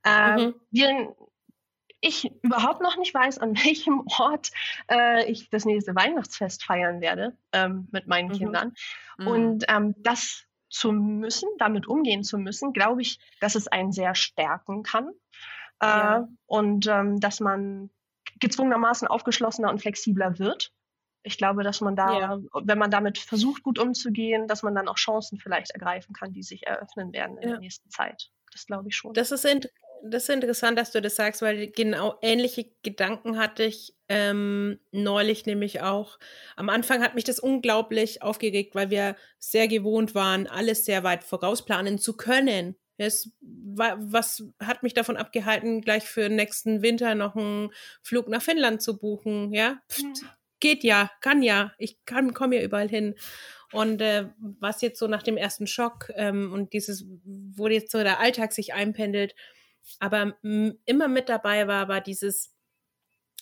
Äh, 0.03 0.47
mhm. 0.47 0.55
wir, 0.71 1.15
ich 2.01 2.31
überhaupt 2.41 2.81
noch 2.81 2.97
nicht 2.97 3.13
weiß, 3.13 3.37
an 3.39 3.55
welchem 3.63 4.03
Ort 4.19 4.51
äh, 4.89 5.29
ich 5.31 5.49
das 5.49 5.65
nächste 5.65 5.95
Weihnachtsfest 5.95 6.63
feiern 6.63 7.01
werde 7.01 7.37
ähm, 7.53 7.87
mit 7.91 8.07
meinen 8.07 8.29
mhm. 8.29 8.37
Kindern. 8.37 8.73
Mhm. 9.17 9.27
Und 9.27 9.65
ähm, 9.67 9.95
das 9.97 10.45
zu 10.69 10.91
müssen, 10.91 11.49
damit 11.57 11.87
umgehen 11.87 12.23
zu 12.23 12.37
müssen, 12.37 12.73
glaube 12.73 13.01
ich, 13.01 13.19
dass 13.41 13.55
es 13.55 13.67
einen 13.67 13.91
sehr 13.91 14.15
stärken 14.15 14.83
kann. 14.83 15.09
Äh, 15.81 15.87
ja. 15.87 16.27
Und 16.45 16.87
ähm, 16.87 17.19
dass 17.19 17.39
man 17.39 17.89
gezwungenermaßen 18.39 19.07
aufgeschlossener 19.07 19.69
und 19.69 19.81
flexibler 19.81 20.39
wird. 20.39 20.71
Ich 21.23 21.37
glaube, 21.37 21.63
dass 21.63 21.81
man 21.81 21.95
da, 21.95 22.19
ja. 22.19 22.39
wenn 22.63 22.79
man 22.79 22.89
damit 22.91 23.17
versucht, 23.17 23.63
gut 23.63 23.77
umzugehen, 23.77 24.47
dass 24.47 24.63
man 24.63 24.73
dann 24.73 24.87
auch 24.87 24.95
Chancen 24.95 25.37
vielleicht 25.37 25.71
ergreifen 25.71 26.13
kann, 26.13 26.33
die 26.33 26.43
sich 26.43 26.65
eröffnen 26.65 27.13
werden 27.13 27.37
in 27.37 27.43
ja. 27.43 27.49
der 27.49 27.59
nächsten 27.59 27.89
Zeit. 27.89 28.31
Das 28.51 28.65
glaube 28.65 28.89
ich 28.89 28.95
schon. 28.95 29.13
Das 29.13 29.31
ist, 29.31 29.45
das 30.03 30.23
ist 30.23 30.29
interessant, 30.29 30.77
dass 30.77 30.91
du 30.91 31.01
das 31.01 31.15
sagst, 31.15 31.41
weil 31.41 31.67
genau 31.67 32.17
ähnliche 32.21 32.71
Gedanken 32.83 33.37
hatte 33.37 33.63
ich 33.63 33.95
ähm, 34.09 34.79
neulich 34.91 35.45
nämlich 35.45 35.81
auch. 35.81 36.17
Am 36.55 36.69
Anfang 36.69 37.01
hat 37.01 37.15
mich 37.15 37.23
das 37.23 37.39
unglaublich 37.39 38.21
aufgeregt, 38.21 38.75
weil 38.75 38.89
wir 38.89 39.15
sehr 39.39 39.67
gewohnt 39.67 40.15
waren, 40.15 40.47
alles 40.47 40.85
sehr 40.85 41.03
weit 41.03 41.23
vorausplanen 41.23 41.97
zu 41.97 42.17
können. 42.17 42.75
Es, 42.97 43.31
was 43.41 44.43
hat 44.59 44.83
mich 44.83 44.93
davon 44.93 45.17
abgehalten, 45.17 45.81
gleich 45.81 46.03
für 46.03 46.29
nächsten 46.29 46.83
Winter 46.83 47.15
noch 47.15 47.35
einen 47.35 47.71
Flug 48.03 48.27
nach 48.27 48.41
Finnland 48.41 48.81
zu 48.81 48.97
buchen? 48.97 49.53
Ja, 49.53 49.81
Pft, 49.89 50.23
geht 50.61 50.83
ja, 50.83 51.11
kann 51.21 51.43
ja, 51.43 51.73
ich 51.77 51.97
kann, 52.05 52.33
komme 52.33 52.57
ja 52.57 52.61
überall 52.63 52.89
hin. 52.89 53.15
Und 53.73 54.01
äh, 54.01 54.27
was 54.59 54.81
jetzt 54.81 54.99
so 54.99 55.07
nach 55.07 55.23
dem 55.23 55.37
ersten 55.37 55.67
Schock 55.67 56.11
ähm, 56.15 56.51
und 56.53 56.73
dieses, 56.73 57.05
wo 57.25 57.67
jetzt 57.67 57.91
so 57.91 57.99
der 57.99 58.19
Alltag 58.19 58.53
sich 58.53 58.73
einpendelt, 58.73 59.35
aber 59.99 60.37
immer 60.85 61.07
mit 61.07 61.29
dabei 61.29 61.67
war, 61.67 61.87
war 61.87 62.01
dieses, 62.01 62.53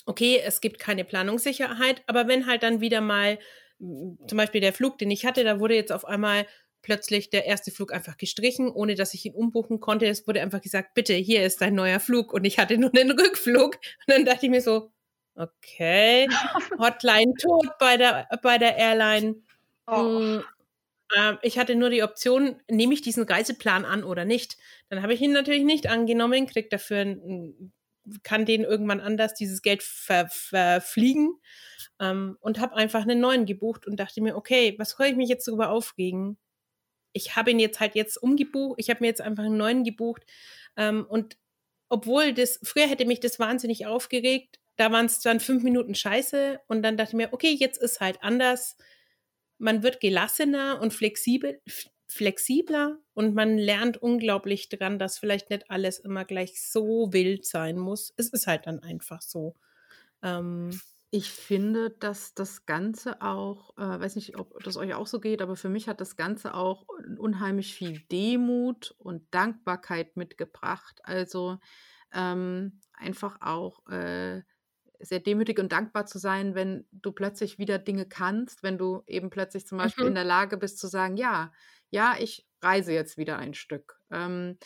okay, 0.05 0.41
es 0.43 0.61
gibt 0.61 0.79
keine 0.79 1.03
Planungssicherheit, 1.03 2.03
aber 2.07 2.27
wenn 2.27 2.47
halt 2.47 2.63
dann 2.63 2.81
wieder 2.81 3.01
mal 3.01 3.39
zum 3.79 4.37
Beispiel 4.37 4.61
der 4.61 4.73
Flug, 4.73 4.97
den 4.97 5.11
ich 5.11 5.25
hatte, 5.25 5.43
da 5.43 5.59
wurde 5.59 5.75
jetzt 5.75 5.91
auf 5.91 6.05
einmal 6.05 6.45
plötzlich 6.81 7.29
der 7.29 7.45
erste 7.45 7.71
Flug 7.71 7.93
einfach 7.93 8.17
gestrichen, 8.17 8.69
ohne 8.69 8.95
dass 8.95 9.13
ich 9.13 9.25
ihn 9.25 9.33
umbuchen 9.33 9.79
konnte. 9.79 10.05
Es 10.05 10.27
wurde 10.27 10.41
einfach 10.41 10.61
gesagt, 10.61 10.93
bitte, 10.93 11.13
hier 11.13 11.45
ist 11.45 11.61
dein 11.61 11.75
neuer 11.75 11.99
Flug. 11.99 12.33
Und 12.33 12.45
ich 12.45 12.57
hatte 12.57 12.77
nur 12.77 12.93
einen 12.93 13.11
Rückflug. 13.19 13.75
Und 13.75 14.07
dann 14.07 14.25
dachte 14.25 14.45
ich 14.45 14.49
mir 14.49 14.61
so, 14.61 14.91
okay, 15.39 16.27
Hotline 16.79 17.33
tot 17.41 17.77
bei 17.79 17.97
der, 17.97 18.27
bei 18.41 18.57
der 18.57 18.75
Airline. 18.77 19.35
Oh. 19.87 20.41
Ich 21.41 21.57
hatte 21.57 21.73
nur 21.73 21.89
die 21.89 22.03
Option, 22.03 22.61
nehme 22.69 22.93
ich 22.93 23.01
diesen 23.01 23.23
Reiseplan 23.23 23.83
an 23.83 24.03
oder 24.03 24.25
nicht. 24.25 24.57
Dann 24.89 25.01
habe 25.01 25.15
ich 25.15 25.21
ihn 25.21 25.31
natürlich 25.31 25.63
nicht 25.63 25.87
angenommen, 25.87 26.45
krieg 26.45 26.69
dafür, 26.69 27.17
kann 28.21 28.45
den 28.45 28.63
irgendwann 28.63 28.99
anders 28.99 29.33
dieses 29.33 29.63
Geld 29.63 29.81
ver, 29.81 30.27
verfliegen 30.29 31.39
ähm, 31.99 32.37
und 32.41 32.59
habe 32.59 32.75
einfach 32.75 33.01
einen 33.01 33.19
neuen 33.19 33.47
gebucht 33.47 33.87
und 33.87 33.99
dachte 33.99 34.21
mir, 34.21 34.35
okay, 34.35 34.75
was 34.77 34.91
soll 34.91 35.07
ich 35.07 35.15
mich 35.15 35.29
jetzt 35.29 35.47
darüber 35.47 35.69
aufregen? 35.71 36.37
Ich 37.11 37.35
habe 37.35 37.51
ihn 37.51 37.59
jetzt 37.59 37.79
halt 37.79 37.95
jetzt 37.95 38.17
umgebucht, 38.17 38.75
ich 38.79 38.91
habe 38.91 38.99
mir 39.01 39.07
jetzt 39.07 39.21
einfach 39.21 39.43
einen 39.43 39.57
neuen 39.57 39.83
gebucht 39.83 40.23
ähm, 40.77 41.05
und 41.09 41.37
obwohl 41.89 42.33
das, 42.33 42.59
früher 42.63 42.87
hätte 42.87 43.05
mich 43.05 43.19
das 43.19 43.39
wahnsinnig 43.39 43.87
aufgeregt, 43.87 44.59
da 44.79 44.91
waren 44.93 45.07
es 45.07 45.19
dann 45.19 45.41
fünf 45.41 45.61
Minuten 45.61 45.93
Scheiße 45.93 46.61
und 46.67 46.83
dann 46.83 46.95
dachte 46.95 47.11
ich 47.11 47.17
mir, 47.17 47.33
okay, 47.33 47.51
jetzt 47.51 47.81
ist 47.81 47.99
halt 47.99 48.23
anders. 48.23 48.77
Man 49.57 49.83
wird 49.83 49.99
gelassener 49.99 50.79
und 50.81 50.93
flexibel, 50.93 51.61
flexibler 52.07 52.97
und 53.13 53.35
man 53.35 53.57
lernt 53.57 53.97
unglaublich 53.97 54.69
dran, 54.69 54.97
dass 54.97 55.19
vielleicht 55.19 55.49
nicht 55.49 55.69
alles 55.69 55.99
immer 55.99 56.23
gleich 56.23 56.61
so 56.65 57.11
wild 57.11 57.45
sein 57.45 57.77
muss. 57.77 58.13
Es 58.15 58.29
ist 58.29 58.47
halt 58.47 58.67
dann 58.67 58.79
einfach 58.79 59.21
so. 59.21 59.57
Ähm, 60.23 60.71
ich 61.11 61.29
finde, 61.29 61.89
dass 61.89 62.33
das 62.33 62.65
Ganze 62.65 63.21
auch, 63.21 63.75
äh, 63.77 63.99
weiß 63.99 64.15
nicht, 64.15 64.37
ob 64.37 64.63
das 64.63 64.77
euch 64.77 64.93
auch 64.93 65.07
so 65.07 65.19
geht, 65.19 65.41
aber 65.41 65.57
für 65.57 65.69
mich 65.69 65.89
hat 65.89 65.99
das 65.99 66.15
Ganze 66.15 66.53
auch 66.53 66.85
unheimlich 67.17 67.73
viel 67.73 67.99
Demut 68.11 68.95
und 68.97 69.23
Dankbarkeit 69.31 70.15
mitgebracht. 70.15 71.01
Also 71.03 71.57
ähm, 72.13 72.79
einfach 72.93 73.41
auch 73.41 73.85
äh, 73.89 74.43
sehr 74.99 75.19
demütig 75.19 75.59
und 75.59 75.71
dankbar 75.71 76.05
zu 76.05 76.19
sein, 76.19 76.55
wenn 76.55 76.85
du 76.91 77.11
plötzlich 77.11 77.57
wieder 77.57 77.79
Dinge 77.79 78.05
kannst, 78.05 78.63
wenn 78.63 78.77
du 78.77 79.03
eben 79.07 79.29
plötzlich 79.29 79.65
zum 79.65 79.77
Beispiel 79.77 80.05
in 80.05 80.11
mhm. 80.11 80.15
der 80.15 80.25
Lage 80.25 80.57
bist 80.57 80.79
zu 80.79 80.87
sagen, 80.87 81.17
ja, 81.17 81.51
ja, 81.89 82.15
ich 82.19 82.47
reise 82.61 82.93
jetzt 82.93 83.17
wieder 83.17 83.37
ein 83.37 83.53
Stück. 83.53 83.99
Ähm, 84.11 84.57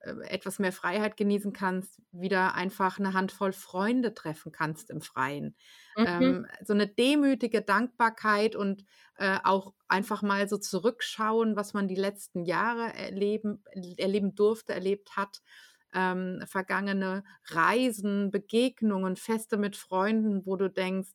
äh, 0.00 0.12
etwas 0.28 0.58
mehr 0.58 0.72
Freiheit 0.72 1.16
genießen 1.16 1.52
kannst, 1.52 2.00
wieder 2.12 2.54
einfach 2.54 2.98
eine 2.98 3.14
Handvoll 3.14 3.52
Freunde 3.52 4.14
treffen 4.14 4.52
kannst 4.52 4.90
im 4.90 5.00
Freien. 5.00 5.56
Mhm. 5.96 6.06
Ähm, 6.06 6.46
so 6.64 6.72
eine 6.72 6.86
demütige 6.86 7.62
Dankbarkeit 7.62 8.54
und 8.54 8.84
äh, 9.16 9.38
auch 9.42 9.74
einfach 9.88 10.22
mal 10.22 10.48
so 10.48 10.58
zurückschauen, 10.58 11.56
was 11.56 11.74
man 11.74 11.88
die 11.88 11.96
letzten 11.96 12.44
Jahre 12.44 12.94
erleben, 12.94 13.64
erleben 13.96 14.34
durfte, 14.34 14.72
erlebt 14.72 15.16
hat 15.16 15.42
ähm, 15.94 16.42
vergangene 16.46 17.24
Reisen, 17.46 18.30
Begegnungen, 18.30 19.16
Feste 19.16 19.56
mit 19.56 19.76
Freunden, 19.76 20.46
wo 20.46 20.56
du 20.56 20.68
denkst, 20.70 21.12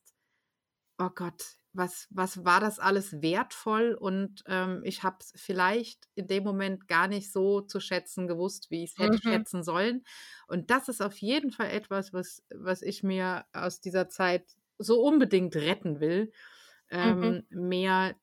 oh 0.98 1.10
Gott, 1.14 1.56
was, 1.72 2.06
was 2.10 2.44
war 2.44 2.60
das 2.60 2.78
alles 2.78 3.20
wertvoll 3.20 3.94
und 3.98 4.44
ähm, 4.46 4.82
ich 4.84 5.02
habe 5.02 5.16
es 5.20 5.32
vielleicht 5.34 6.08
in 6.14 6.28
dem 6.28 6.44
Moment 6.44 6.86
gar 6.86 7.08
nicht 7.08 7.32
so 7.32 7.60
zu 7.62 7.80
schätzen 7.80 8.28
gewusst, 8.28 8.70
wie 8.70 8.84
ich 8.84 8.92
es 8.92 8.98
hätte 8.98 9.16
mhm. 9.16 9.30
schätzen 9.32 9.62
sollen. 9.64 10.04
Und 10.46 10.70
das 10.70 10.88
ist 10.88 11.02
auf 11.02 11.16
jeden 11.18 11.50
Fall 11.50 11.70
etwas, 11.70 12.12
was, 12.12 12.44
was 12.54 12.80
ich 12.82 13.02
mir 13.02 13.44
aus 13.52 13.80
dieser 13.80 14.08
Zeit 14.08 14.56
so 14.78 15.02
unbedingt 15.02 15.56
retten 15.56 15.98
will. 15.98 16.32
Mhm. 16.90 16.98
Ähm, 16.98 17.44
mhm. 17.50 17.68
Mehr 17.68 18.16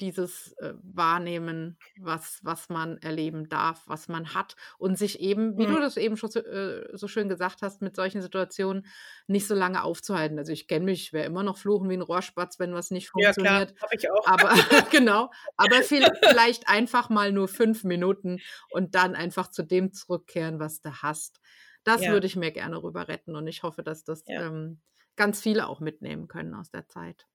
dieses 0.00 0.52
äh, 0.58 0.74
Wahrnehmen, 0.82 1.76
was, 1.98 2.38
was 2.42 2.68
man 2.68 2.98
erleben 2.98 3.48
darf, 3.48 3.82
was 3.86 4.08
man 4.08 4.34
hat 4.34 4.56
und 4.78 4.96
sich 4.96 5.20
eben, 5.20 5.58
wie 5.58 5.66
mhm. 5.66 5.74
du 5.74 5.80
das 5.80 5.96
eben 5.96 6.16
schon 6.16 6.30
so, 6.30 6.40
äh, 6.40 6.88
so, 6.96 7.08
schön 7.08 7.28
gesagt 7.28 7.62
hast, 7.62 7.82
mit 7.82 7.96
solchen 7.96 8.22
Situationen 8.22 8.86
nicht 9.26 9.46
so 9.46 9.54
lange 9.54 9.82
aufzuhalten. 9.82 10.38
Also 10.38 10.52
ich 10.52 10.68
kenne 10.68 10.84
mich, 10.84 11.02
ich 11.02 11.12
wäre 11.12 11.26
immer 11.26 11.42
noch 11.42 11.58
fluchen 11.58 11.90
wie 11.90 11.94
ein 11.94 12.02
Rohrspatz, 12.02 12.58
wenn 12.58 12.74
was 12.74 12.90
nicht 12.90 13.10
funktioniert. 13.10 13.70
Ja, 13.70 13.76
klar, 13.76 13.90
ich 13.92 14.10
auch. 14.10 14.26
Aber 14.26 14.50
genau, 14.90 15.30
aber 15.56 15.82
vielleicht 15.82 16.68
einfach 16.68 17.10
mal 17.10 17.32
nur 17.32 17.48
fünf 17.48 17.84
Minuten 17.84 18.40
und 18.70 18.94
dann 18.94 19.14
einfach 19.14 19.50
zu 19.50 19.62
dem 19.62 19.92
zurückkehren, 19.92 20.60
was 20.60 20.80
du 20.80 20.90
hast. 21.02 21.40
Das 21.84 22.02
ja. 22.02 22.12
würde 22.12 22.26
ich 22.26 22.36
mir 22.36 22.52
gerne 22.52 22.82
rüber 22.82 23.08
retten 23.08 23.34
und 23.34 23.46
ich 23.46 23.62
hoffe, 23.62 23.82
dass 23.82 24.04
das 24.04 24.22
ja. 24.26 24.46
ähm, 24.46 24.80
ganz 25.16 25.40
viele 25.40 25.66
auch 25.66 25.80
mitnehmen 25.80 26.28
können 26.28 26.54
aus 26.54 26.70
der 26.70 26.86
Zeit. 26.86 27.26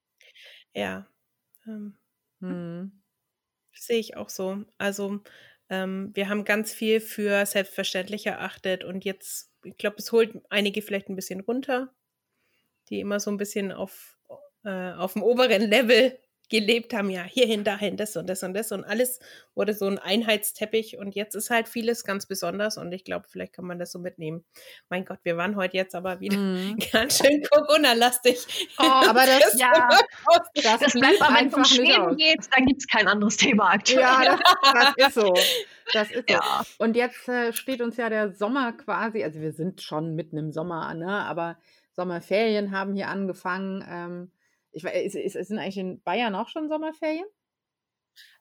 Ja. 0.74 1.07
Ähm 1.66 1.97
Mhm. 2.49 3.01
Sehe 3.73 3.99
ich 3.99 4.17
auch 4.17 4.29
so. 4.29 4.63
Also, 4.77 5.21
ähm, 5.69 6.11
wir 6.13 6.29
haben 6.29 6.45
ganz 6.45 6.73
viel 6.73 6.99
für 7.01 7.45
selbstverständlich 7.45 8.25
erachtet 8.27 8.83
und 8.83 9.05
jetzt, 9.05 9.51
ich 9.63 9.77
glaube, 9.77 9.97
es 9.99 10.11
holt 10.11 10.41
einige 10.49 10.81
vielleicht 10.81 11.09
ein 11.09 11.15
bisschen 11.15 11.41
runter, 11.41 11.93
die 12.89 12.99
immer 12.99 13.19
so 13.19 13.31
ein 13.31 13.37
bisschen 13.37 13.71
auf, 13.71 14.17
äh, 14.63 14.93
auf 14.93 15.13
dem 15.13 15.23
oberen 15.23 15.63
Level 15.63 16.17
gelebt 16.53 16.93
haben, 16.93 17.09
ja, 17.09 17.23
hierhin, 17.23 17.63
dahin, 17.63 17.97
das 17.97 18.15
und 18.15 18.29
das 18.29 18.43
und 18.43 18.53
das 18.53 18.71
und 18.71 18.83
alles 18.83 19.17
wurde 19.55 19.73
so 19.73 19.87
ein 19.87 19.97
Einheitsteppich 19.97 20.99
und 20.99 21.15
jetzt 21.15 21.33
ist 21.33 21.49
halt 21.49 21.67
vieles 21.67 22.03
ganz 22.03 22.27
besonders 22.27 22.77
und 22.77 22.91
ich 22.91 23.03
glaube, 23.03 23.25
vielleicht 23.27 23.53
kann 23.53 23.65
man 23.65 23.79
das 23.79 23.91
so 23.91 23.97
mitnehmen. 23.97 24.45
Mein 24.87 25.03
Gott, 25.03 25.17
wir 25.23 25.35
waren 25.35 25.55
heute 25.55 25.77
jetzt 25.77 25.95
aber 25.95 26.19
wieder 26.19 26.37
mm. 26.37 26.77
ganz 26.91 27.17
schön 27.17 27.41
Corona-lastig. 27.41 28.37
Oh, 28.77 28.83
aber 28.83 29.25
das, 29.25 29.57
ja, 29.57 29.89
das, 30.53 30.79
das 30.79 30.93
bleibt 30.93 31.23
aber, 31.23 31.39
wenn 31.39 31.47
es 31.47 31.53
um 31.55 31.65
Schweden 31.65 32.17
geht, 32.17 32.47
dann 32.55 32.67
gibt 32.67 32.81
es 32.81 32.87
kein 32.87 33.07
anderes 33.07 33.35
Thema 33.35 33.71
aktuell. 33.71 34.01
Ja, 34.01 34.37
das, 34.37 34.93
das 34.95 35.07
ist 35.07 35.13
so. 35.15 35.33
Das 35.91 36.11
ist 36.11 36.29
ja. 36.29 36.39
so. 36.39 36.83
Und 36.83 36.95
jetzt 36.95 37.27
äh, 37.29 37.51
steht 37.51 37.81
uns 37.81 37.97
ja 37.97 38.09
der 38.09 38.31
Sommer 38.31 38.73
quasi, 38.73 39.23
also 39.23 39.41
wir 39.41 39.53
sind 39.53 39.81
schon 39.81 40.13
mitten 40.13 40.37
im 40.37 40.51
Sommer, 40.51 40.93
ne? 40.93 41.25
aber 41.25 41.57
Sommerferien 41.93 42.69
haben 42.69 42.93
hier 42.93 43.07
angefangen. 43.07 43.83
Ähm, 43.89 44.31
ich 44.74 44.84
weiß, 44.84 45.15
ist, 45.15 45.36
ist, 45.36 45.47
sind 45.47 45.59
eigentlich 45.59 45.78
in 45.78 46.01
Bayern 46.01 46.36
auch 46.36 46.49
schon 46.49 46.67
Sommerferien? 46.67 47.26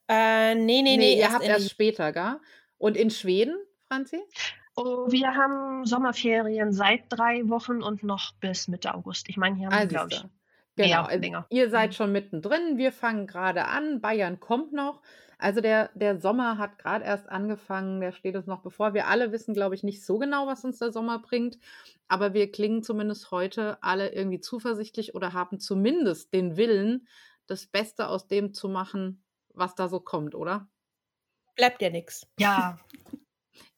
Äh, 0.08 0.54
nee, 0.54 0.82
nee, 0.82 0.82
nee. 0.82 0.96
nee 0.96 1.18
ihr 1.18 1.32
habt 1.32 1.44
erst 1.44 1.70
später, 1.70 2.12
gell? 2.12 2.40
Und 2.78 2.96
in 2.96 3.10
Schweden, 3.10 3.56
Franzi? 3.86 4.20
Oh, 4.74 5.06
wir 5.10 5.34
haben 5.34 5.84
Sommerferien 5.84 6.72
seit 6.72 7.04
drei 7.10 7.48
Wochen 7.48 7.82
und 7.82 8.02
noch 8.02 8.32
bis 8.40 8.68
Mitte 8.68 8.94
August. 8.94 9.28
Ich 9.28 9.36
meine, 9.36 9.56
hier 9.56 9.68
haben 9.68 9.78
wir, 9.78 9.86
glaube 9.86 10.08
ich, 10.12 10.24
Genau, 10.76 11.02
also 11.02 11.18
länger. 11.18 11.46
ihr 11.50 11.68
seid 11.70 11.90
mhm. 11.90 11.94
schon 11.94 12.12
mittendrin, 12.12 12.78
wir 12.78 12.92
fangen 12.92 13.26
gerade 13.26 13.66
an, 13.66 14.00
Bayern 14.00 14.40
kommt 14.40 14.72
noch. 14.72 15.02
Also 15.42 15.60
der, 15.60 15.90
der 15.94 16.20
Sommer 16.20 16.56
hat 16.56 16.78
gerade 16.78 17.04
erst 17.04 17.28
angefangen, 17.28 18.00
der 18.00 18.12
steht 18.12 18.36
uns 18.36 18.46
noch 18.46 18.62
bevor. 18.62 18.94
Wir 18.94 19.08
alle 19.08 19.32
wissen, 19.32 19.54
glaube 19.54 19.74
ich, 19.74 19.82
nicht 19.82 20.04
so 20.04 20.18
genau, 20.18 20.46
was 20.46 20.64
uns 20.64 20.78
der 20.78 20.92
Sommer 20.92 21.18
bringt, 21.18 21.58
aber 22.06 22.32
wir 22.32 22.52
klingen 22.52 22.84
zumindest 22.84 23.32
heute 23.32 23.76
alle 23.82 24.12
irgendwie 24.12 24.38
zuversichtlich 24.38 25.16
oder 25.16 25.32
haben 25.32 25.58
zumindest 25.58 26.32
den 26.32 26.56
Willen, 26.56 27.08
das 27.48 27.66
Beste 27.66 28.06
aus 28.06 28.28
dem 28.28 28.54
zu 28.54 28.68
machen, 28.68 29.24
was 29.52 29.74
da 29.74 29.88
so 29.88 29.98
kommt, 29.98 30.36
oder? 30.36 30.68
Bleibt 31.56 31.82
ja 31.82 31.90
nichts. 31.90 32.26
Ja. 32.38 32.78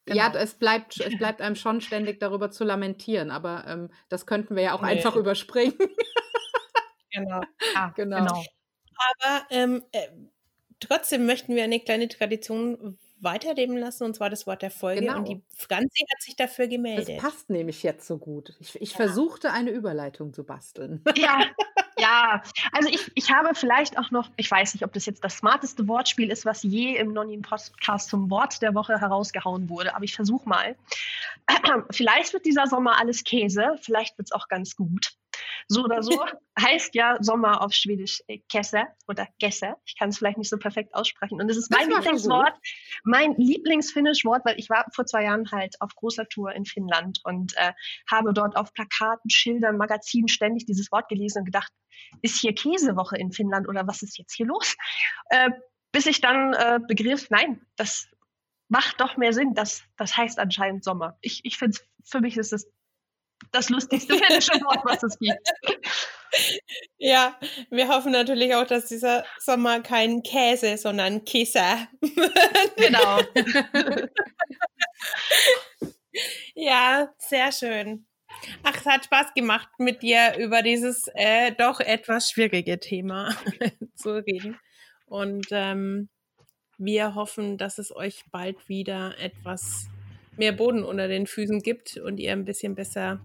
Genau. 0.07 0.19
Ja, 0.19 0.35
es 0.35 0.53
bleibt, 0.53 0.99
es 0.99 1.17
bleibt 1.17 1.41
einem 1.41 1.55
schon 1.55 1.81
ständig 1.81 2.19
darüber 2.19 2.51
zu 2.51 2.63
lamentieren, 2.63 3.31
aber 3.31 3.65
ähm, 3.65 3.89
das 4.07 4.27
könnten 4.27 4.55
wir 4.55 4.61
ja 4.61 4.73
auch 4.73 4.83
nee. 4.83 4.89
einfach 4.89 5.15
überspringen. 5.15 5.73
genau. 7.11 7.41
Ja, 7.73 7.89
genau. 7.95 8.17
genau. 8.17 8.45
Aber 8.95 9.47
ähm, 9.49 9.83
äh, 9.91 10.07
trotzdem 10.79 11.25
möchten 11.25 11.55
wir 11.55 11.63
eine 11.63 11.79
kleine 11.79 12.07
Tradition 12.07 12.97
weiterleben 13.19 13.77
lassen, 13.77 14.03
und 14.03 14.15
zwar 14.15 14.29
das 14.29 14.45
Wort 14.45 14.61
der 14.61 14.71
Folge. 14.71 15.01
Genau. 15.01 15.17
Und 15.17 15.27
die 15.27 15.41
Franzi 15.55 16.05
hat 16.11 16.21
sich 16.21 16.35
dafür 16.35 16.67
gemeldet. 16.67 17.17
Das 17.17 17.23
passt 17.23 17.49
nämlich 17.49 17.83
jetzt 17.83 18.07
so 18.07 18.17
gut. 18.17 18.53
Ich, 18.59 18.79
ich 18.81 18.91
ja. 18.91 18.97
versuchte 18.97 19.51
eine 19.51 19.71
Überleitung 19.71 20.33
zu 20.33 20.43
basteln. 20.43 21.01
Ja, 21.15 21.43
ja. 21.97 22.41
Also 22.71 22.89
ich, 22.89 23.11
ich 23.15 23.31
habe 23.31 23.55
vielleicht 23.55 23.97
auch 23.97 24.11
noch, 24.11 24.29
ich 24.37 24.49
weiß 24.49 24.73
nicht, 24.73 24.83
ob 24.83 24.93
das 24.93 25.05
jetzt 25.05 25.23
das 25.23 25.37
smarteste 25.37 25.87
Wortspiel 25.87 26.29
ist, 26.29 26.45
was 26.45 26.63
je 26.63 26.97
im 26.97 27.13
Nonin-Podcast 27.13 28.09
zum 28.09 28.29
Wort 28.29 28.61
der 28.61 28.75
Woche 28.75 28.99
herausgehauen 28.99 29.69
wurde, 29.69 29.95
aber 29.95 30.03
ich 30.03 30.15
versuche 30.15 30.47
mal. 30.47 30.75
Vielleicht 31.91 32.33
wird 32.33 32.45
dieser 32.45 32.67
Sommer 32.67 32.99
alles 32.99 33.23
Käse, 33.23 33.77
vielleicht 33.81 34.17
wird 34.17 34.29
es 34.29 34.31
auch 34.31 34.47
ganz 34.47 34.75
gut. 34.75 35.13
So 35.67 35.83
oder 35.83 36.03
so 36.03 36.11
heißt 36.59 36.93
ja 36.95 37.17
Sommer 37.21 37.61
auf 37.61 37.73
Schwedisch 37.73 38.21
äh, 38.27 38.39
Kesse 38.49 38.83
oder 39.07 39.27
Gesse. 39.39 39.75
Ich 39.85 39.97
kann 39.97 40.09
es 40.09 40.17
vielleicht 40.17 40.37
nicht 40.37 40.49
so 40.49 40.57
perfekt 40.57 40.93
aussprechen. 40.93 41.41
Und 41.41 41.49
es 41.49 41.57
ist 41.57 41.71
mein 41.71 41.89
Lieblingswort, 41.89 42.53
mein 43.03 43.35
Lieblingsfinnisch-Wort, 43.35 44.45
weil 44.45 44.59
ich 44.59 44.69
war 44.69 44.85
vor 44.93 45.05
zwei 45.05 45.23
Jahren 45.23 45.49
halt 45.51 45.75
auf 45.81 45.95
großer 45.95 46.27
Tour 46.27 46.53
in 46.53 46.65
Finnland 46.65 47.19
und 47.23 47.55
äh, 47.57 47.73
habe 48.09 48.33
dort 48.33 48.55
auf 48.55 48.73
Plakaten, 48.73 49.29
Schildern, 49.29 49.77
Magazinen 49.77 50.27
ständig 50.27 50.65
dieses 50.65 50.91
Wort 50.91 51.09
gelesen 51.09 51.39
und 51.39 51.45
gedacht, 51.45 51.71
ist 52.21 52.39
hier 52.39 52.53
Käsewoche 52.53 53.17
in 53.17 53.31
Finnland 53.31 53.67
oder 53.67 53.87
was 53.87 54.03
ist 54.03 54.17
jetzt 54.17 54.33
hier 54.33 54.45
los? 54.45 54.75
Äh, 55.29 55.51
bis 55.91 56.05
ich 56.05 56.21
dann 56.21 56.53
äh, 56.53 56.79
begriff, 56.85 57.29
nein, 57.29 57.65
das 57.77 58.07
macht 58.67 58.99
doch 58.99 59.17
mehr 59.17 59.33
Sinn. 59.33 59.53
Das, 59.53 59.83
das 59.97 60.17
heißt 60.17 60.39
anscheinend 60.39 60.83
Sommer. 60.83 61.17
Ich, 61.21 61.41
ich 61.43 61.57
finde, 61.57 61.77
für 62.03 62.21
mich 62.21 62.37
ist 62.37 62.53
es 62.53 62.69
das 63.51 63.69
lustigste 63.69 64.17
finnische 64.17 64.53
Wort, 64.61 64.81
was 64.83 65.03
es 65.03 65.17
gibt. 65.19 65.49
Ja, 66.97 67.39
wir 67.69 67.87
hoffen 67.87 68.11
natürlich 68.11 68.53
auch, 68.55 68.67
dass 68.67 68.87
dieser 68.87 69.23
Sommer 69.39 69.79
kein 69.79 70.21
Käse, 70.21 70.77
sondern 70.77 71.23
Kissa. 71.23 71.87
Genau. 72.75 73.21
ja, 76.55 77.13
sehr 77.19 77.53
schön. 77.53 78.05
Ach, 78.63 78.75
es 78.75 78.85
hat 78.85 79.05
Spaß 79.05 79.33
gemacht, 79.33 79.69
mit 79.77 80.01
dir 80.03 80.35
über 80.37 80.61
dieses 80.61 81.07
äh, 81.13 81.53
doch 81.53 81.79
etwas 81.79 82.31
schwierige 82.31 82.81
Thema 82.81 83.33
zu 83.95 84.15
reden. 84.15 84.59
Und 85.05 85.47
ähm, 85.51 86.09
wir 86.77 87.15
hoffen, 87.15 87.57
dass 87.57 87.77
es 87.77 87.95
euch 87.95 88.25
bald 88.31 88.67
wieder 88.67 89.17
etwas 89.19 89.87
mehr 90.37 90.51
Boden 90.51 90.83
unter 90.83 91.07
den 91.07 91.27
Füßen 91.27 91.61
gibt 91.61 91.97
und 91.97 92.17
ihr 92.17 92.31
ein 92.31 92.45
bisschen 92.45 92.75
besser 92.75 93.21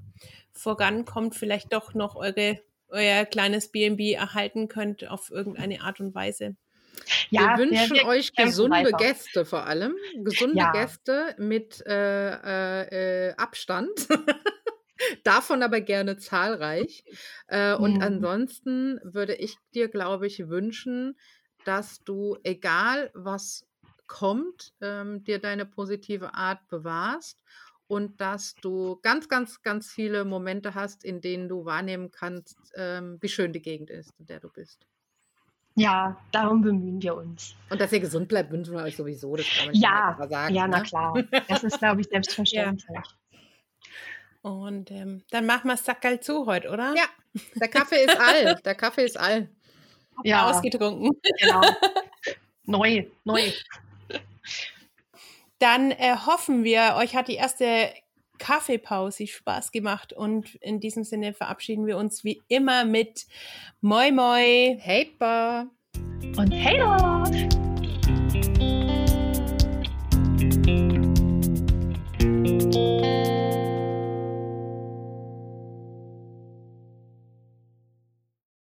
vorankommt, 0.53 1.35
vielleicht 1.35 1.73
doch 1.73 1.95
noch 1.95 2.17
eure, 2.17 2.61
euer 2.89 3.25
kleines 3.25 3.69
BNB 3.69 4.15
erhalten 4.15 4.69
könnt 4.69 5.09
auf 5.09 5.31
irgendeine 5.31 5.83
Art 5.83 6.01
und 6.01 6.15
Weise. 6.15 6.57
Ja, 7.31 7.57
wir 7.57 7.65
wünschen 7.65 7.97
wir, 7.97 8.03
wir 8.03 8.09
euch 8.09 8.35
gesunde 8.35 8.77
weiter. 8.77 8.97
Gäste 8.97 9.45
vor 9.45 9.67
allem. 9.67 9.95
Gesunde 10.23 10.59
ja. 10.59 10.73
Gäste 10.73 11.35
mit 11.39 11.83
äh, 11.87 13.29
äh, 13.29 13.35
Abstand. 13.37 13.91
Davon 15.25 15.63
aber 15.63 15.81
gerne 15.81 16.19
zahlreich. 16.19 17.05
Äh, 17.47 17.75
und 17.75 17.97
mhm. 17.97 18.03
ansonsten 18.03 19.01
würde 19.03 19.35
ich 19.35 19.57
dir, 19.75 19.89
glaube 19.89 20.27
ich, 20.27 20.49
wünschen, 20.49 21.17
dass 21.65 22.03
du, 22.05 22.37
egal 22.43 23.11
was 23.15 23.67
kommt, 24.11 24.75
ähm, 24.81 25.23
dir 25.23 25.39
deine 25.39 25.65
positive 25.65 26.35
Art 26.35 26.67
bewahrst 26.69 27.43
und 27.87 28.21
dass 28.21 28.57
du 28.57 28.99
ganz, 29.03 29.29
ganz, 29.29 29.63
ganz 29.63 29.91
viele 29.91 30.25
Momente 30.25 30.75
hast, 30.75 31.05
in 31.05 31.21
denen 31.21 31.49
du 31.49 31.65
wahrnehmen 31.65 32.11
kannst, 32.11 32.59
ähm, 32.75 33.19
wie 33.21 33.29
schön 33.29 33.53
die 33.53 33.63
Gegend 33.63 33.89
ist, 33.89 34.13
in 34.19 34.27
der 34.27 34.41
du 34.41 34.51
bist. 34.51 34.85
Ja, 35.77 36.17
darum 36.33 36.61
bemühen 36.61 37.01
wir 37.01 37.15
uns. 37.15 37.55
Und 37.71 37.81
dass 37.81 37.93
ihr 37.93 38.01
gesund 38.01 38.27
bleibt, 38.27 38.51
wünschen 38.51 38.75
wir 38.75 38.83
euch 38.83 38.97
sowieso. 38.97 39.37
Das 39.37 39.47
kann 39.47 39.67
man 39.67 39.75
ja, 39.77 40.17
sagen. 40.29 40.55
Ja, 40.55 40.67
ne? 40.67 40.77
na 40.77 40.83
klar. 40.83 41.23
Das 41.47 41.63
ist, 41.63 41.79
glaube 41.79 42.01
ich, 42.01 42.09
selbstverständlich. 42.11 42.89
Ja. 42.93 43.03
Und 44.43 44.91
ähm, 44.91 45.23
dann 45.31 45.47
machen 45.47 45.69
wir 45.69 45.75
es 45.75 45.85
Sackerl 45.85 46.19
zu 46.19 46.47
heute, 46.47 46.69
oder? 46.71 46.95
Ja, 46.97 47.05
der 47.55 47.69
Kaffee 47.69 48.05
ist 48.05 48.19
all. 48.21 48.57
Der 48.65 48.75
Kaffee 48.75 49.05
ist 49.05 49.17
all 49.19 49.49
ja. 50.25 50.51
ausgetrunken. 50.51 51.13
Genau. 51.39 51.61
neu, 52.65 53.07
neu. 53.25 53.53
Dann 55.61 55.91
äh, 55.91 56.17
hoffen 56.27 56.65
wir, 56.65 56.95
euch 56.97 57.15
hat 57.15 57.29
die 57.29 57.35
erste 57.35 57.91
Kaffeepause 58.39 59.27
Spaß 59.27 59.73
gemacht 59.73 60.15
und 60.15 60.55
in 60.57 60.81
diesem 60.81 61.05
Sinne 61.05 61.35
verabschieden 61.35 61.87
wir 61.87 61.99
uns 61.99 62.25
wie 62.25 62.41
immer 62.49 62.87
mit 62.87 63.27
Moi 63.83 64.11
Moi, 64.11 64.79
Hey 64.81 65.15
Ba 65.19 65.67
und 66.37 66.51
Hey 66.51 66.79
Dog. 66.79 67.29
thank 72.19 72.75
you 72.75 73.10